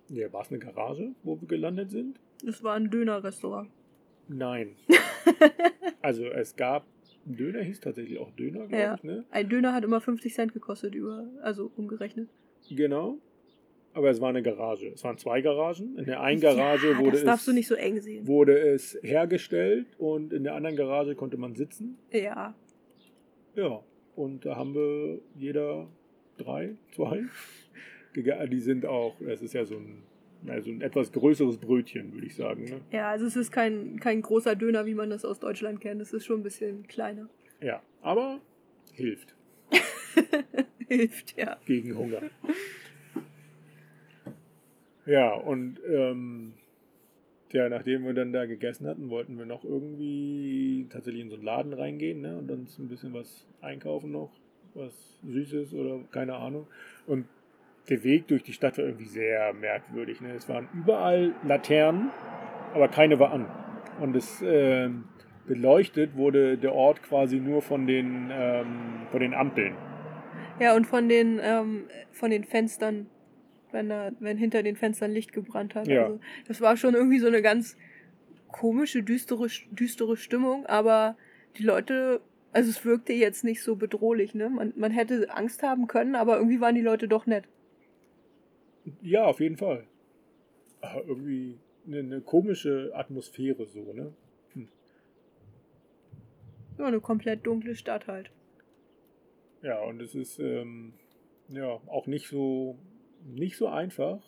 Ja, 0.07 0.32
war 0.34 0.41
es 0.41 0.49
eine 0.49 0.59
Garage, 0.59 1.11
wo 1.24 1.39
wir 1.39 1.47
gelandet 1.47 1.91
sind? 1.91 2.20
Es 2.43 2.63
war 2.63 2.74
ein 2.74 2.89
Dönerrestaurant. 2.89 3.70
Nein. 4.30 4.75
also 6.01 6.25
es 6.27 6.55
gab 6.55 6.86
Döner 7.25 7.61
hieß 7.61 7.80
tatsächlich 7.82 8.17
auch 8.17 8.32
Döner, 8.32 8.67
glaube 8.67 8.77
Ja. 8.77 8.95
ich, 8.95 9.03
ne? 9.03 9.25
Ein 9.30 9.49
Döner 9.49 9.73
hat 9.73 9.84
immer 9.84 10.01
50 10.01 10.34
Cent 10.34 10.53
gekostet, 10.53 10.95
über, 10.95 11.27
also 11.41 11.71
umgerechnet. 11.75 12.30
Genau. 12.69 13.17
Aber 13.93 14.09
es 14.09 14.21
war 14.21 14.30
eine 14.30 14.41
Garage. 14.41 14.88
Es 14.88 15.03
waren 15.03 15.17
zwei 15.17 15.41
Garagen. 15.41 15.97
In 15.97 16.05
der 16.05 16.21
einen 16.21 16.41
Garage 16.41 16.91
ja, 16.91 16.97
wurde, 16.99 17.17
es, 17.17 17.45
so 17.45 17.51
wurde 18.27 18.57
es 18.57 18.97
hergestellt 19.01 19.88
und 19.97 20.32
in 20.32 20.43
der 20.43 20.55
anderen 20.55 20.75
Garage 20.75 21.15
konnte 21.15 21.38
man 21.38 21.55
sitzen. 21.55 21.97
Ja. 22.11 22.55
Ja. 23.55 23.84
Und 24.15 24.45
da 24.45 24.55
haben 24.55 24.73
wir 24.75 25.19
jeder 25.36 25.88
drei, 26.38 26.75
zwei. 26.93 27.23
Die 28.15 28.59
sind 28.59 28.86
auch, 28.86 29.15
das 29.19 29.41
ist 29.41 29.53
ja 29.53 29.65
so 29.65 29.75
ein, 29.75 30.03
also 30.47 30.71
ein 30.71 30.81
etwas 30.81 31.11
größeres 31.11 31.57
Brötchen, 31.57 32.13
würde 32.13 32.27
ich 32.27 32.35
sagen. 32.35 32.63
Ne? 32.65 32.81
Ja, 32.91 33.09
also 33.09 33.25
es 33.25 33.35
ist 33.35 33.51
kein, 33.51 33.99
kein 33.99 34.21
großer 34.21 34.55
Döner, 34.55 34.85
wie 34.85 34.95
man 34.95 35.09
das 35.09 35.25
aus 35.25 35.39
Deutschland 35.39 35.81
kennt. 35.81 36.01
Es 36.01 36.13
ist 36.13 36.25
schon 36.25 36.39
ein 36.39 36.43
bisschen 36.43 36.87
kleiner. 36.87 37.29
Ja. 37.61 37.81
Aber 38.01 38.39
hilft 38.93 39.35
Hilft, 40.87 41.37
ja. 41.37 41.57
gegen 41.65 41.95
Hunger. 41.95 42.21
Ja, 45.05 45.33
und 45.33 45.79
ähm, 45.87 46.53
ja, 47.51 47.67
nachdem 47.67 48.05
wir 48.05 48.13
dann 48.13 48.31
da 48.31 48.45
gegessen 48.45 48.87
hatten, 48.87 49.09
wollten 49.09 49.37
wir 49.37 49.45
noch 49.45 49.63
irgendwie 49.63 50.87
tatsächlich 50.89 51.23
in 51.23 51.29
so 51.29 51.35
einen 51.35 51.45
Laden 51.45 51.73
reingehen 51.73 52.21
ne, 52.21 52.37
und 52.37 52.49
uns 52.51 52.77
ein 52.77 52.87
bisschen 52.87 53.13
was 53.13 53.45
einkaufen 53.61 54.11
noch, 54.11 54.31
was 54.75 55.19
Süßes 55.23 55.73
oder 55.73 55.99
keine 56.11 56.35
Ahnung. 56.35 56.67
Und 57.07 57.25
der 57.88 58.03
Weg 58.03 58.27
durch 58.27 58.43
die 58.43 58.53
Stadt 58.53 58.77
war 58.77 58.86
irgendwie 58.86 59.05
sehr 59.05 59.53
merkwürdig. 59.53 60.21
Ne? 60.21 60.34
Es 60.34 60.49
waren 60.49 60.67
überall 60.73 61.34
Laternen, 61.43 62.11
aber 62.73 62.88
keine 62.88 63.19
war 63.19 63.32
an. 63.32 63.47
Und 63.99 64.15
es 64.15 64.43
ähm, 64.45 65.05
beleuchtet 65.47 66.15
wurde 66.15 66.57
der 66.57 66.73
Ort 66.73 67.01
quasi 67.01 67.38
nur 67.39 67.61
von 67.61 67.88
den, 67.88 68.30
ähm, 68.32 69.07
von 69.11 69.19
den 69.19 69.34
Ampeln. 69.34 69.75
Ja, 70.59 70.75
und 70.75 70.86
von 70.86 71.09
den, 71.09 71.39
ähm, 71.41 71.86
von 72.11 72.30
den 72.30 72.43
Fenstern, 72.43 73.07
wenn, 73.71 73.89
da, 73.89 74.11
wenn 74.19 74.38
hinter 74.38 74.61
den 74.61 74.75
Fenstern 74.75 75.11
Licht 75.11 75.34
gebrannt 75.34 75.75
hat. 75.75 75.88
Ja. 75.88 76.03
Also, 76.03 76.19
das 76.47 76.61
war 76.61 76.77
schon 76.77 76.93
irgendwie 76.93 77.19
so 77.19 77.27
eine 77.27 77.41
ganz 77.41 77.77
komische, 78.51 79.03
düstere, 79.03 79.47
düstere 79.71 80.17
Stimmung, 80.17 80.65
aber 80.65 81.17
die 81.57 81.63
Leute, 81.63 82.21
also 82.51 82.69
es 82.69 82.84
wirkte 82.86 83.13
jetzt 83.13 83.43
nicht 83.43 83.61
so 83.61 83.75
bedrohlich, 83.75 84.36
ne? 84.36 84.49
Man, 84.49 84.73
man 84.75 84.91
hätte 84.91 85.30
Angst 85.34 85.63
haben 85.63 85.88
können, 85.88 86.15
aber 86.15 86.38
irgendwie 86.38 86.61
waren 86.61 86.75
die 86.75 86.82
Leute 86.82 87.07
doch 87.07 87.25
nett. 87.25 87.45
Ja, 89.01 89.25
auf 89.25 89.39
jeden 89.39 89.57
Fall. 89.57 89.85
Aber 90.81 91.05
irgendwie 91.05 91.57
eine, 91.85 91.99
eine 91.99 92.21
komische 92.21 92.91
Atmosphäre 92.93 93.65
so, 93.65 93.93
ne? 93.93 94.13
Ja, 96.77 96.85
eine 96.85 97.01
komplett 97.01 97.45
dunkle 97.45 97.75
Stadt 97.75 98.07
halt. 98.07 98.31
Ja, 99.61 99.81
und 99.81 100.01
es 100.01 100.15
ist 100.15 100.39
ähm, 100.39 100.93
ja 101.49 101.67
auch 101.87 102.07
nicht 102.07 102.29
so 102.29 102.79
nicht 103.25 103.57
so 103.57 103.67
einfach, 103.67 104.21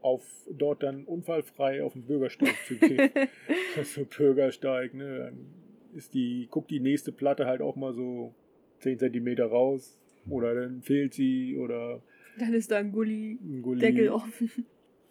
auf 0.00 0.22
dort 0.50 0.82
dann 0.82 1.04
unfallfrei 1.04 1.82
auf 1.82 1.94
den 1.94 2.02
Bürgersteig 2.02 2.54
zu 2.66 2.76
gehen. 2.76 3.10
also 3.76 4.04
Bürgersteig, 4.04 4.94
ne? 4.94 5.18
Dann 5.18 5.54
ist 5.94 6.14
die, 6.14 6.46
guckt 6.50 6.70
die 6.70 6.80
nächste 6.80 7.10
Platte 7.10 7.46
halt 7.46 7.62
auch 7.62 7.76
mal 7.76 7.94
so 7.94 8.34
10 8.80 8.98
Zentimeter 8.98 9.46
raus. 9.46 9.98
Oder 10.28 10.54
dann 10.54 10.82
fehlt 10.82 11.14
sie 11.14 11.56
oder 11.56 12.02
Dann 12.38 12.54
ist 12.54 12.70
da 12.70 12.76
ein 12.78 12.86
ein 12.86 12.92
Gully-Deckel 12.92 13.62
Gully, 13.62 14.08
offen. 14.08 14.50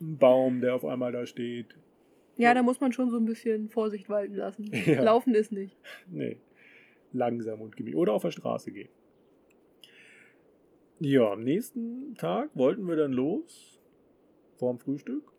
ein 0.02 0.18
Baum, 0.18 0.62
der 0.62 0.76
auf 0.76 0.86
einmal 0.86 1.12
da 1.12 1.26
steht. 1.26 1.76
Ja, 2.38 2.54
da 2.54 2.62
muss 2.64 2.80
man 2.80 2.92
schon 2.94 3.10
so 3.10 3.18
ein 3.18 3.26
bisschen 3.26 3.70
Vorsicht 3.70 4.10
walten 4.10 4.36
lassen. 4.36 4.70
Ja. 4.86 5.02
Laufen 5.04 5.34
ist 5.36 5.52
nicht. 5.52 5.76
Nee. 6.10 6.38
Langsam 7.14 7.62
und 7.62 7.76
gemütlich. 7.76 7.98
Oder 8.00 8.14
auf 8.14 8.22
der 8.22 8.32
Straße 8.32 8.72
gehen. 8.72 8.90
Ja, 11.00 11.32
am 11.32 11.44
nächsten 11.44 12.16
Tag 12.16 12.50
wollten 12.56 12.88
wir 12.88 12.96
dann 12.96 13.14
los. 13.14 13.80
Vorm 14.58 14.80
Frühstück, 14.80 15.32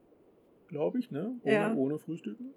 glaube 0.69 0.99
ich, 1.01 1.11
ne? 1.11 1.37
Ohne, 1.43 1.53
Ja. 1.53 1.75
ohne 1.75 1.99
Frühstücken. 1.99 2.55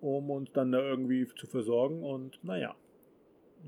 Um 0.00 0.30
uns 0.30 0.52
dann 0.52 0.70
da 0.72 0.80
irgendwie 0.80 1.26
zu 1.26 1.46
versorgen. 1.46 2.02
Und 2.04 2.38
naja, 2.44 2.76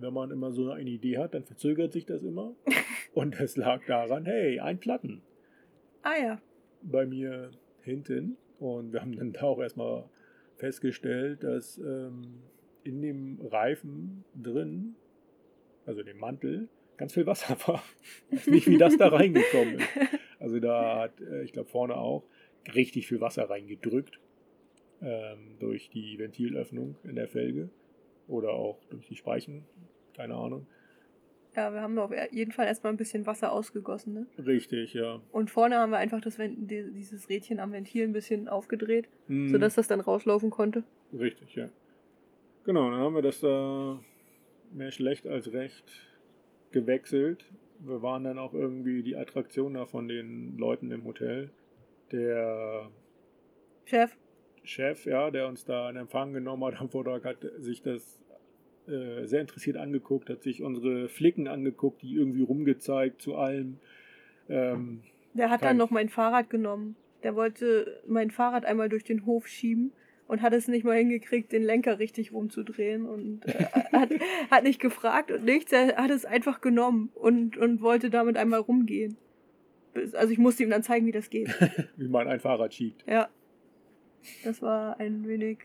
wenn 0.01 0.12
man 0.12 0.30
immer 0.30 0.53
so 0.53 0.70
eine 0.70 0.88
Idee 0.88 1.18
hat, 1.18 1.34
dann 1.34 1.44
verzögert 1.44 1.92
sich 1.92 2.07
das 2.07 2.22
immer. 2.22 2.55
und 3.14 3.38
es 3.40 3.57
lag 3.57 3.84
daran, 3.86 4.24
hey, 4.26 4.61
ein 4.61 4.78
Platten 4.78 5.22
Ah 6.03 6.16
ja. 6.16 6.40
bei 6.82 7.07
mir 7.07 7.51
hinten. 7.82 8.36
Und 8.59 8.92
wir 8.92 9.01
haben 9.01 9.16
dann 9.16 9.32
da 9.32 9.42
auch 9.42 9.61
erstmal 9.61 10.09
festgestellt, 10.57 11.44
dass 11.44 11.78
ähm, 11.78 12.42
in 12.82 13.03
dem 13.03 13.40
Reifen 13.40 14.24
drin, 14.34 14.96
also 15.86 16.03
dem 16.03 16.18
Mantel, 16.18 16.68
ganz 16.96 17.14
viel 17.14 17.26
Wasser 17.26 17.57
war. 17.66 17.82
Ich 18.30 18.38
weiß 18.38 18.46
nicht, 18.49 18.66
wie 18.66 18.78
das 18.78 18.96
da 18.96 19.09
reingekommen 19.09 19.78
ist. 19.78 19.88
Also 20.40 20.61
da 20.61 21.01
hat, 21.01 21.20
äh, 21.20 21.42
ich 21.42 21.53
glaube 21.53 21.68
vorne 21.68 21.96
auch, 21.96 22.24
richtig 22.74 23.07
viel 23.07 23.20
Wasser 23.20 23.49
reingedrückt 23.49 24.20
ähm, 25.01 25.57
durch 25.59 25.90
die 25.90 26.18
Ventilöffnung 26.18 26.96
in 27.05 27.14
der 27.14 27.28
Felge 27.28 27.70
oder 28.26 28.51
auch 28.51 28.84
durch 28.90 29.07
die 29.07 29.16
Speichen, 29.16 29.64
keine 30.18 30.34
Ahnung. 30.34 30.66
Ja, 31.56 31.72
wir 31.72 31.80
haben 31.80 31.98
auf 31.98 32.12
jeden 32.30 32.52
Fall 32.52 32.66
erstmal 32.66 32.92
ein 32.92 32.96
bisschen 32.96 33.24
Wasser 33.26 33.52
ausgegossen, 33.52 34.12
ne? 34.14 34.26
Richtig, 34.44 34.94
ja. 34.94 35.20
Und 35.32 35.50
vorne 35.50 35.76
haben 35.76 35.90
wir 35.90 35.96
einfach 35.98 36.20
das 36.20 36.38
Ven- 36.38 36.66
die- 36.66 36.92
dieses 36.92 37.28
Rädchen 37.28 37.58
am 37.60 37.72
Ventil 37.72 38.04
ein 38.04 38.12
bisschen 38.12 38.48
aufgedreht, 38.48 39.08
Mhm. 39.28 39.48
sodass 39.48 39.74
das 39.76 39.88
dann 39.88 40.00
rauslaufen 40.00 40.50
konnte. 40.50 40.84
Richtig, 41.12 41.54
ja. 41.54 41.68
Genau, 42.64 42.90
dann 42.90 43.00
haben 43.00 43.14
wir 43.14 43.22
das 43.22 43.40
da 43.40 43.98
mehr 44.72 44.90
schlecht 44.90 45.26
als 45.26 45.52
recht 45.52 45.84
gewechselt. 46.70 47.44
Wir 47.80 48.02
waren 48.02 48.24
dann 48.24 48.38
auch 48.38 48.54
irgendwie 48.54 49.02
die 49.02 49.16
Attraktion 49.16 49.74
da 49.74 49.86
von 49.86 50.06
den 50.08 50.58
Leuten 50.58 50.90
im 50.90 51.04
Hotel. 51.04 51.50
Der 52.12 52.88
Chef, 53.84 54.16
Chef, 54.64 55.06
ja, 55.06 55.30
der 55.30 55.48
uns 55.48 55.64
da 55.64 55.88
in 55.88 55.96
Empfang 55.96 56.32
genommen 56.34 56.64
hat 56.64 56.74
am 56.80 56.88
Vortrag, 56.90 57.24
hat 57.24 57.38
sich 57.58 57.82
das 57.82 58.20
äh, 58.89 59.26
sehr 59.26 59.41
interessiert 59.41 59.76
angeguckt, 59.76 60.30
hat 60.30 60.43
sich 60.43 60.62
unsere 60.62 61.09
Flicken 61.09 61.49
angeguckt, 61.49 62.03
die 62.03 62.14
irgendwie 62.14 62.43
rumgezeigt 62.43 63.22
zu 63.22 63.36
allem. 63.36 63.78
Ähm, 64.49 65.03
der 65.34 65.51
hat 65.51 65.62
dann 65.62 65.76
noch 65.76 65.91
mein 65.91 66.09
Fahrrad 66.09 66.51
genommen. 66.51 66.97
Der 67.22 67.34
wollte 67.34 68.01
mein 68.07 68.30
Fahrrad 68.30 68.64
einmal 68.64 68.89
durch 68.89 69.05
den 69.05 69.26
Hof 69.26 69.47
schieben 69.47 69.93
und 70.26 70.43
hat 70.43 70.53
es 70.53 70.68
nicht 70.68 70.84
mal 70.84 70.97
hingekriegt, 70.97 71.53
den 71.53 71.62
Lenker 71.62 71.99
richtig 71.99 72.32
rumzudrehen 72.32 73.07
und 73.07 73.47
äh, 73.47 73.64
hat, 73.93 74.11
hat 74.51 74.62
nicht 74.64 74.80
gefragt 74.80 75.30
und 75.30 75.45
nichts. 75.45 75.72
Er 75.72 75.97
hat 75.97 76.11
es 76.11 76.24
einfach 76.24 76.61
genommen 76.61 77.11
und, 77.14 77.57
und 77.57 77.80
wollte 77.80 78.11
damit 78.11 78.36
einmal 78.36 78.61
rumgehen. 78.61 79.16
Also 80.14 80.32
ich 80.32 80.39
musste 80.39 80.62
ihm 80.62 80.70
dann 80.70 80.82
zeigen, 80.82 81.07
wie 81.07 81.12
das 81.12 81.30
geht. 81.30 81.49
wie 81.97 82.09
man 82.09 82.28
ein 82.28 82.41
Fahrrad 82.41 82.74
schiebt. 82.74 83.05
Ja. 83.07 83.28
Das 84.45 84.61
war 84.62 84.99
ein 85.01 85.26
wenig, 85.26 85.59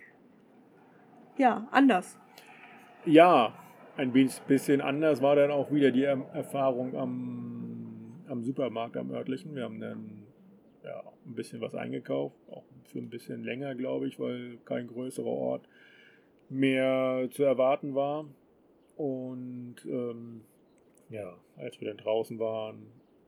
ja, 1.38 1.68
anders. 1.72 2.18
Ja, 3.06 3.54
ein 3.98 4.12
bis- 4.14 4.40
bisschen 4.42 4.82
anders 4.82 5.22
war 5.22 5.36
dann 5.36 5.52
auch 5.52 5.72
wieder 5.72 5.92
die 5.92 6.04
Erfahrung 6.04 6.96
am, 6.96 8.24
am 8.28 8.44
Supermarkt, 8.44 8.98
am 8.98 9.12
örtlichen. 9.12 9.56
Wir 9.56 9.64
haben 9.64 9.80
dann 9.80 10.24
ja, 10.84 11.04
ein 11.26 11.36
bisschen 11.36 11.62
was 11.62 11.76
eingekauft, 11.76 12.36
auch 12.50 12.64
für 12.86 13.00
ein 13.00 13.10
bisschen 13.10 13.44
länger, 13.44 13.76
glaube 13.76 14.08
ich, 14.08 14.20
weil 14.20 14.58
kein 14.66 14.88
größerer 14.88 15.26
Ort 15.26 15.68
mehr 16.50 17.28
zu 17.32 17.44
erwarten 17.44 17.94
war. 17.96 18.26
Und 18.96 19.76
ähm, 19.86 20.42
ja, 21.10 21.36
als 21.58 21.80
wir 21.82 21.88
dann 21.90 21.98
draußen 21.98 22.40
waren, 22.40 22.88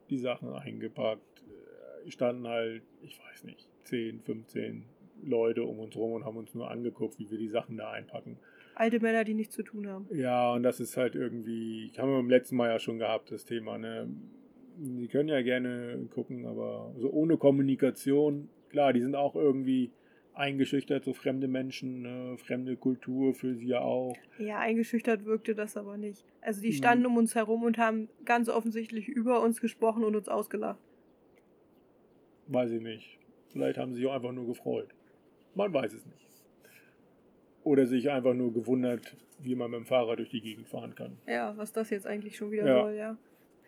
die 0.09 0.17
Sachen 0.19 0.53
eingepackt, 0.53 1.43
äh, 2.05 2.11
standen 2.11 2.47
halt, 2.47 2.83
ich 3.01 3.19
weiß 3.19 3.43
nicht, 3.43 3.67
10, 3.83 4.21
15 4.21 4.85
Leute 5.23 5.63
um 5.63 5.79
uns 5.79 5.95
rum 5.95 6.13
und 6.13 6.25
haben 6.25 6.37
uns 6.37 6.53
nur 6.53 6.69
angeguckt, 6.69 7.19
wie 7.19 7.29
wir 7.29 7.37
die 7.37 7.49
Sachen 7.49 7.77
da 7.77 7.91
einpacken. 7.91 8.37
Alte 8.75 8.99
Männer, 8.99 9.23
die 9.23 9.33
nichts 9.33 9.55
zu 9.55 9.63
tun 9.63 9.87
haben. 9.87 10.07
Ja, 10.11 10.51
und 10.53 10.63
das 10.63 10.79
ist 10.79 10.97
halt 10.97 11.15
irgendwie, 11.15 11.91
haben 11.97 12.09
wir 12.09 12.17
beim 12.17 12.29
letzten 12.29 12.55
Mal 12.57 12.69
ja 12.69 12.79
schon 12.79 12.99
gehabt, 12.99 13.31
das 13.31 13.45
Thema, 13.45 13.77
ne? 13.77 14.07
Die 14.77 15.07
können 15.07 15.29
ja 15.29 15.41
gerne 15.41 16.07
gucken, 16.13 16.45
aber 16.45 16.93
so 16.97 17.09
ohne 17.09 17.37
Kommunikation, 17.37 18.49
klar, 18.69 18.91
die 18.91 18.99
sind 19.01 19.15
auch 19.15 19.35
irgendwie 19.35 19.91
eingeschüchtert, 20.33 21.05
so 21.05 21.13
fremde 21.13 21.47
Menschen, 21.47 22.01
ne? 22.01 22.37
fremde 22.37 22.75
Kultur 22.75 23.33
für 23.33 23.55
sie 23.55 23.67
ja 23.67 23.79
auch. 23.79 24.13
Ja, 24.37 24.59
eingeschüchtert 24.59 25.23
wirkte 25.23 25.55
das 25.55 25.77
aber 25.77 25.95
nicht. 25.95 26.25
Also 26.41 26.61
die 26.61 26.67
Mhm. 26.69 26.73
standen 26.73 27.05
um 27.05 27.15
uns 27.15 27.35
herum 27.35 27.63
und 27.63 27.77
haben 27.77 28.09
ganz 28.25 28.49
offensichtlich 28.49 29.07
über 29.07 29.41
uns 29.41 29.61
gesprochen 29.61 30.03
und 30.03 30.13
uns 30.17 30.27
ausgelacht. 30.27 30.79
Weiß 32.47 32.71
ich 32.71 32.81
nicht. 32.81 33.17
Vielleicht 33.53 33.77
haben 33.77 33.93
sie 33.93 34.01
sich 34.01 34.07
auch 34.09 34.13
einfach 34.13 34.33
nur 34.33 34.45
gefreut. 34.45 34.89
Man 35.55 35.73
weiß 35.73 35.93
es 35.93 36.05
nicht. 36.05 36.27
Oder 37.65 37.87
sich 37.87 38.09
einfach 38.09 38.33
nur 38.33 38.53
gewundert, 38.53 39.17
wie 39.39 39.55
man 39.55 39.71
mit 39.71 39.79
dem 39.81 39.85
Fahrrad 39.85 40.19
durch 40.19 40.29
die 40.29 40.39
Gegend 40.39 40.69
fahren 40.69 40.95
kann. 40.95 41.17
Ja, 41.27 41.57
was 41.57 41.73
das 41.73 41.89
jetzt 41.89 42.07
eigentlich 42.07 42.37
schon 42.37 42.51
wieder 42.51 42.65
Ja. 42.65 42.81
soll, 42.83 42.93
ja. 42.93 43.17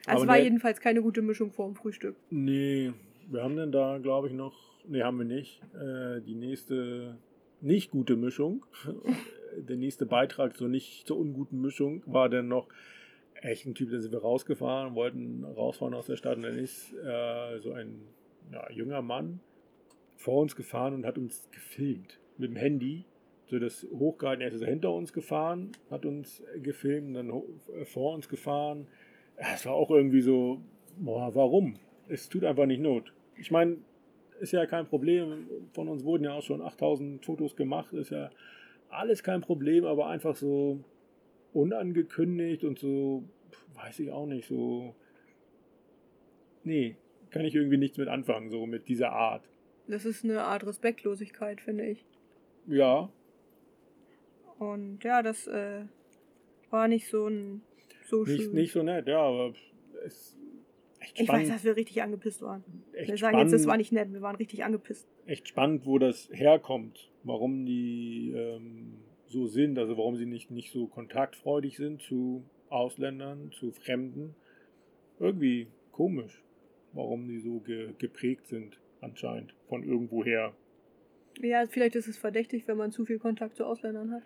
Also 0.05 0.23
es 0.23 0.29
war 0.29 0.39
jedenfalls 0.39 0.79
keine 0.79 1.01
gute 1.01 1.21
Mischung 1.21 1.51
vor 1.51 1.65
dem 1.65 1.75
Frühstück. 1.75 2.15
Nee, 2.29 2.93
wir 3.29 3.43
haben 3.43 3.57
dann 3.57 3.71
da, 3.71 3.97
glaube 3.97 4.27
ich, 4.27 4.33
noch, 4.33 4.53
nee, 4.87 5.01
haben 5.01 5.17
wir 5.17 5.25
nicht, 5.25 5.61
äh, 5.73 6.21
die 6.21 6.35
nächste 6.35 7.17
nicht 7.59 7.91
gute 7.91 8.15
Mischung. 8.15 8.65
Der 9.57 9.75
nächste 9.77 10.05
Beitrag 10.05 10.55
zur 10.55 10.69
nicht 10.69 11.07
zur 11.07 11.17
unguten 11.17 11.59
Mischung 11.59 12.03
war 12.05 12.29
dann 12.29 12.47
noch 12.47 12.67
echt 13.41 13.65
ein 13.65 13.73
Typ, 13.73 13.89
da 13.89 13.99
sind 13.99 14.11
wir 14.11 14.21
rausgefahren, 14.21 14.93
wollten 14.93 15.43
rausfahren 15.43 15.95
aus 15.95 16.05
der 16.05 16.15
Stadt 16.15 16.37
und 16.37 16.43
dann 16.43 16.57
ist 16.59 16.93
äh, 16.93 17.57
so 17.59 17.71
ein 17.71 18.01
ja, 18.51 18.69
junger 18.71 19.01
Mann 19.01 19.39
vor 20.15 20.41
uns 20.41 20.55
gefahren 20.55 20.93
und 20.93 21.05
hat 21.07 21.17
uns 21.17 21.49
gefilmt 21.51 22.19
mit 22.37 22.51
dem 22.51 22.55
Handy. 22.55 23.05
So 23.49 23.59
das 23.59 23.87
hochgehalten, 23.91 24.41
er 24.41 24.51
ist 24.51 24.63
hinter 24.63 24.93
uns 24.93 25.13
gefahren, 25.13 25.71
hat 25.89 26.05
uns 26.05 26.43
gefilmt, 26.61 27.15
dann 27.15 27.29
äh, 27.29 27.85
vor 27.85 28.13
uns 28.13 28.27
gefahren. 28.27 28.87
Es 29.37 29.65
war 29.65 29.73
auch 29.73 29.89
irgendwie 29.89 30.21
so, 30.21 30.61
boah, 30.97 31.33
warum? 31.33 31.75
Es 32.09 32.27
tut 32.27 32.43
einfach 32.43 32.65
nicht 32.65 32.81
Not. 32.81 33.13
Ich 33.37 33.51
meine, 33.51 33.77
ist 34.39 34.51
ja 34.51 34.65
kein 34.65 34.85
Problem. 34.85 35.47
Von 35.73 35.87
uns 35.87 36.03
wurden 36.03 36.25
ja 36.25 36.33
auch 36.33 36.43
schon 36.43 36.61
8000 36.61 37.23
Fotos 37.25 37.55
gemacht, 37.55 37.93
ist 37.93 38.09
ja 38.09 38.29
alles 38.89 39.23
kein 39.23 39.41
Problem, 39.41 39.85
aber 39.85 40.07
einfach 40.07 40.35
so 40.35 40.83
unangekündigt 41.53 42.63
und 42.63 42.79
so, 42.79 43.23
weiß 43.75 43.99
ich 43.99 44.11
auch 44.11 44.25
nicht, 44.25 44.47
so. 44.47 44.95
Nee, 46.63 46.97
kann 47.29 47.45
ich 47.45 47.55
irgendwie 47.55 47.77
nichts 47.77 47.97
mit 47.97 48.07
anfangen, 48.07 48.49
so 48.49 48.65
mit 48.65 48.87
dieser 48.87 49.11
Art. 49.11 49.43
Das 49.87 50.05
ist 50.05 50.25
eine 50.25 50.41
Art 50.41 50.65
Respektlosigkeit, 50.65 51.61
finde 51.61 51.85
ich. 51.85 52.05
Ja. 52.67 53.09
Und 54.59 55.03
ja, 55.03 55.21
das 55.21 55.47
äh, 55.47 55.85
war 56.69 56.87
nicht 56.87 57.07
so 57.07 57.27
ein 57.27 57.61
so 58.05 58.23
nicht, 58.23 58.43
schön. 58.43 58.53
Nicht 58.53 58.71
so 58.71 58.83
nett, 58.83 59.07
ja, 59.07 59.19
aber 59.19 59.53
es 60.05 60.37
echt 60.99 61.17
spannend. 61.17 61.43
Ich 61.43 61.49
weiß, 61.49 61.55
dass 61.55 61.63
wir 61.63 61.75
richtig 61.75 62.01
angepisst 62.01 62.41
waren. 62.41 62.63
Echt 62.93 63.09
wir 63.09 63.17
sagen 63.17 63.35
spannend, 63.35 63.51
jetzt, 63.51 63.61
das 63.61 63.67
war 63.67 63.77
nicht 63.77 63.91
nett, 63.91 64.11
wir 64.11 64.21
waren 64.21 64.35
richtig 64.35 64.63
angepisst. 64.63 65.07
Echt 65.25 65.47
spannend, 65.47 65.85
wo 65.85 65.97
das 65.97 66.29
herkommt, 66.31 67.11
warum 67.23 67.65
die 67.65 68.33
ähm, 68.35 68.99
so 69.27 69.47
sind, 69.47 69.77
also 69.77 69.97
warum 69.97 70.15
sie 70.15 70.25
nicht, 70.25 70.51
nicht 70.51 70.71
so 70.71 70.87
kontaktfreudig 70.87 71.77
sind 71.77 72.01
zu 72.01 72.43
Ausländern, 72.69 73.51
zu 73.51 73.71
Fremden. 73.71 74.35
Irgendwie 75.19 75.67
komisch, 75.91 76.43
warum 76.93 77.27
die 77.27 77.39
so 77.39 77.59
ge 77.59 77.93
geprägt 77.97 78.47
sind, 78.47 78.79
anscheinend, 79.01 79.53
von 79.67 79.83
irgendwoher. 79.83 80.53
Ja, 81.41 81.65
vielleicht 81.67 81.95
ist 81.95 82.07
es 82.07 82.17
verdächtig, 82.17 82.67
wenn 82.67 82.77
man 82.77 82.91
zu 82.91 83.05
viel 83.05 83.19
Kontakt 83.19 83.55
zu 83.55 83.65
Ausländern 83.65 84.11
hat. 84.11 84.23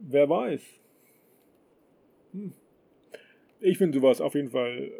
Wer 0.00 0.28
weiß. 0.28 0.62
Hm. 2.32 2.52
Ich 3.60 3.78
finde 3.78 3.98
sowas 3.98 4.20
auf 4.20 4.34
jeden 4.34 4.50
Fall 4.50 4.78
äh, 4.78 4.92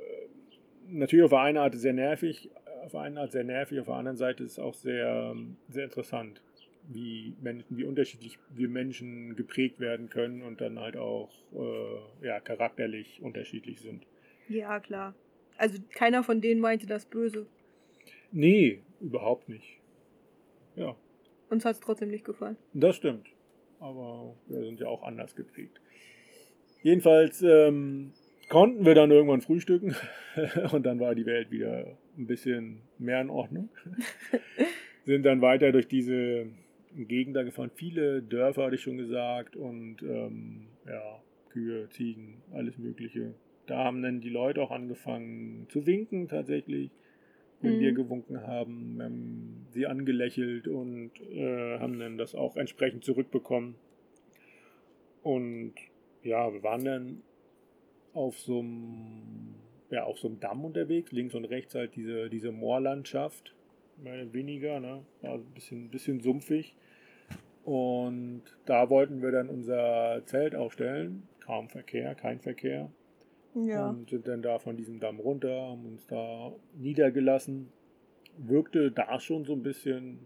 natürlich 0.88 1.24
auf 1.24 1.30
der 1.30 1.40
einen 1.40 1.58
Art 1.58 1.74
sehr 1.74 1.92
nervig, 1.92 2.50
auf 2.84 2.92
der 2.92 3.00
einen 3.00 3.18
Art 3.18 3.32
sehr 3.32 3.44
nervig, 3.44 3.80
auf 3.80 3.86
der 3.86 3.94
anderen 3.96 4.16
Seite 4.16 4.44
ist 4.44 4.52
es 4.52 4.58
auch 4.58 4.74
sehr, 4.74 5.36
sehr 5.68 5.84
interessant, 5.84 6.40
wie 6.88 7.34
Menschen, 7.40 7.76
wie 7.76 7.84
unterschiedlich 7.84 8.38
wir 8.50 8.68
Menschen 8.68 9.36
geprägt 9.36 9.80
werden 9.80 10.08
können 10.08 10.42
und 10.42 10.60
dann 10.60 10.78
halt 10.78 10.96
auch 10.96 11.30
äh, 11.54 12.26
ja, 12.26 12.40
charakterlich 12.40 13.20
unterschiedlich 13.22 13.80
sind. 13.80 14.06
Ja, 14.48 14.80
klar. 14.80 15.14
Also 15.58 15.78
keiner 15.90 16.22
von 16.22 16.40
denen 16.40 16.60
meinte 16.60 16.86
das 16.86 17.06
böse. 17.06 17.46
Nee, 18.30 18.80
überhaupt 19.00 19.48
nicht. 19.48 19.80
Ja. 20.76 20.94
Uns 21.48 21.64
hat 21.64 21.74
es 21.74 21.80
trotzdem 21.80 22.10
nicht 22.10 22.24
gefallen. 22.24 22.56
Das 22.74 22.96
stimmt. 22.96 23.28
Aber 23.80 24.34
wir 24.48 24.64
sind 24.64 24.80
ja 24.80 24.88
auch 24.88 25.02
anders 25.02 25.34
geprägt. 25.36 25.80
Jedenfalls 26.82 27.42
ähm, 27.42 28.12
konnten 28.48 28.84
wir 28.84 28.94
dann 28.94 29.10
irgendwann 29.10 29.40
frühstücken 29.40 29.94
und 30.72 30.84
dann 30.86 31.00
war 31.00 31.14
die 31.14 31.26
Welt 31.26 31.50
wieder 31.50 31.96
ein 32.16 32.26
bisschen 32.26 32.82
mehr 32.98 33.20
in 33.20 33.30
Ordnung. 33.30 33.68
Sind 35.04 35.24
dann 35.24 35.40
weiter 35.40 35.72
durch 35.72 35.88
diese 35.88 36.46
Gegend 36.96 37.36
da 37.36 37.42
gefahren. 37.42 37.70
Viele 37.74 38.22
Dörfer, 38.22 38.64
hatte 38.64 38.76
ich 38.76 38.82
schon 38.82 38.96
gesagt, 38.96 39.56
und 39.56 40.02
ähm, 40.02 40.68
ja, 40.86 41.20
Kühe, 41.50 41.88
Ziegen, 41.90 42.42
alles 42.52 42.78
Mögliche. 42.78 43.34
Da 43.66 43.84
haben 43.84 44.02
dann 44.02 44.20
die 44.20 44.30
Leute 44.30 44.62
auch 44.62 44.70
angefangen 44.70 45.66
zu 45.68 45.86
winken 45.86 46.28
tatsächlich, 46.28 46.90
wenn 47.60 47.76
mhm. 47.76 47.80
wir 47.80 47.92
gewunken 47.92 48.46
haben. 48.46 48.98
Haben 49.00 49.66
sie 49.70 49.86
angelächelt 49.86 50.68
und 50.68 51.10
äh, 51.30 51.78
haben 51.78 51.98
dann 51.98 52.18
das 52.18 52.34
auch 52.34 52.56
entsprechend 52.56 53.04
zurückbekommen. 53.04 53.74
Und 55.22 55.74
ja, 56.22 56.52
wir 56.52 56.62
waren 56.62 56.84
dann 56.84 57.22
auf 58.14 58.38
so 58.38 58.60
einem, 58.60 59.54
ja, 59.90 60.04
auf 60.04 60.18
so 60.18 60.28
einem 60.28 60.40
Damm 60.40 60.64
unterwegs, 60.64 61.12
links 61.12 61.34
und 61.34 61.44
rechts 61.44 61.74
halt 61.74 61.94
diese, 61.96 62.30
diese 62.30 62.52
Moorlandschaft, 62.52 63.54
mehr 64.02 64.14
oder 64.14 64.32
weniger, 64.32 64.80
ne? 64.80 65.02
War 65.22 65.34
ein 65.34 65.44
bisschen, 65.54 65.90
bisschen 65.90 66.20
sumpfig. 66.20 66.74
Und 67.64 68.42
da 68.64 68.88
wollten 68.88 69.20
wir 69.22 69.32
dann 69.32 69.48
unser 69.48 70.22
Zelt 70.26 70.54
aufstellen. 70.54 71.24
Kaum 71.40 71.68
Verkehr, 71.68 72.14
kein 72.14 72.40
Verkehr. 72.40 72.90
Ja. 73.64 73.90
Und 73.90 74.10
sind 74.10 74.28
dann 74.28 74.42
da 74.42 74.58
von 74.58 74.76
diesem 74.76 75.00
Damm 75.00 75.18
runter, 75.18 75.68
haben 75.70 75.86
uns 75.86 76.06
da 76.06 76.52
niedergelassen. 76.74 77.68
Wirkte 78.38 78.90
da 78.90 79.18
schon 79.18 79.44
so 79.44 79.54
ein 79.54 79.62
bisschen 79.62 80.18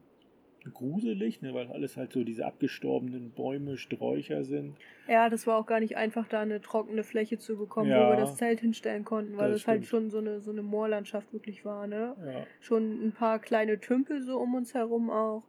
gruselig, 0.75 1.41
ne, 1.41 1.55
weil 1.55 1.69
alles 1.69 1.97
halt 1.97 2.13
so 2.13 2.25
diese 2.25 2.45
abgestorbenen 2.45 3.31
Bäume, 3.31 3.77
Sträucher 3.77 4.45
sind. 4.45 4.77
Ja, 5.09 5.31
das 5.31 5.47
war 5.47 5.57
auch 5.57 5.67
gar 5.67 5.81
nicht 5.81 5.97
einfach, 5.97 6.29
da 6.29 6.41
eine 6.41 6.61
trockene 6.61 7.03
Fläche 7.03 7.39
zu 7.39 7.57
bekommen, 7.57 7.91
ja, 7.91 8.07
wo 8.07 8.11
wir 8.11 8.17
das 8.17 8.37
Zelt 8.37 8.61
hinstellen 8.61 9.05
konnten, 9.05 9.37
weil 9.37 9.53
das 9.53 9.67
halt 9.67 9.87
schon 9.87 10.11
so 10.11 10.19
eine, 10.19 10.41
so 10.41 10.51
eine 10.51 10.63
Moorlandschaft 10.63 11.33
wirklich 11.33 11.65
war. 11.65 11.87
Ne? 11.87 12.15
Ja. 12.25 12.47
Schon 12.61 13.07
ein 13.07 13.13
paar 13.13 13.39
kleine 13.39 13.81
Tümpel 13.81 14.23
so 14.23 14.39
um 14.39 14.55
uns 14.55 14.75
herum 14.75 15.11
auch. 15.11 15.45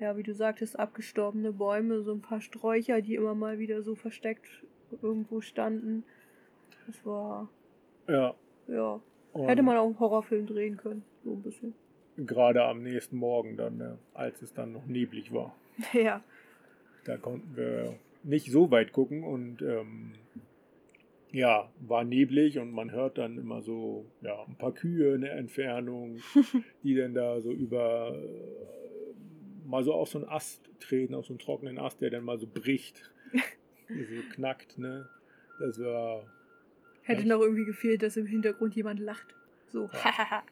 Ja, 0.00 0.16
wie 0.16 0.22
du 0.22 0.34
sagtest, 0.34 0.78
abgestorbene 0.78 1.52
Bäume, 1.52 2.02
so 2.02 2.12
ein 2.12 2.20
paar 2.20 2.40
Sträucher, 2.40 3.00
die 3.00 3.14
immer 3.14 3.34
mal 3.34 3.58
wieder 3.58 3.82
so 3.82 3.94
versteckt 3.94 4.64
irgendwo 5.02 5.40
standen. 5.40 6.04
Das 6.86 7.06
war. 7.06 7.48
Ja. 8.08 8.34
Ja. 8.68 9.00
Und 9.32 9.48
Hätte 9.48 9.62
man 9.62 9.76
auch 9.76 9.86
einen 9.86 9.98
Horrorfilm 9.98 10.46
drehen 10.46 10.76
können, 10.76 11.02
so 11.24 11.32
ein 11.32 11.42
bisschen 11.42 11.74
gerade 12.16 12.64
am 12.64 12.82
nächsten 12.82 13.16
Morgen 13.16 13.56
dann, 13.56 13.76
ne, 13.76 13.98
als 14.12 14.42
es 14.42 14.52
dann 14.52 14.72
noch 14.72 14.86
neblig 14.86 15.32
war. 15.32 15.54
Ja. 15.92 16.22
Da 17.04 17.18
konnten 17.18 17.54
wir 17.54 17.96
nicht 18.22 18.50
so 18.50 18.70
weit 18.70 18.92
gucken 18.92 19.24
und 19.24 19.60
ähm, 19.60 20.12
ja, 21.32 21.68
war 21.80 22.02
neblig 22.02 22.58
und 22.58 22.70
man 22.70 22.92
hört 22.92 23.18
dann 23.18 23.36
immer 23.36 23.60
so 23.60 24.06
ja, 24.22 24.42
ein 24.44 24.56
paar 24.56 24.72
Kühe 24.72 25.14
in 25.14 25.20
der 25.20 25.36
Entfernung, 25.36 26.20
die 26.82 26.94
dann 26.94 27.12
da 27.12 27.40
so 27.42 27.52
über 27.52 28.14
äh, 28.14 29.68
mal 29.68 29.84
so 29.84 29.92
auf 29.92 30.08
so 30.08 30.18
einen 30.18 30.28
Ast 30.28 30.62
treten, 30.80 31.14
auf 31.14 31.26
so 31.26 31.34
einen 31.34 31.40
trockenen 31.40 31.78
Ast, 31.78 32.00
der 32.00 32.08
dann 32.08 32.24
mal 32.24 32.38
so 32.38 32.46
bricht, 32.46 33.12
so 33.88 34.34
knackt, 34.34 34.78
ne? 34.78 35.08
Das 35.58 35.78
war. 35.78 36.24
Hätte 37.04 37.28
noch 37.28 37.40
irgendwie 37.40 37.64
gefehlt, 37.64 38.02
dass 38.02 38.16
im 38.16 38.26
Hintergrund 38.26 38.74
jemand 38.74 39.00
lacht. 39.00 39.34
So, 39.68 39.90
hahaha. 39.92 40.42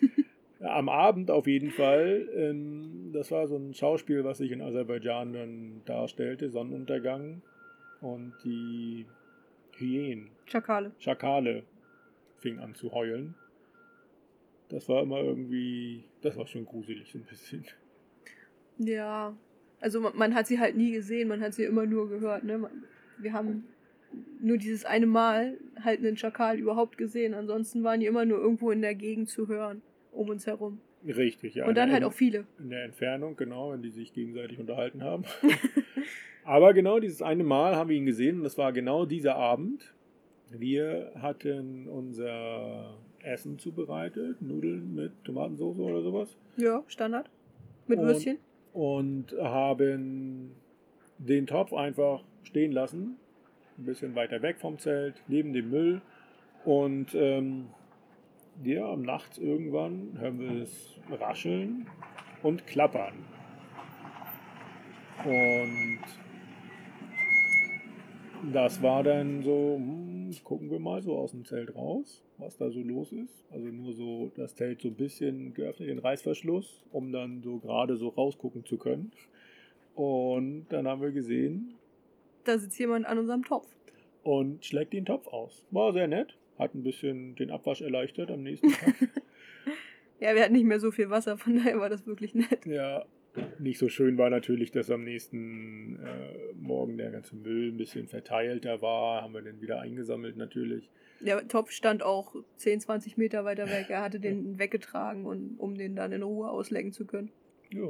Ja. 0.60 0.76
am 0.76 0.88
Abend 0.88 1.30
auf 1.30 1.46
jeden 1.46 1.70
Fall. 1.72 2.26
Ähm, 2.34 3.10
das 3.12 3.30
war 3.30 3.48
so 3.48 3.56
ein 3.56 3.74
Schauspiel, 3.74 4.24
was 4.24 4.38
sich 4.38 4.50
in 4.50 4.62
Aserbaidschan 4.62 5.32
dann 5.32 5.82
darstellte, 5.84 6.48
Sonnenuntergang 6.48 7.42
und 8.00 8.32
die 8.44 9.04
Hyänen. 9.76 10.30
Schakale. 10.46 10.92
Schakale 11.00 11.64
fingen 12.38 12.60
an 12.60 12.74
zu 12.74 12.92
heulen. 12.92 13.34
Das 14.68 14.88
war 14.88 15.02
immer 15.02 15.18
irgendwie, 15.20 16.04
das 16.22 16.36
war 16.36 16.46
schon 16.46 16.64
gruselig 16.64 17.10
so 17.10 17.18
ein 17.18 17.24
bisschen. 17.24 17.64
Ja, 18.78 19.36
also 19.80 20.00
man, 20.00 20.16
man 20.16 20.34
hat 20.34 20.46
sie 20.46 20.58
halt 20.58 20.76
nie 20.76 20.92
gesehen, 20.92 21.28
man 21.28 21.42
hat 21.42 21.52
sie 21.54 21.64
immer 21.64 21.84
nur 21.84 22.08
gehört. 22.08 22.44
Ne? 22.44 22.70
Wir 23.18 23.32
haben 23.32 23.66
nur 24.40 24.58
dieses 24.58 24.84
eine 24.84 25.06
Mal 25.06 25.58
halt 25.82 26.00
einen 26.00 26.16
Schakal 26.16 26.58
überhaupt 26.58 26.98
gesehen. 26.98 27.34
Ansonsten 27.34 27.82
waren 27.82 28.00
die 28.00 28.06
immer 28.06 28.24
nur 28.24 28.38
irgendwo 28.38 28.70
in 28.70 28.82
der 28.82 28.94
Gegend 28.94 29.28
zu 29.28 29.48
hören 29.48 29.82
um 30.14 30.28
uns 30.28 30.46
herum. 30.46 30.80
Richtig, 31.06 31.54
ja. 31.54 31.66
Und 31.66 31.76
dann 31.76 31.92
halt 31.92 32.04
auch 32.04 32.12
viele. 32.12 32.46
In 32.58 32.70
der 32.70 32.84
Entfernung, 32.84 33.36
genau, 33.36 33.72
wenn 33.72 33.82
die 33.82 33.90
sich 33.90 34.12
gegenseitig 34.12 34.58
unterhalten 34.58 35.02
haben. 35.02 35.24
Aber 36.44 36.72
genau 36.72 36.98
dieses 36.98 37.20
eine 37.20 37.44
Mal 37.44 37.76
haben 37.76 37.90
wir 37.90 37.96
ihn 37.96 38.06
gesehen 38.06 38.38
und 38.38 38.44
das 38.44 38.56
war 38.56 38.72
genau 38.72 39.04
dieser 39.04 39.36
Abend. 39.36 39.94
Wir 40.50 41.12
hatten 41.20 41.88
unser 41.88 42.96
Essen 43.22 43.58
zubereitet, 43.58 44.40
Nudeln 44.40 44.94
mit 44.94 45.12
Tomatensauce 45.24 45.78
oder 45.78 46.02
sowas. 46.02 46.36
Ja, 46.56 46.82
Standard. 46.86 47.28
Mit 47.86 47.98
und, 47.98 48.06
Würstchen. 48.06 48.38
Und 48.72 49.34
haben 49.38 50.52
den 51.18 51.46
Topf 51.46 51.72
einfach 51.72 52.24
stehen 52.44 52.72
lassen, 52.72 53.16
ein 53.78 53.84
bisschen 53.84 54.14
weiter 54.14 54.42
weg 54.42 54.58
vom 54.58 54.78
Zelt, 54.78 55.22
neben 55.28 55.52
dem 55.52 55.70
Müll. 55.70 56.00
Und 56.64 57.14
ähm, 57.14 57.66
ja, 58.62 58.90
am 58.90 59.02
Nachts 59.02 59.38
irgendwann 59.38 60.16
hören 60.18 60.38
wir 60.38 60.62
es 60.62 60.98
rascheln 61.10 61.86
und 62.42 62.66
klappern. 62.66 63.14
Und 65.24 66.00
das 68.52 68.82
war 68.82 69.02
dann 69.02 69.42
so, 69.42 69.76
hm, 69.76 70.30
gucken 70.42 70.70
wir 70.70 70.78
mal 70.78 71.02
so 71.02 71.16
aus 71.16 71.30
dem 71.30 71.44
Zelt 71.44 71.74
raus, 71.74 72.22
was 72.38 72.56
da 72.56 72.70
so 72.70 72.80
los 72.80 73.12
ist. 73.12 73.44
Also 73.50 73.66
nur 73.68 73.92
so 73.94 74.30
das 74.36 74.54
Zelt 74.54 74.82
so 74.82 74.88
ein 74.88 74.94
bisschen 74.94 75.54
geöffnet, 75.54 75.88
den 75.88 75.98
Reißverschluss, 75.98 76.84
um 76.92 77.12
dann 77.12 77.42
so 77.42 77.58
gerade 77.58 77.96
so 77.96 78.08
rausgucken 78.08 78.64
zu 78.64 78.76
können. 78.76 79.12
Und 79.94 80.66
dann 80.70 80.88
haben 80.88 81.00
wir 81.00 81.12
gesehen, 81.12 81.74
Da 82.44 82.58
sitzt 82.58 82.78
jemand 82.78 83.06
an 83.06 83.18
unserem 83.18 83.44
Topf. 83.44 83.66
und 84.22 84.64
schlägt 84.64 84.92
den 84.92 85.04
Topf 85.04 85.26
aus. 85.28 85.66
War 85.70 85.92
sehr 85.92 86.08
nett, 86.08 86.36
hat 86.58 86.74
ein 86.74 86.82
bisschen 86.82 87.34
den 87.36 87.50
Abwasch 87.50 87.80
erleichtert 87.82 88.30
am 88.30 88.42
nächsten 88.42 88.70
Tag. 88.72 88.94
Ja, 90.20 90.34
wir 90.34 90.42
hatten 90.42 90.52
nicht 90.54 90.64
mehr 90.64 90.78
so 90.80 90.90
viel 90.92 91.10
Wasser, 91.10 91.36
von 91.36 91.56
daher 91.56 91.78
war 91.80 91.90
das 91.90 92.06
wirklich 92.06 92.34
nett. 92.34 92.64
ja, 92.64 93.04
nicht 93.58 93.78
so 93.78 93.88
schön 93.88 94.16
war 94.16 94.30
natürlich, 94.30 94.70
dass 94.70 94.88
am 94.90 95.02
nächsten 95.04 95.96
äh, 95.96 96.54
Morgen 96.54 96.96
der 96.96 97.10
ganze 97.10 97.34
Müll 97.36 97.72
ein 97.72 97.76
bisschen 97.76 98.06
verteilter 98.06 98.80
war. 98.80 99.22
Haben 99.22 99.34
wir 99.34 99.42
den 99.42 99.60
wieder 99.60 99.80
eingesammelt 99.80 100.36
natürlich. 100.36 100.88
Der 101.20 101.46
Topf 101.48 101.72
stand 101.72 102.02
auch 102.04 102.34
10, 102.56 102.80
20 102.80 103.16
Meter 103.18 103.44
weiter 103.44 103.68
weg. 103.68 103.86
Er 103.90 104.02
hatte 104.02 104.20
den 104.20 104.58
weggetragen, 104.58 105.26
und, 105.26 105.56
um 105.58 105.76
den 105.76 105.96
dann 105.96 106.12
in 106.12 106.22
Ruhe 106.22 106.48
auslecken 106.48 106.92
zu 106.92 107.04
können. 107.06 107.30
Ja, 107.70 107.88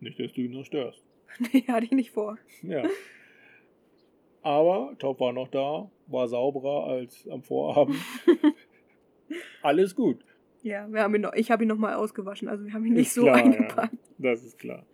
nicht, 0.00 0.18
dass 0.20 0.32
du 0.32 0.42
ihn 0.42 0.52
noch 0.52 0.64
störst. 0.64 1.02
Nee, 1.52 1.64
hatte 1.66 1.84
ich 1.86 1.92
nicht 1.92 2.12
vor. 2.12 2.38
Ja. 2.62 2.84
Aber 4.48 4.96
Top 4.98 5.20
war 5.20 5.34
noch 5.34 5.48
da, 5.48 5.90
war 6.06 6.26
sauberer 6.26 6.84
als 6.84 7.28
am 7.28 7.42
Vorabend. 7.42 7.98
Alles 9.62 9.94
gut. 9.94 10.24
Ja, 10.62 10.90
wir 10.90 11.02
haben 11.02 11.14
ihn 11.16 11.20
noch, 11.20 11.34
ich 11.34 11.50
habe 11.50 11.64
ihn 11.64 11.68
nochmal 11.68 11.96
ausgewaschen, 11.96 12.48
also 12.48 12.64
wir 12.64 12.72
haben 12.72 12.86
ihn 12.86 12.94
nicht 12.94 13.08
Ist 13.08 13.14
so 13.14 13.24
klar, 13.24 13.36
eingepackt. 13.36 13.92
Ja, 13.92 14.30
das 14.30 14.42
ist 14.44 14.58
klar. 14.58 14.86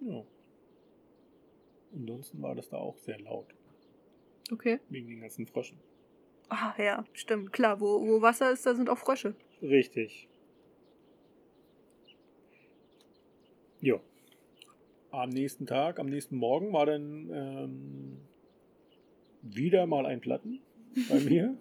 Ja. 0.00 0.24
Ansonsten 1.94 2.42
war 2.42 2.56
das 2.56 2.68
da 2.68 2.78
auch 2.78 2.98
sehr 2.98 3.20
laut, 3.20 3.46
Okay. 4.50 4.80
wegen 4.88 5.06
den 5.10 5.20
ganzen 5.20 5.46
Fröschen. 5.46 5.78
Ah, 6.48 6.74
ja, 6.78 7.04
stimmt. 7.12 7.52
Klar, 7.52 7.80
wo, 7.80 8.04
wo 8.04 8.20
Wasser 8.22 8.50
ist, 8.50 8.66
da 8.66 8.74
sind 8.74 8.90
auch 8.90 8.98
Frösche. 8.98 9.36
Richtig. 9.62 10.28
Ja. 13.80 14.00
Am 15.14 15.30
nächsten 15.30 15.66
Tag, 15.66 16.00
am 16.00 16.06
nächsten 16.06 16.36
Morgen 16.36 16.72
war 16.72 16.86
dann 16.86 17.30
ähm, 17.32 18.16
wieder 19.42 19.86
mal 19.86 20.06
ein 20.06 20.20
Platten 20.20 20.60
bei 21.08 21.20
mir. 21.28 21.56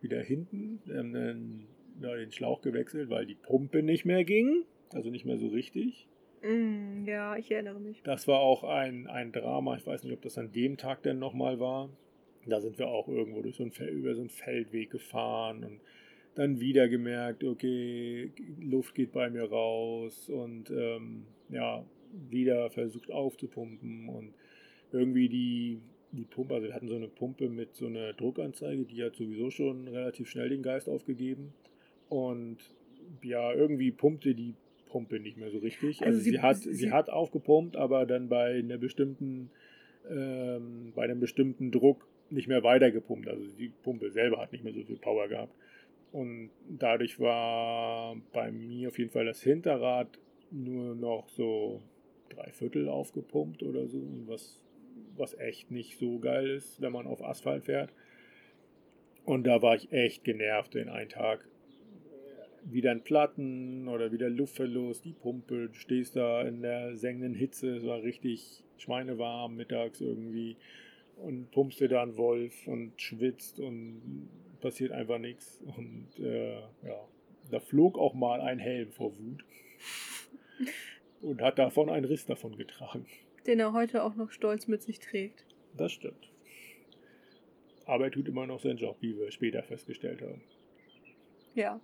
wieder 0.00 0.20
hinten. 0.20 0.80
Wir 0.84 0.98
haben 0.98 1.12
dann 1.12 1.66
ja, 2.00 2.14
den 2.16 2.32
Schlauch 2.32 2.62
gewechselt, 2.62 3.08
weil 3.08 3.24
die 3.24 3.36
Pumpe 3.36 3.82
nicht 3.82 4.04
mehr 4.04 4.24
ging. 4.24 4.64
Also 4.92 5.10
nicht 5.10 5.24
mehr 5.24 5.38
so 5.38 5.48
richtig. 5.48 6.08
Mm, 6.42 7.04
ja, 7.06 7.36
ich 7.36 7.50
erinnere 7.50 7.78
mich. 7.78 8.02
Das 8.02 8.26
war 8.26 8.40
auch 8.40 8.64
ein, 8.64 9.06
ein 9.06 9.32
Drama. 9.32 9.76
Ich 9.76 9.86
weiß 9.86 10.02
nicht, 10.02 10.12
ob 10.12 10.22
das 10.22 10.36
an 10.36 10.52
dem 10.52 10.76
Tag 10.76 11.02
denn 11.02 11.18
nochmal 11.18 11.60
war. 11.60 11.88
Da 12.46 12.60
sind 12.60 12.78
wir 12.78 12.88
auch 12.88 13.08
irgendwo 13.08 13.42
durch 13.42 13.56
so 13.56 13.64
ein 13.64 13.72
Fel 13.72 13.88
über 13.88 14.14
so 14.14 14.20
einen 14.20 14.30
Feldweg 14.30 14.90
gefahren 14.90 15.64
und 15.64 15.80
dann 16.34 16.60
wieder 16.60 16.88
gemerkt, 16.88 17.42
okay, 17.42 18.30
Luft 18.60 18.94
geht 18.94 19.12
bei 19.12 19.30
mir 19.30 19.50
raus 19.50 20.28
und 20.28 20.70
ähm, 20.70 21.26
ja, 21.48 21.84
wieder 22.30 22.70
versucht 22.70 23.10
aufzupumpen 23.10 24.08
und 24.08 24.32
irgendwie 24.92 25.28
die, 25.28 25.78
die 26.12 26.24
Pumpe, 26.24 26.54
also 26.54 26.66
wir 26.68 26.74
hatten 26.74 26.88
so 26.88 26.94
eine 26.96 27.08
Pumpe 27.08 27.48
mit 27.48 27.74
so 27.74 27.86
einer 27.86 28.12
Druckanzeige, 28.14 28.84
die 28.84 29.02
hat 29.02 29.16
sowieso 29.16 29.50
schon 29.50 29.88
relativ 29.88 30.28
schnell 30.28 30.48
den 30.48 30.62
Geist 30.62 30.88
aufgegeben 30.88 31.52
und 32.08 32.58
ja, 33.22 33.52
irgendwie 33.52 33.90
pumpte 33.90 34.34
die 34.34 34.54
Pumpe 34.88 35.18
nicht 35.20 35.36
mehr 35.36 35.50
so 35.50 35.58
richtig. 35.58 36.00
Also, 36.00 36.04
Also 36.04 36.20
sie, 36.20 36.30
sie- 36.30 36.38
hat, 36.40 36.56
sie- 36.58 36.72
sie 36.74 36.90
hat 36.92 37.10
aufgepumpt, 37.10 37.76
aber 37.76 38.06
dann 38.06 38.28
bei 38.28 38.58
einer 38.58 38.78
bestimmten, 38.78 39.50
ähm, 40.08 40.92
bei 40.94 41.02
einem 41.04 41.20
bestimmten 41.20 41.70
Druck 41.70 42.06
nicht 42.30 42.48
mehr 42.48 42.62
weitergepumpt. 42.62 43.28
Also 43.28 43.44
die 43.58 43.68
Pumpe 43.82 44.10
selber 44.10 44.38
hat 44.38 44.52
nicht 44.52 44.64
mehr 44.64 44.72
so 44.72 44.82
viel 44.84 44.96
Power 44.96 45.28
gehabt. 45.28 45.54
Und 46.12 46.50
dadurch 46.68 47.18
war 47.20 48.16
bei 48.32 48.50
mir 48.52 48.88
auf 48.88 48.98
jeden 48.98 49.10
Fall 49.10 49.26
das 49.26 49.42
Hinterrad 49.42 50.08
nur 50.50 50.94
noch 50.94 51.28
so 51.28 51.82
drei 52.28 52.50
Viertel 52.52 52.88
aufgepumpt 52.88 53.62
oder 53.62 53.86
so. 53.86 54.02
Was, 54.26 54.62
was 55.16 55.34
echt 55.38 55.70
nicht 55.70 55.98
so 55.98 56.18
geil 56.18 56.48
ist, 56.48 56.80
wenn 56.80 56.92
man 56.92 57.06
auf 57.06 57.22
Asphalt 57.22 57.64
fährt. 57.64 57.92
Und 59.24 59.44
da 59.44 59.60
war 59.60 59.74
ich 59.74 59.92
echt 59.92 60.24
genervt 60.24 60.74
den 60.74 60.88
einen 60.88 61.08
Tag. 61.08 61.46
Wieder 62.64 62.90
ein 62.90 63.02
Platten 63.02 63.88
oder 63.88 64.12
wieder 64.12 64.28
Luftverlust, 64.28 65.04
die 65.04 65.12
Pumpe, 65.12 65.68
du 65.68 65.74
stehst 65.74 66.16
da 66.16 66.42
in 66.42 66.62
der 66.62 66.96
sengenden 66.96 67.34
Hitze, 67.34 67.76
es 67.76 67.84
war 67.84 68.02
richtig 68.02 68.64
schweinewarm 68.78 69.54
mittags 69.54 70.00
irgendwie 70.00 70.56
und 71.16 71.50
pumpst 71.52 71.80
dir 71.80 71.88
da 71.88 72.02
einen 72.02 72.16
Wolf 72.16 72.66
und 72.66 73.00
schwitzt 73.00 73.60
und 73.60 74.28
passiert 74.60 74.92
einfach 74.92 75.18
nichts. 75.18 75.60
Und 75.76 76.08
äh, 76.18 76.56
ja, 76.56 77.08
da 77.50 77.60
flog 77.60 77.98
auch 77.98 78.14
mal 78.14 78.40
ein 78.40 78.58
Helm 78.58 78.90
vor 78.90 79.12
Wut 79.16 79.44
und 81.22 81.42
hat 81.42 81.58
davon 81.58 81.88
einen 81.88 82.06
Riss 82.06 82.26
davon 82.26 82.56
getragen. 82.56 83.06
Den 83.46 83.60
er 83.60 83.72
heute 83.72 84.02
auch 84.02 84.14
noch 84.14 84.32
stolz 84.32 84.66
mit 84.66 84.82
sich 84.82 84.98
trägt. 84.98 85.44
Das 85.76 85.92
stimmt. 85.92 86.30
Aber 87.84 88.04
er 88.04 88.10
tut 88.10 88.28
immer 88.28 88.46
noch 88.46 88.60
seinen 88.60 88.78
Job, 88.78 88.96
wie 89.00 89.16
wir 89.16 89.30
später 89.30 89.62
festgestellt 89.62 90.20
haben. 90.22 90.42
Ja. 91.54 91.80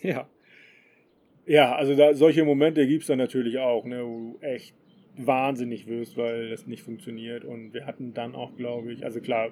Ja. 0.00 0.28
Ja, 1.46 1.74
also 1.74 1.94
da, 1.94 2.14
solche 2.14 2.44
Momente 2.44 2.86
gibt 2.86 3.02
es 3.02 3.08
dann 3.08 3.18
natürlich 3.18 3.58
auch, 3.58 3.84
ne, 3.84 4.02
wo 4.02 4.18
du 4.18 4.38
echt 4.40 4.74
wahnsinnig 5.16 5.86
wirst, 5.86 6.16
weil 6.16 6.48
das 6.48 6.66
nicht 6.66 6.82
funktioniert. 6.82 7.44
Und 7.44 7.74
wir 7.74 7.86
hatten 7.86 8.14
dann 8.14 8.34
auch, 8.34 8.56
glaube 8.56 8.92
ich, 8.92 9.04
also 9.04 9.20
klar, 9.20 9.50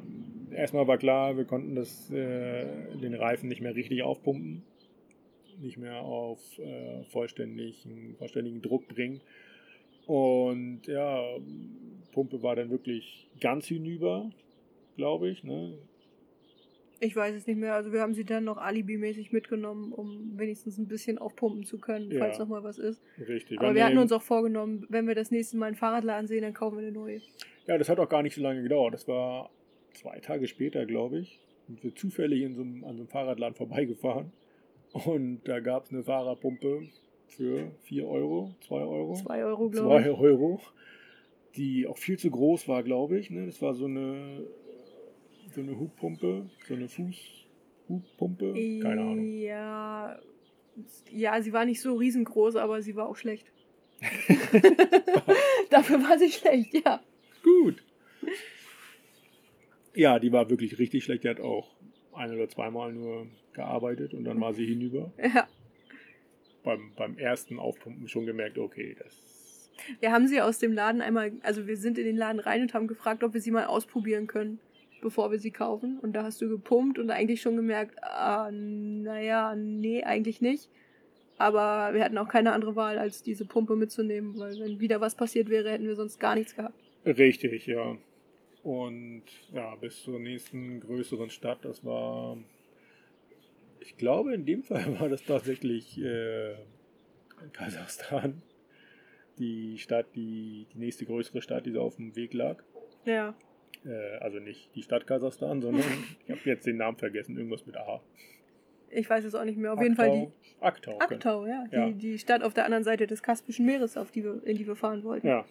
erstmal 0.50 0.86
war 0.88 0.98
klar, 0.98 1.36
wir 1.36 1.44
konnten 1.44 1.74
das, 1.74 2.10
äh, 2.10 2.66
den 3.00 3.14
Reifen 3.14 3.48
nicht 3.48 3.60
mehr 3.60 3.74
richtig 3.74 4.02
aufpumpen, 4.02 4.64
nicht 5.61 5.78
mehr 5.78 6.00
auf 6.00 6.40
äh, 6.59 7.05
vollständigen, 7.05 8.14
vollständigen 8.18 8.62
Druck 8.62 8.88
bringen. 8.88 9.20
Und 10.07 10.82
ja, 10.86 11.22
Pumpe 12.12 12.42
war 12.42 12.57
dann 12.57 12.70
wirklich 12.70 13.28
ganz 13.40 13.66
hinüber, 13.66 14.30
glaube 14.96 15.28
ich. 15.30 15.44
Ne? 15.44 15.78
Ich 17.00 17.16
weiß 17.16 17.34
es 17.34 17.46
nicht 17.46 17.57
mehr. 17.57 17.74
Also 17.74 17.92
wir 17.92 18.00
haben 18.00 18.14
sie 18.14 18.24
dann 18.24 18.44
noch 18.44 18.59
alibimäßig 18.59 19.32
mitgenommen, 19.32 19.92
um 19.92 20.38
wenigstens 20.38 20.78
ein 20.78 20.86
bisschen 20.86 21.18
aufpumpen 21.18 21.64
zu 21.64 21.78
können, 21.78 22.11
Ja. 22.11 22.20
falls 22.20 22.38
noch 22.38 22.48
mal 22.48 22.62
was 22.62 22.78
ist. 22.78 23.03
Richtig. 23.28 23.59
Aber 23.61 23.74
wir 23.74 23.84
hatten 23.84 23.98
uns 23.98 24.12
auch 24.12 24.22
vorgenommen, 24.22 24.86
wenn 24.88 25.07
wir 25.09 25.14
das 25.14 25.30
nächste 25.30 25.57
Mal 25.57 25.66
einen 25.66 25.76
Fahrradladen 25.76 26.26
sehen, 26.28 26.42
dann 26.42 26.55
kaufen 26.55 26.76
wir 26.78 26.82
eine 26.82 26.92
neue. 26.92 27.20
Ja, 27.66 27.78
das 27.78 27.88
hat 27.88 27.98
auch 27.98 28.09
gar 28.09 28.22
nicht 28.22 28.34
so 28.34 28.40
lange 28.42 28.62
gedauert. 28.62 28.94
Das 28.94 29.07
war 29.09 29.50
zwei 29.94 30.18
Tage 30.20 30.46
später, 30.46 30.86
glaube 30.86 31.20
ich. 31.20 31.40
Sind 31.66 31.82
wir 31.82 31.94
zufällig 31.94 32.42
in 32.42 32.55
so 32.55 32.62
einem, 32.62 32.84
an 32.84 32.96
so 32.96 33.03
einem 33.03 33.09
Fahrradladen 33.09 33.55
vorbeigefahren. 33.55 34.32
Und 34.93 35.43
da 35.45 35.61
gab 35.61 35.84
es 35.84 35.93
eine 35.93 36.03
Fahrradpumpe 36.03 36.88
für 37.28 37.70
4 37.82 38.07
Euro, 38.07 38.55
2 38.66 38.76
Euro. 38.76 39.14
Zwei 39.14 39.45
Euro, 39.45 39.70
glaube 39.70 40.01
ich. 40.01 40.05
2 40.05 40.11
Euro. 40.11 40.61
Die 41.57 41.86
auch 41.86 41.99
viel 41.99 42.18
zu 42.18 42.30
groß 42.30 42.68
war, 42.68 42.82
glaube 42.82 43.18
ich. 43.18 43.30
Ne? 43.30 43.47
Das 43.47 43.61
war 43.62 43.74
so 43.74 43.86
eine, 43.86 44.45
so 45.55 45.61
eine 45.61 45.78
Hubpumpe, 45.78 46.51
so 46.66 46.74
eine 46.74 46.88
Fußhubpumpe. 46.88 48.55
Keine 48.82 49.01
Ahnung. 49.01 49.32
Ja, 49.32 50.18
ja, 51.11 51.43
sie 51.43 51.53
war 51.53 51.64
nicht 51.64 51.80
so 51.80 51.95
riesengroß, 51.95 52.57
aber 52.57 52.82
sie 52.82 52.97
war 52.97 53.09
auch 53.09 53.16
schlecht. 53.16 53.53
Dafür 55.70 56.03
war 56.03 56.18
sie 56.18 56.30
schlecht, 56.30 56.74
ja. 56.84 57.03
Gut. 57.43 57.82
Ja, 59.95 60.18
die 60.18 60.32
war 60.32 60.49
wirklich 60.49 60.78
richtig 60.78 61.05
schlecht. 61.05 61.24
Die 61.24 61.28
hat 61.28 61.40
auch 61.40 61.68
ein 62.22 62.34
oder 62.34 62.48
zweimal 62.48 62.92
nur 62.92 63.26
gearbeitet 63.52 64.14
und 64.14 64.24
dann 64.24 64.40
war 64.40 64.54
sie 64.54 64.66
hinüber. 64.66 65.12
ja. 65.34 65.46
Beim, 66.64 66.92
beim 66.96 67.18
ersten 67.18 67.58
Aufpumpen 67.58 68.08
schon 68.08 68.26
gemerkt, 68.26 68.58
okay, 68.58 68.96
das. 69.02 69.70
Wir 70.00 70.12
haben 70.12 70.28
sie 70.28 70.40
aus 70.40 70.58
dem 70.58 70.72
Laden 70.72 71.00
einmal, 71.00 71.32
also 71.42 71.66
wir 71.66 71.76
sind 71.76 71.98
in 71.98 72.04
den 72.04 72.16
Laden 72.16 72.40
rein 72.40 72.62
und 72.62 72.72
haben 72.74 72.86
gefragt, 72.86 73.24
ob 73.24 73.34
wir 73.34 73.40
sie 73.40 73.50
mal 73.50 73.64
ausprobieren 73.64 74.28
können, 74.28 74.60
bevor 75.00 75.32
wir 75.32 75.38
sie 75.38 75.50
kaufen. 75.50 75.98
Und 75.98 76.12
da 76.12 76.22
hast 76.22 76.40
du 76.40 76.48
gepumpt 76.48 76.98
und 76.98 77.10
eigentlich 77.10 77.40
schon 77.40 77.56
gemerkt, 77.56 77.96
ah, 78.02 78.50
naja, 78.52 79.56
nee, 79.56 80.04
eigentlich 80.04 80.40
nicht. 80.40 80.68
Aber 81.38 81.94
wir 81.94 82.04
hatten 82.04 82.18
auch 82.18 82.28
keine 82.28 82.52
andere 82.52 82.76
Wahl, 82.76 82.98
als 82.98 83.22
diese 83.22 83.44
Pumpe 83.44 83.74
mitzunehmen, 83.74 84.38
weil 84.38 84.60
wenn 84.60 84.78
wieder 84.78 85.00
was 85.00 85.16
passiert 85.16 85.48
wäre, 85.48 85.72
hätten 85.72 85.86
wir 85.88 85.96
sonst 85.96 86.20
gar 86.20 86.36
nichts 86.36 86.54
gehabt. 86.54 86.78
Richtig, 87.04 87.66
ja. 87.66 87.96
Und 88.62 89.24
ja, 89.52 89.74
bis 89.74 90.02
zur 90.02 90.20
nächsten 90.20 90.80
größeren 90.80 91.30
Stadt, 91.30 91.64
das 91.64 91.84
war. 91.84 92.36
Ich 93.80 93.96
glaube, 93.96 94.34
in 94.34 94.46
dem 94.46 94.62
Fall 94.62 94.98
war 95.00 95.08
das 95.08 95.24
tatsächlich 95.24 95.98
äh, 95.98 96.54
Kasachstan. 97.52 98.42
Die 99.38 99.78
Stadt, 99.78 100.06
die, 100.14 100.66
die 100.72 100.78
nächste 100.78 101.06
größere 101.06 101.42
Stadt, 101.42 101.66
die 101.66 101.72
so 101.72 101.80
auf 101.80 101.96
dem 101.96 102.14
Weg 102.14 102.34
lag. 102.34 102.62
Ja. 103.04 103.34
Äh, 103.84 104.18
also 104.18 104.38
nicht 104.38 104.74
die 104.76 104.82
Stadt 104.82 105.06
Kasachstan, 105.06 105.60
sondern 105.60 105.84
ich 106.24 106.30
habe 106.30 106.40
jetzt 106.44 106.66
den 106.66 106.76
Namen 106.76 106.98
vergessen, 106.98 107.36
irgendwas 107.36 107.66
mit 107.66 107.76
A. 107.76 108.00
Ich 108.90 109.08
weiß 109.08 109.24
es 109.24 109.34
auch 109.34 109.44
nicht 109.44 109.56
mehr. 109.56 109.72
Auf 109.72 109.80
jeden 109.80 109.96
Fall 109.96 110.10
die 110.10 110.28
Aktau. 110.60 110.98
genau. 110.98 111.14
Aktau, 111.14 111.46
ja. 111.46 111.64
Ja. 111.72 111.86
Die, 111.86 111.94
die 111.94 112.18
Stadt 112.18 112.42
auf 112.44 112.52
der 112.54 112.66
anderen 112.66 112.84
Seite 112.84 113.06
des 113.06 113.22
Kaspischen 113.22 113.64
Meeres, 113.64 113.96
auf 113.96 114.12
die 114.12 114.22
wir, 114.22 114.42
in 114.44 114.58
die 114.58 114.66
wir 114.66 114.76
fahren 114.76 115.02
wollten. 115.02 115.26
Ja. 115.26 115.46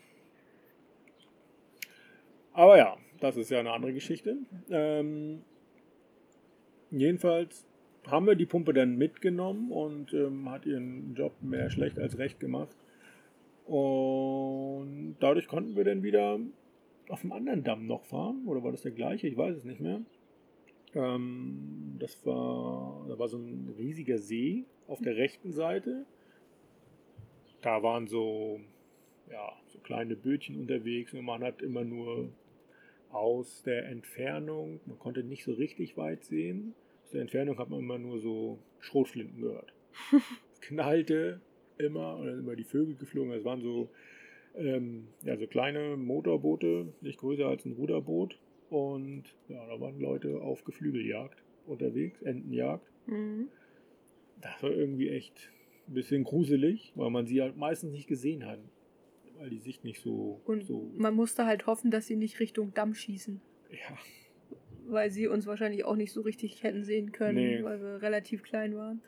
Aber 2.54 2.78
ja, 2.78 2.98
das 3.20 3.38
ist 3.38 3.50
ja 3.50 3.60
eine 3.60 3.72
andere 3.72 3.94
Geschichte. 3.94 4.38
Ähm, 4.70 5.42
jedenfalls 6.90 7.66
haben 8.08 8.26
wir 8.26 8.36
die 8.36 8.46
Pumpe 8.46 8.74
dann 8.74 8.98
mitgenommen 8.98 9.72
und 9.72 10.14
ähm, 10.14 10.50
hat 10.50 10.66
ihren 10.66 11.14
Job 11.16 11.34
mehr 11.42 11.70
schlecht 11.70 12.00
als 12.00 12.18
recht 12.18 12.40
gemacht. 12.40 12.76
Und 13.66 15.16
dadurch 15.20 15.48
konnten 15.48 15.76
wir 15.76 15.84
dann 15.84 16.04
wieder 16.04 16.40
auf 17.10 17.22
dem 17.22 17.32
anderen 17.32 17.64
Damm 17.64 17.86
noch 17.86 18.04
fahren. 18.06 18.44
Oder 18.48 18.64
war 18.64 18.72
das 18.72 18.82
der 18.82 18.92
gleiche? 18.92 19.28
Ich 19.28 19.38
weiß 19.38 19.56
es 19.56 19.66
nicht 19.66 19.80
mehr. 19.80 20.02
Ähm, 20.94 21.96
das 22.00 22.26
war, 22.26 23.06
da 23.08 23.18
war 23.18 23.28
so 23.28 23.38
ein 23.38 23.74
riesiger 23.78 24.18
See 24.18 24.66
auf 24.88 25.00
der 25.00 25.16
rechten 25.16 25.52
Seite. 25.52 26.06
Da 27.62 27.84
waren 27.84 28.08
so, 28.08 28.60
ja, 29.32 29.54
so 29.68 29.80
kleine 29.80 30.16
Bötchen 30.16 30.60
unterwegs 30.60 31.14
und 31.14 31.24
man 31.24 31.44
hat 31.44 31.62
immer 31.62 31.84
nur 31.84 32.30
aus 33.14 33.64
der 33.64 33.88
Entfernung, 33.88 34.80
man 34.86 35.00
konnte 35.00 35.24
nicht 35.24 35.44
so 35.44 35.54
richtig 35.54 35.98
weit 35.98 36.24
sehen. 36.24 36.74
Aus 37.04 37.12
der 37.12 37.22
Entfernung 37.22 37.58
hat 37.58 37.70
man 37.70 37.80
immer 37.80 37.98
nur 37.98 38.20
so 38.20 38.60
Schrotflinten 38.80 39.42
gehört. 39.42 39.74
es 40.54 40.62
knallte 40.62 41.42
immer 41.78 42.18
und 42.18 42.26
dann 42.26 42.36
sind 42.36 42.46
immer 42.46 42.56
die 42.56 42.64
Vögel 42.64 42.96
geflogen. 42.96 43.34
Es 43.34 43.44
waren 43.44 43.62
so, 43.62 43.90
ähm, 44.56 45.08
ja, 45.24 45.38
so 45.38 45.48
kleine 45.48 45.98
Motorboote, 45.98 46.94
nicht 47.02 47.20
größer 47.20 47.48
als 47.48 47.66
ein 47.66 47.74
Ruderboot. 47.74 48.38
Und 48.70 49.24
ja, 49.50 49.66
da 49.68 49.80
waren 49.82 50.00
Leute 50.00 50.42
auf 50.42 50.64
Geflügeljagd 50.64 51.44
unterwegs, 51.66 52.22
Entenjagd. 52.22 52.90
Mhm. 53.08 53.50
Das 54.40 54.64
war 54.64 54.72
irgendwie 54.72 55.10
echt 55.10 55.52
ein 55.88 55.94
bisschen 55.94 56.24
gruselig, 56.24 56.94
weil 56.96 57.10
man 57.10 57.26
sie 57.26 57.42
halt 57.42 57.58
meistens 57.58 57.92
nicht 57.92 58.08
gesehen 58.08 58.46
hat 58.46 58.60
weil 59.42 59.50
die 59.50 59.60
Sicht 59.60 59.84
nicht 59.84 60.02
so. 60.02 60.40
Und 60.46 60.64
so 60.64 60.92
man 60.96 61.16
musste 61.16 61.48
halt 61.48 61.66
hoffen, 61.66 61.90
dass 61.90 62.06
sie 62.06 62.16
nicht 62.16 62.40
Richtung 62.40 62.74
Damm 62.76 62.94
schießen. 62.94 63.42
Ja. 63.72 63.98
Weil 64.86 65.10
sie 65.10 65.28
uns 65.28 65.48
wahrscheinlich 65.48 65.84
auch 65.84 65.96
nicht 65.96 66.12
so 66.12 66.22
richtig 66.22 66.62
hätten 66.62 66.84
sehen 66.84 67.12
können, 67.12 67.38
nee. 67.38 67.64
weil 67.64 67.82
wir 67.82 68.02
relativ 68.04 68.44
klein 68.44 68.76
waren. 68.76 69.02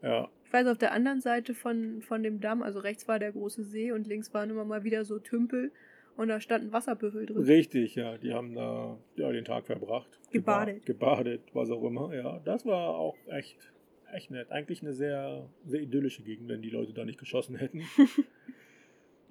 Ja. 0.00 0.30
Ich 0.44 0.52
weiß, 0.52 0.68
auf 0.68 0.78
der 0.78 0.92
anderen 0.92 1.20
Seite 1.20 1.54
von, 1.54 2.00
von 2.02 2.22
dem 2.22 2.40
Damm, 2.40 2.62
also 2.62 2.78
rechts 2.78 3.08
war 3.08 3.18
der 3.18 3.32
große 3.32 3.64
See 3.64 3.90
und 3.90 4.06
links 4.06 4.32
waren 4.32 4.50
immer 4.50 4.64
mal 4.64 4.84
wieder 4.84 5.04
so 5.04 5.18
Tümpel 5.18 5.72
und 6.16 6.28
da 6.28 6.40
standen 6.40 6.72
Wasserbüffel 6.72 7.26
drin. 7.26 7.38
Richtig, 7.38 7.96
ja. 7.96 8.18
Die 8.18 8.32
haben 8.32 8.54
da 8.54 8.98
ja, 9.16 9.32
den 9.32 9.44
Tag 9.44 9.66
verbracht. 9.66 10.20
Gebadet. 10.30 10.86
Gebadet, 10.86 11.42
was 11.54 11.70
auch 11.70 11.82
immer, 11.82 12.14
ja. 12.14 12.40
Das 12.44 12.64
war 12.66 12.96
auch 12.96 13.16
echt, 13.26 13.72
echt 14.12 14.30
nett. 14.30 14.52
Eigentlich 14.52 14.82
eine 14.82 14.92
sehr, 14.92 15.48
sehr 15.64 15.80
idyllische 15.80 16.22
Gegend, 16.22 16.48
wenn 16.48 16.62
die 16.62 16.70
Leute 16.70 16.92
da 16.92 17.04
nicht 17.04 17.18
geschossen 17.18 17.56
hätten. 17.56 17.82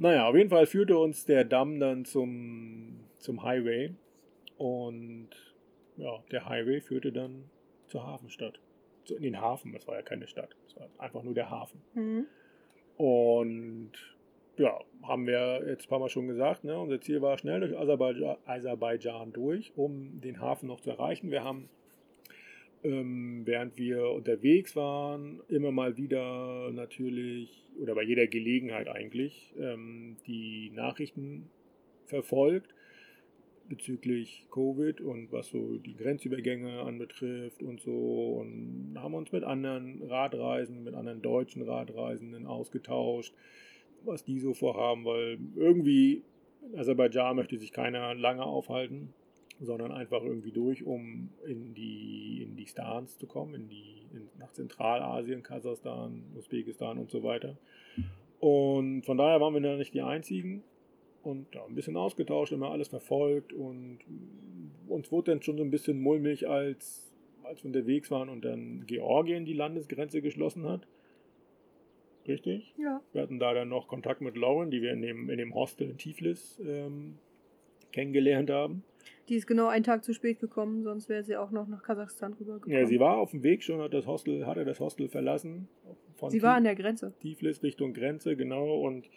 Naja, 0.01 0.27
auf 0.27 0.35
jeden 0.35 0.49
Fall 0.49 0.65
führte 0.65 0.97
uns 0.97 1.25
der 1.25 1.45
Damm 1.45 1.79
dann 1.79 2.05
zum, 2.05 3.01
zum 3.19 3.43
Highway. 3.43 3.93
Und 4.57 5.29
ja, 5.95 6.23
der 6.31 6.49
Highway 6.49 6.81
führte 6.81 7.11
dann 7.11 7.51
zur 7.85 8.07
Hafenstadt. 8.07 8.59
Zu, 9.05 9.15
in 9.15 9.21
den 9.21 9.39
Hafen, 9.39 9.73
das 9.73 9.87
war 9.87 9.97
ja 9.97 10.01
keine 10.01 10.25
Stadt. 10.25 10.55
Das 10.65 10.75
war 10.75 10.87
einfach 10.97 11.21
nur 11.21 11.35
der 11.35 11.51
Hafen. 11.51 11.83
Mhm. 11.93 12.25
Und 12.97 13.91
ja, 14.57 14.79
haben 15.03 15.27
wir 15.27 15.67
jetzt 15.67 15.85
ein 15.85 15.89
paar 15.89 15.99
Mal 15.99 16.09
schon 16.09 16.27
gesagt, 16.27 16.63
ne? 16.63 16.79
unser 16.79 16.99
Ziel 16.99 17.21
war 17.21 17.37
schnell 17.37 17.59
durch 17.59 17.77
Aserbaidschan, 17.77 18.37
Aserbaidschan 18.45 19.33
durch, 19.33 19.71
um 19.75 20.19
den 20.19 20.41
Hafen 20.41 20.65
noch 20.65 20.81
zu 20.81 20.89
erreichen. 20.89 21.29
Wir 21.29 21.43
haben 21.43 21.69
ähm, 22.83 23.41
während 23.45 23.77
wir 23.77 24.09
unterwegs 24.09 24.75
waren, 24.75 25.41
immer 25.49 25.71
mal 25.71 25.97
wieder 25.97 26.71
natürlich 26.71 27.65
oder 27.79 27.95
bei 27.95 28.03
jeder 28.03 28.27
Gelegenheit 28.27 28.87
eigentlich 28.87 29.53
ähm, 29.59 30.17
die 30.27 30.71
Nachrichten 30.73 31.49
verfolgt 32.05 32.73
bezüglich 33.69 34.47
Covid 34.51 34.99
und 34.99 35.31
was 35.31 35.47
so 35.47 35.77
die 35.77 35.95
Grenzübergänge 35.95 36.81
anbetrifft 36.81 37.63
und 37.63 37.79
so 37.79 38.41
und 38.41 38.95
haben 38.97 39.13
uns 39.13 39.31
mit 39.31 39.45
anderen 39.45 40.03
Radreisenden, 40.03 40.83
mit 40.83 40.93
anderen 40.93 41.21
deutschen 41.21 41.61
Radreisenden 41.61 42.47
ausgetauscht, 42.47 43.33
was 44.03 44.25
die 44.25 44.39
so 44.39 44.53
vorhaben, 44.53 45.05
weil 45.05 45.37
irgendwie 45.55 46.23
in 46.69 46.79
Aserbaidschan 46.79 47.35
möchte 47.35 47.57
sich 47.57 47.71
keiner 47.71 48.13
lange 48.13 48.43
aufhalten 48.43 49.13
sondern 49.61 49.91
einfach 49.91 50.23
irgendwie 50.23 50.51
durch, 50.51 50.83
um 50.85 51.29
in 51.45 51.73
die, 51.73 52.43
in 52.43 52.55
die 52.55 52.65
Stans 52.65 53.17
zu 53.17 53.27
kommen, 53.27 53.53
in 53.53 53.69
die, 53.69 54.07
in, 54.11 54.27
nach 54.39 54.51
Zentralasien, 54.51 55.43
Kasachstan, 55.43 56.23
Usbekistan 56.35 56.97
und 56.97 57.11
so 57.11 57.23
weiter. 57.23 57.57
Und 58.39 59.05
von 59.05 59.17
daher 59.17 59.39
waren 59.39 59.53
wir 59.53 59.61
da 59.61 59.75
nicht 59.75 59.93
die 59.93 60.01
Einzigen 60.01 60.63
und 61.21 61.53
ja, 61.53 61.63
ein 61.63 61.75
bisschen 61.75 61.95
ausgetauscht, 61.95 62.51
immer 62.51 62.71
alles 62.71 62.87
verfolgt 62.87 63.53
und 63.53 63.99
uns 64.87 65.11
wurde 65.11 65.31
dann 65.31 65.43
schon 65.43 65.57
so 65.57 65.63
ein 65.63 65.69
bisschen 65.69 66.01
mulmig, 66.01 66.49
als, 66.49 67.13
als 67.43 67.63
wir 67.63 67.67
unterwegs 67.67 68.09
waren 68.09 68.29
und 68.29 68.43
dann 68.43 68.85
Georgien 68.87 69.45
die 69.45 69.53
Landesgrenze 69.53 70.23
geschlossen 70.23 70.67
hat. 70.67 70.87
Richtig? 72.27 72.73
Ja. 72.77 73.01
Wir 73.13 73.21
hatten 73.21 73.39
da 73.39 73.53
dann 73.53 73.69
noch 73.69 73.87
Kontakt 73.87 74.21
mit 74.21 74.35
Lauren, 74.35 74.71
die 74.71 74.81
wir 74.81 74.91
in 74.91 75.01
dem, 75.01 75.29
in 75.29 75.37
dem 75.37 75.53
Hostel 75.53 75.89
in 75.89 75.97
Tiflis 75.97 76.59
ähm, 76.65 77.17
kennengelernt 77.91 78.49
haben. 78.49 78.83
Die 79.31 79.37
ist 79.37 79.47
genau 79.47 79.67
einen 79.67 79.85
Tag 79.85 80.03
zu 80.03 80.13
spät 80.13 80.41
gekommen, 80.41 80.83
sonst 80.83 81.07
wäre 81.07 81.23
sie 81.23 81.37
auch 81.37 81.51
noch 81.51 81.65
nach 81.65 81.83
Kasachstan 81.83 82.33
rübergekommen. 82.33 82.77
Ja, 82.77 82.85
sie 82.85 82.99
war 82.99 83.15
auf 83.15 83.31
dem 83.31 83.43
Weg 83.43 83.63
schon, 83.63 83.79
hat 83.79 83.93
das 83.93 84.05
Hostel, 84.05 84.45
hatte 84.45 84.65
das 84.65 84.81
Hostel 84.81 85.07
verlassen. 85.07 85.69
sie 86.27 86.41
war 86.41 86.55
an 86.55 86.65
der 86.65 86.75
Grenze. 86.75 87.13
Tiflis 87.21 87.63
Richtung 87.63 87.93
Grenze, 87.93 88.35
genau. 88.35 88.81
Und 88.81 89.09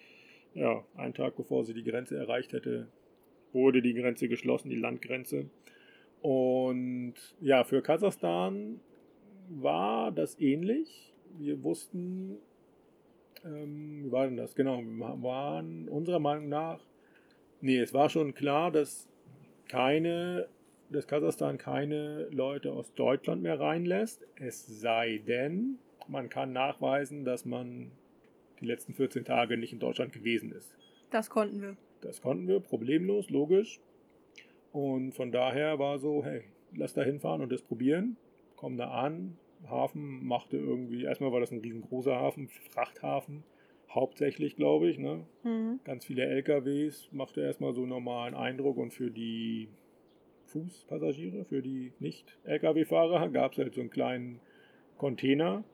ja, 0.54 0.84
einen 0.94 1.14
Tag 1.14 1.34
bevor 1.34 1.64
sie 1.64 1.74
die 1.74 1.82
Grenze 1.82 2.16
erreicht 2.16 2.52
hätte, 2.52 2.86
wurde 3.52 3.82
die 3.82 3.92
Grenze 3.92 4.28
geschlossen, 4.28 4.70
die 4.70 4.76
Landgrenze. 4.76 5.50
Und 6.22 7.14
ja, 7.40 7.64
für 7.64 7.82
Kasachstan 7.82 8.78
war 9.48 10.12
das 10.12 10.38
ähnlich. 10.38 11.12
Wir 11.40 11.64
wussten, 11.64 12.36
ähm, 13.44 14.04
wie 14.04 14.12
war 14.12 14.26
denn 14.26 14.36
das? 14.36 14.54
Genau, 14.54 14.80
wir 14.80 15.22
waren 15.24 15.88
unserer 15.88 16.20
Meinung 16.20 16.48
nach, 16.48 16.86
nee, 17.60 17.80
es 17.80 17.92
war 17.92 18.08
schon 18.08 18.32
klar, 18.32 18.70
dass 18.70 19.08
keine, 19.74 20.46
dass 20.90 21.08
Kasachstan 21.08 21.58
keine 21.58 22.28
Leute 22.30 22.72
aus 22.72 22.94
Deutschland 22.94 23.42
mehr 23.42 23.58
reinlässt. 23.58 24.24
Es 24.36 24.64
sei 24.66 25.20
denn, 25.26 25.78
man 26.06 26.28
kann 26.28 26.52
nachweisen, 26.52 27.24
dass 27.24 27.44
man 27.44 27.90
die 28.60 28.66
letzten 28.66 28.94
14 28.94 29.24
Tage 29.24 29.56
nicht 29.56 29.72
in 29.72 29.80
Deutschland 29.80 30.12
gewesen 30.12 30.52
ist. 30.52 30.76
Das 31.10 31.28
konnten 31.28 31.60
wir. 31.60 31.76
Das 32.02 32.22
konnten 32.22 32.46
wir, 32.46 32.60
problemlos, 32.60 33.30
logisch. 33.30 33.80
Und 34.72 35.12
von 35.12 35.32
daher 35.32 35.80
war 35.80 35.98
so, 35.98 36.24
hey, 36.24 36.44
lass 36.72 36.94
da 36.94 37.02
hinfahren 37.02 37.42
und 37.42 37.50
das 37.50 37.62
probieren. 37.62 38.16
Komm 38.54 38.76
da 38.76 38.92
an. 38.92 39.36
Hafen 39.68 40.24
machte 40.24 40.56
irgendwie, 40.56 41.02
erstmal 41.02 41.32
war 41.32 41.40
das 41.40 41.50
ein 41.50 41.58
riesengroßer 41.58 42.14
Hafen, 42.14 42.48
Frachthafen 42.70 43.42
hauptsächlich, 43.94 44.56
glaube 44.56 44.88
ich. 44.88 44.98
Ne? 44.98 45.26
Mhm. 45.42 45.80
Ganz 45.84 46.04
viele 46.04 46.24
LKWs 46.24 47.08
machte 47.12 47.40
erstmal 47.40 47.72
so 47.74 47.82
einen 47.82 47.90
normalen 47.90 48.34
Eindruck 48.34 48.76
und 48.76 48.92
für 48.92 49.10
die 49.10 49.68
Fußpassagiere, 50.46 51.44
für 51.44 51.62
die 51.62 51.92
Nicht-LKW-Fahrer 51.98 53.28
gab 53.32 53.52
es 53.52 53.58
halt 53.58 53.74
so 53.74 53.80
einen 53.80 53.90
kleinen 53.90 54.40
Container, 54.98 55.64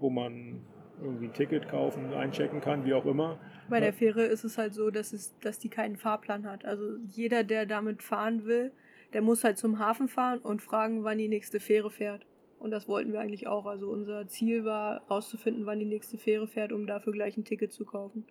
wo 0.00 0.10
man 0.10 0.60
irgendwie 1.02 1.26
ein 1.26 1.32
Ticket 1.32 1.68
kaufen, 1.68 2.12
einchecken 2.12 2.60
kann, 2.60 2.84
wie 2.84 2.94
auch 2.94 3.06
immer. 3.06 3.38
Bei 3.68 3.80
der 3.80 3.92
Fähre 3.92 4.24
ist 4.24 4.44
es 4.44 4.58
halt 4.58 4.74
so, 4.74 4.90
dass, 4.90 5.12
es, 5.12 5.36
dass 5.40 5.58
die 5.58 5.68
keinen 5.68 5.96
Fahrplan 5.96 6.46
hat. 6.46 6.64
Also 6.64 6.96
jeder, 7.08 7.44
der 7.44 7.66
damit 7.66 8.02
fahren 8.02 8.44
will, 8.44 8.72
der 9.12 9.22
muss 9.22 9.44
halt 9.44 9.58
zum 9.58 9.78
Hafen 9.78 10.08
fahren 10.08 10.38
und 10.38 10.62
fragen, 10.62 11.04
wann 11.04 11.18
die 11.18 11.28
nächste 11.28 11.60
Fähre 11.60 11.90
fährt. 11.90 12.26
Und 12.62 12.70
das 12.70 12.86
wollten 12.86 13.12
wir 13.12 13.18
eigentlich 13.18 13.48
auch. 13.48 13.66
Also 13.66 13.90
unser 13.90 14.28
Ziel 14.28 14.64
war, 14.64 15.02
rauszufinden, 15.10 15.66
wann 15.66 15.80
die 15.80 15.84
nächste 15.84 16.16
Fähre 16.16 16.46
fährt, 16.46 16.72
um 16.72 16.86
dafür 16.86 17.12
gleich 17.12 17.36
ein 17.36 17.44
Ticket 17.44 17.72
zu 17.72 17.84
kaufen. 17.84 18.24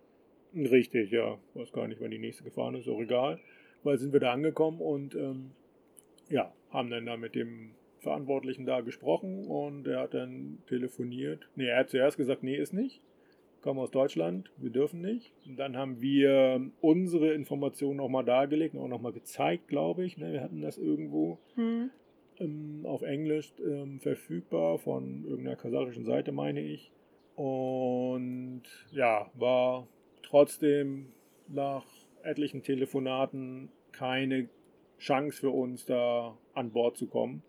Richtig, 0.54 1.10
ja. 1.10 1.38
Ich 1.54 1.60
weiß 1.60 1.72
gar 1.72 1.86
nicht, 1.86 2.00
wann 2.00 2.10
die 2.10 2.18
nächste 2.18 2.42
gefahren 2.42 2.74
ist, 2.74 2.88
auch 2.88 3.00
egal. 3.00 3.38
Weil 3.82 3.98
sind 3.98 4.14
wir 4.14 4.20
da 4.20 4.32
angekommen 4.32 4.80
und 4.80 5.14
ähm, 5.14 5.50
ja, 6.30 6.50
haben 6.70 6.88
dann 6.88 7.04
da 7.04 7.18
mit 7.18 7.34
dem 7.34 7.72
Verantwortlichen 8.00 8.64
da 8.64 8.80
gesprochen 8.80 9.44
und 9.44 9.86
er 9.86 10.00
hat 10.00 10.14
dann 10.14 10.62
telefoniert. 10.66 11.46
Nee, 11.54 11.66
er 11.66 11.80
hat 11.80 11.90
zuerst 11.90 12.16
gesagt, 12.16 12.42
nee, 12.42 12.56
ist 12.56 12.72
nicht. 12.72 13.02
Kommen 13.60 13.80
aus 13.80 13.90
Deutschland, 13.90 14.50
wir 14.56 14.70
dürfen 14.70 15.02
nicht. 15.02 15.34
Und 15.46 15.58
dann 15.58 15.76
haben 15.76 16.00
wir 16.00 16.70
unsere 16.80 17.34
Informationen 17.34 17.98
nochmal 17.98 18.24
dargelegt 18.24 18.74
und 18.74 18.80
auch 18.80 18.88
nochmal 18.88 19.12
gezeigt, 19.12 19.68
glaube 19.68 20.06
ich. 20.06 20.16
Ne, 20.16 20.32
wir 20.32 20.40
hatten 20.40 20.62
das 20.62 20.78
irgendwo. 20.78 21.38
Hm 21.54 21.90
ähm, 22.38 22.82
auf 22.84 23.02
Englisch 23.02 23.52
ähm, 23.64 24.00
verfügbar 24.00 24.78
von 24.78 25.24
irgendeiner 25.24 25.56
kasachischen 25.56 26.04
Seite, 26.04 26.32
meine 26.32 26.60
ich. 26.60 26.92
Und 27.34 28.62
ja, 28.90 29.30
war 29.34 29.88
trotzdem 30.22 31.12
nach 31.48 31.84
etlichen 32.22 32.62
Telefonaten 32.62 33.70
keine 33.92 34.48
Chance 34.98 35.40
für 35.40 35.50
uns, 35.50 35.84
da 35.86 36.38
an 36.54 36.70
Bord 36.70 36.96
zu 36.96 37.06
kommen. 37.06 37.42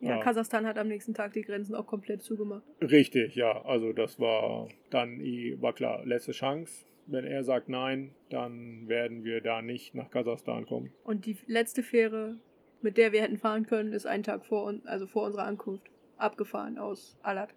Ja, 0.00 0.16
ja, 0.16 0.22
Kasachstan 0.22 0.66
hat 0.66 0.78
am 0.78 0.88
nächsten 0.88 1.14
Tag 1.14 1.32
die 1.32 1.42
Grenzen 1.42 1.76
auch 1.76 1.86
komplett 1.86 2.22
zugemacht. 2.22 2.64
Richtig, 2.80 3.36
ja. 3.36 3.62
Also 3.64 3.92
das 3.92 4.18
war 4.18 4.68
dann, 4.90 5.20
war 5.60 5.72
klar, 5.74 6.04
letzte 6.04 6.32
Chance. 6.32 6.86
Wenn 7.06 7.24
er 7.24 7.44
sagt 7.44 7.68
nein, 7.68 8.12
dann 8.28 8.88
werden 8.88 9.24
wir 9.24 9.40
da 9.40 9.62
nicht 9.62 9.94
nach 9.94 10.10
Kasachstan 10.10 10.66
kommen. 10.66 10.92
Und 11.04 11.26
die 11.26 11.36
letzte 11.46 11.82
Fähre 11.82 12.38
mit 12.82 12.96
der 12.96 13.12
wir 13.12 13.22
hätten 13.22 13.38
fahren 13.38 13.66
können, 13.66 13.92
ist 13.92 14.06
einen 14.06 14.22
Tag 14.22 14.44
vor, 14.44 14.74
also 14.84 15.06
vor 15.06 15.24
unserer 15.24 15.44
Ankunft 15.44 15.90
abgefahren 16.16 16.78
aus 16.78 17.16
Alat. 17.22 17.54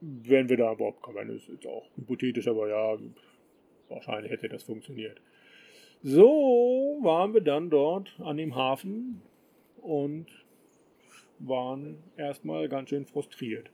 Wenn 0.00 0.48
wir 0.48 0.56
da 0.56 0.72
überhaupt 0.72 1.02
kommen, 1.02 1.28
ist 1.30 1.48
jetzt 1.48 1.66
auch 1.66 1.88
hypothetisch, 1.96 2.46
aber 2.46 2.68
ja, 2.68 2.96
wahrscheinlich 3.88 4.30
hätte 4.30 4.48
das 4.48 4.62
funktioniert. 4.62 5.20
So 6.02 6.98
waren 7.02 7.34
wir 7.34 7.40
dann 7.40 7.70
dort 7.70 8.14
an 8.20 8.36
dem 8.36 8.54
Hafen 8.54 9.22
und 9.82 10.26
waren 11.40 12.02
erstmal 12.16 12.68
ganz 12.68 12.90
schön 12.90 13.04
frustriert. 13.04 13.70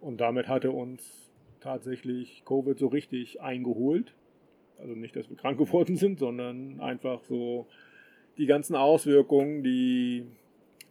Und 0.00 0.20
damit 0.20 0.48
hatte 0.48 0.72
uns 0.72 1.32
tatsächlich 1.60 2.44
Covid 2.44 2.78
so 2.78 2.88
richtig 2.88 3.40
eingeholt. 3.40 4.14
Also 4.78 4.94
nicht, 4.94 5.14
dass 5.16 5.28
wir 5.28 5.36
krank 5.36 5.58
geworden 5.64 5.96
sind, 5.96 6.18
sondern 6.18 6.80
einfach 6.80 7.22
so 7.24 7.66
die 8.38 8.46
ganzen 8.46 8.76
Auswirkungen, 8.76 9.62
die 9.62 10.24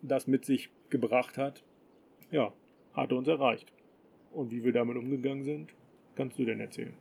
das 0.01 0.27
mit 0.27 0.45
sich 0.45 0.69
gebracht 0.89 1.37
hat, 1.37 1.63
ja, 2.29 2.53
hatte 2.93 3.15
uns 3.15 3.27
erreicht. 3.27 3.71
Und 4.31 4.51
wie 4.51 4.63
wir 4.63 4.73
damit 4.73 4.97
umgegangen 4.97 5.43
sind, 5.43 5.73
kannst 6.15 6.37
du 6.37 6.45
denn 6.45 6.59
erzählen. 6.59 6.93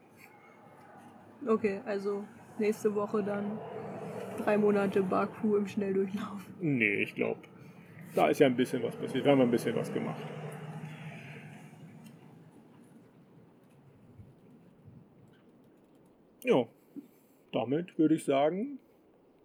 Okay, 1.47 1.81
also 1.85 2.25
nächste 2.59 2.95
Woche 2.95 3.23
dann 3.23 3.59
drei 4.39 4.57
Monate 4.57 5.03
Baku 5.03 5.57
im 5.57 5.67
Schnelldurchlauf. 5.67 6.41
Nee, 6.61 7.03
ich 7.03 7.15
glaube, 7.15 7.41
da 8.15 8.29
ist 8.29 8.41
ja 8.41 8.47
ein 8.47 8.57
bisschen 8.57 8.83
was 8.83 8.97
passiert. 8.97 9.25
Wir 9.25 9.33
haben 9.33 9.41
ein 9.41 9.51
bisschen 9.51 9.75
was 9.75 9.93
gemacht. 9.93 10.23
Ja, 16.45 16.65
damit 17.53 17.99
würde 17.99 18.15
ich 18.15 18.25
sagen, 18.25 18.79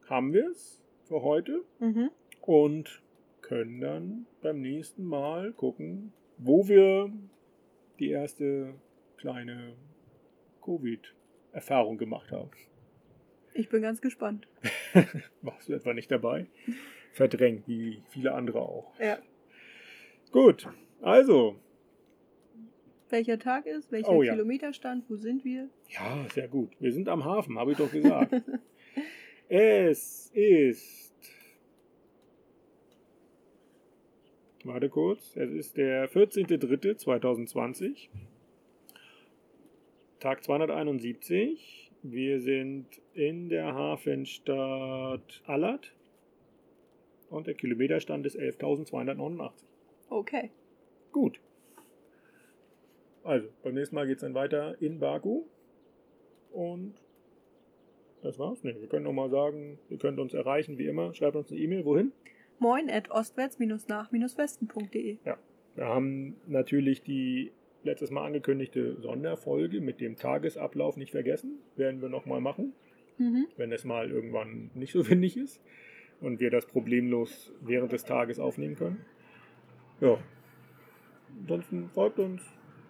haben 0.07 0.33
wir 0.33 0.51
es 0.51 0.80
für 1.11 1.23
heute 1.23 1.65
Mhm. 1.79 2.09
und 2.41 3.01
können 3.41 3.81
dann 3.81 4.25
beim 4.41 4.61
nächsten 4.61 5.03
Mal 5.03 5.51
gucken, 5.51 6.13
wo 6.37 6.69
wir 6.69 7.11
die 7.99 8.11
erste 8.11 8.75
kleine 9.17 9.73
Covid-Erfahrung 10.63 11.97
gemacht 11.97 12.31
haben. 12.31 12.49
Ich 13.53 13.67
bin 13.67 13.81
ganz 13.81 13.99
gespannt. 14.01 14.47
Warst 15.41 15.67
du 15.67 15.73
etwa 15.73 15.93
nicht 15.93 16.09
dabei? 16.09 16.47
Verdrängt, 17.11 17.67
wie 17.67 18.01
viele 18.07 18.31
andere 18.33 18.61
auch. 18.61 18.93
Ja. 18.97 19.17
Gut, 20.31 20.69
also, 21.01 21.57
Welcher 23.09 23.37
Tag 23.37 23.65
ist, 23.65 23.91
welcher 23.91 24.09
Oh 24.13 24.23
ja. 24.23 24.31
Kilometerstand, 24.31 25.03
wo 25.09 25.17
sind 25.17 25.43
wir? 25.43 25.67
ja, 25.89 26.25
sehr 26.33 26.47
gut. 26.47 26.69
Wir 26.79 26.93
sind 26.93 27.09
am 27.09 27.25
Hafen, 27.25 27.59
habe 27.59 27.73
ich 27.73 27.77
doch 27.77 27.91
gesagt. 27.91 28.31
es 29.51 30.31
ist. 30.33 31.13
Warte 34.63 34.89
kurz. 34.89 35.35
Es 35.35 35.51
ist 35.51 35.75
der 35.75 36.09
14.03.2020. 36.09 38.07
Tag 40.21 40.43
271. 40.43 41.91
Wir 42.01 42.39
sind 42.39 42.85
in 43.13 43.49
der 43.49 43.75
Hafenstadt 43.75 45.43
Allert. 45.45 45.93
Und 47.29 47.47
der 47.47 47.55
Kilometerstand 47.55 48.25
ist 48.25 48.37
11.289. 48.37 49.51
Okay. 50.09 50.49
Gut. 51.11 51.41
Also, 53.23 53.49
beim 53.63 53.73
nächsten 53.73 53.95
Mal 53.95 54.07
geht 54.07 54.17
es 54.17 54.21
dann 54.21 54.33
weiter 54.33 54.81
in 54.81 54.99
Baku. 54.99 55.43
Und 56.53 56.95
das 58.23 58.39
war's. 58.39 58.63
Ne, 58.63 58.75
wir 58.79 58.87
können 58.87 59.03
noch 59.05 59.13
mal 59.13 59.29
sagen, 59.29 59.77
ihr 59.89 59.97
könnt 59.97 60.19
uns 60.19 60.33
erreichen, 60.33 60.77
wie 60.77 60.87
immer. 60.87 61.13
Schreibt 61.13 61.35
uns 61.35 61.51
eine 61.51 61.59
E-Mail. 61.59 61.85
Wohin? 61.85 62.11
Moin 62.59 62.89
at 62.89 63.09
ostwärts-nach-westen.de. 63.11 65.17
Wir 65.75 65.85
haben 65.85 66.35
natürlich 66.47 67.01
die 67.01 67.51
letztes 67.83 68.11
Mal 68.11 68.25
angekündigte 68.25 68.99
Sonderfolge 69.01 69.81
mit 69.81 69.99
dem 70.01 70.17
Tagesablauf 70.17 70.97
nicht 70.97 71.11
vergessen. 71.11 71.59
Werden 71.75 72.01
wir 72.01 72.09
noch 72.09 72.25
mal 72.25 72.41
machen, 72.41 72.73
Mhm. 73.17 73.47
wenn 73.57 73.71
es 73.71 73.83
mal 73.85 74.09
irgendwann 74.11 74.69
nicht 74.75 74.91
so 74.93 75.07
windig 75.09 75.37
ist 75.37 75.61
und 76.19 76.39
wir 76.39 76.51
das 76.51 76.65
problemlos 76.67 77.51
während 77.61 77.91
des 77.91 78.05
Tages 78.05 78.39
aufnehmen 78.39 78.75
können. 78.75 79.03
Ja. 79.99 80.17
Ansonsten 81.41 81.89
folgt 81.89 82.19
uns, 82.19 82.41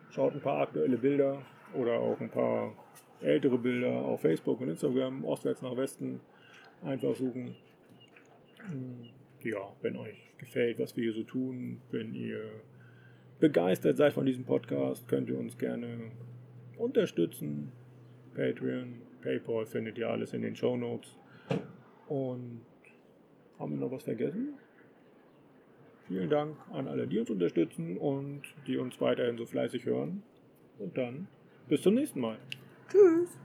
schaut 0.10 0.34
ein 0.34 0.42
paar 0.42 0.62
aktuelle 0.62 0.98
Bilder 0.98 1.42
oder 1.74 2.00
auch 2.00 2.20
ein 2.20 2.30
paar 2.30 2.74
ältere 3.22 3.58
Bilder 3.58 3.94
auf 3.94 4.22
Facebook 4.22 4.62
und 4.62 4.70
Instagram, 4.70 5.24
ostwärts 5.26 5.62
nach 5.62 5.76
Westen, 5.78 6.20
einfach 6.84 7.16
suchen. 7.16 7.56
Ja, 9.44 9.74
wenn 9.82 9.96
euch 9.98 10.18
gefällt, 10.38 10.80
was 10.80 10.96
wir 10.96 11.04
hier 11.04 11.14
so 11.14 11.24
tun, 11.24 11.82
wenn 11.92 12.14
ihr 12.14 12.44
begeistert 13.40 13.98
seid 13.98 14.14
von 14.14 14.26
diesem 14.26 14.46
Podcast, 14.46 15.08
könnt 15.08 15.30
ihr 15.30 15.38
uns 15.38 15.58
gerne 15.58 16.12
unterstützen. 16.78 17.72
Patreon, 18.36 19.02
PayPal 19.22 19.66
findet 19.66 19.98
ihr 19.98 20.10
alles 20.10 20.34
in 20.34 20.42
den 20.42 20.56
Show 20.56 20.78
Notes. 20.78 21.18
Und 22.08 22.62
haben 23.58 23.74
wir 23.74 23.80
noch 23.80 23.92
was 23.92 24.04
vergessen? 24.04 24.54
Vielen 26.08 26.30
Dank 26.30 26.58
an 26.72 26.88
alle, 26.88 27.08
die 27.08 27.20
uns 27.20 27.30
unterstützen 27.30 27.98
und 27.98 28.42
die 28.68 28.78
uns 28.78 29.00
weiterhin 29.00 29.38
so 29.38 29.46
fleißig 29.46 29.86
hören. 29.86 30.24
Und 30.78 30.98
dann 30.98 31.28
bis 31.68 31.82
zum 31.82 31.96
nächsten 31.96 32.20
Mal. 32.20 32.38
Tschüss. 32.92 33.41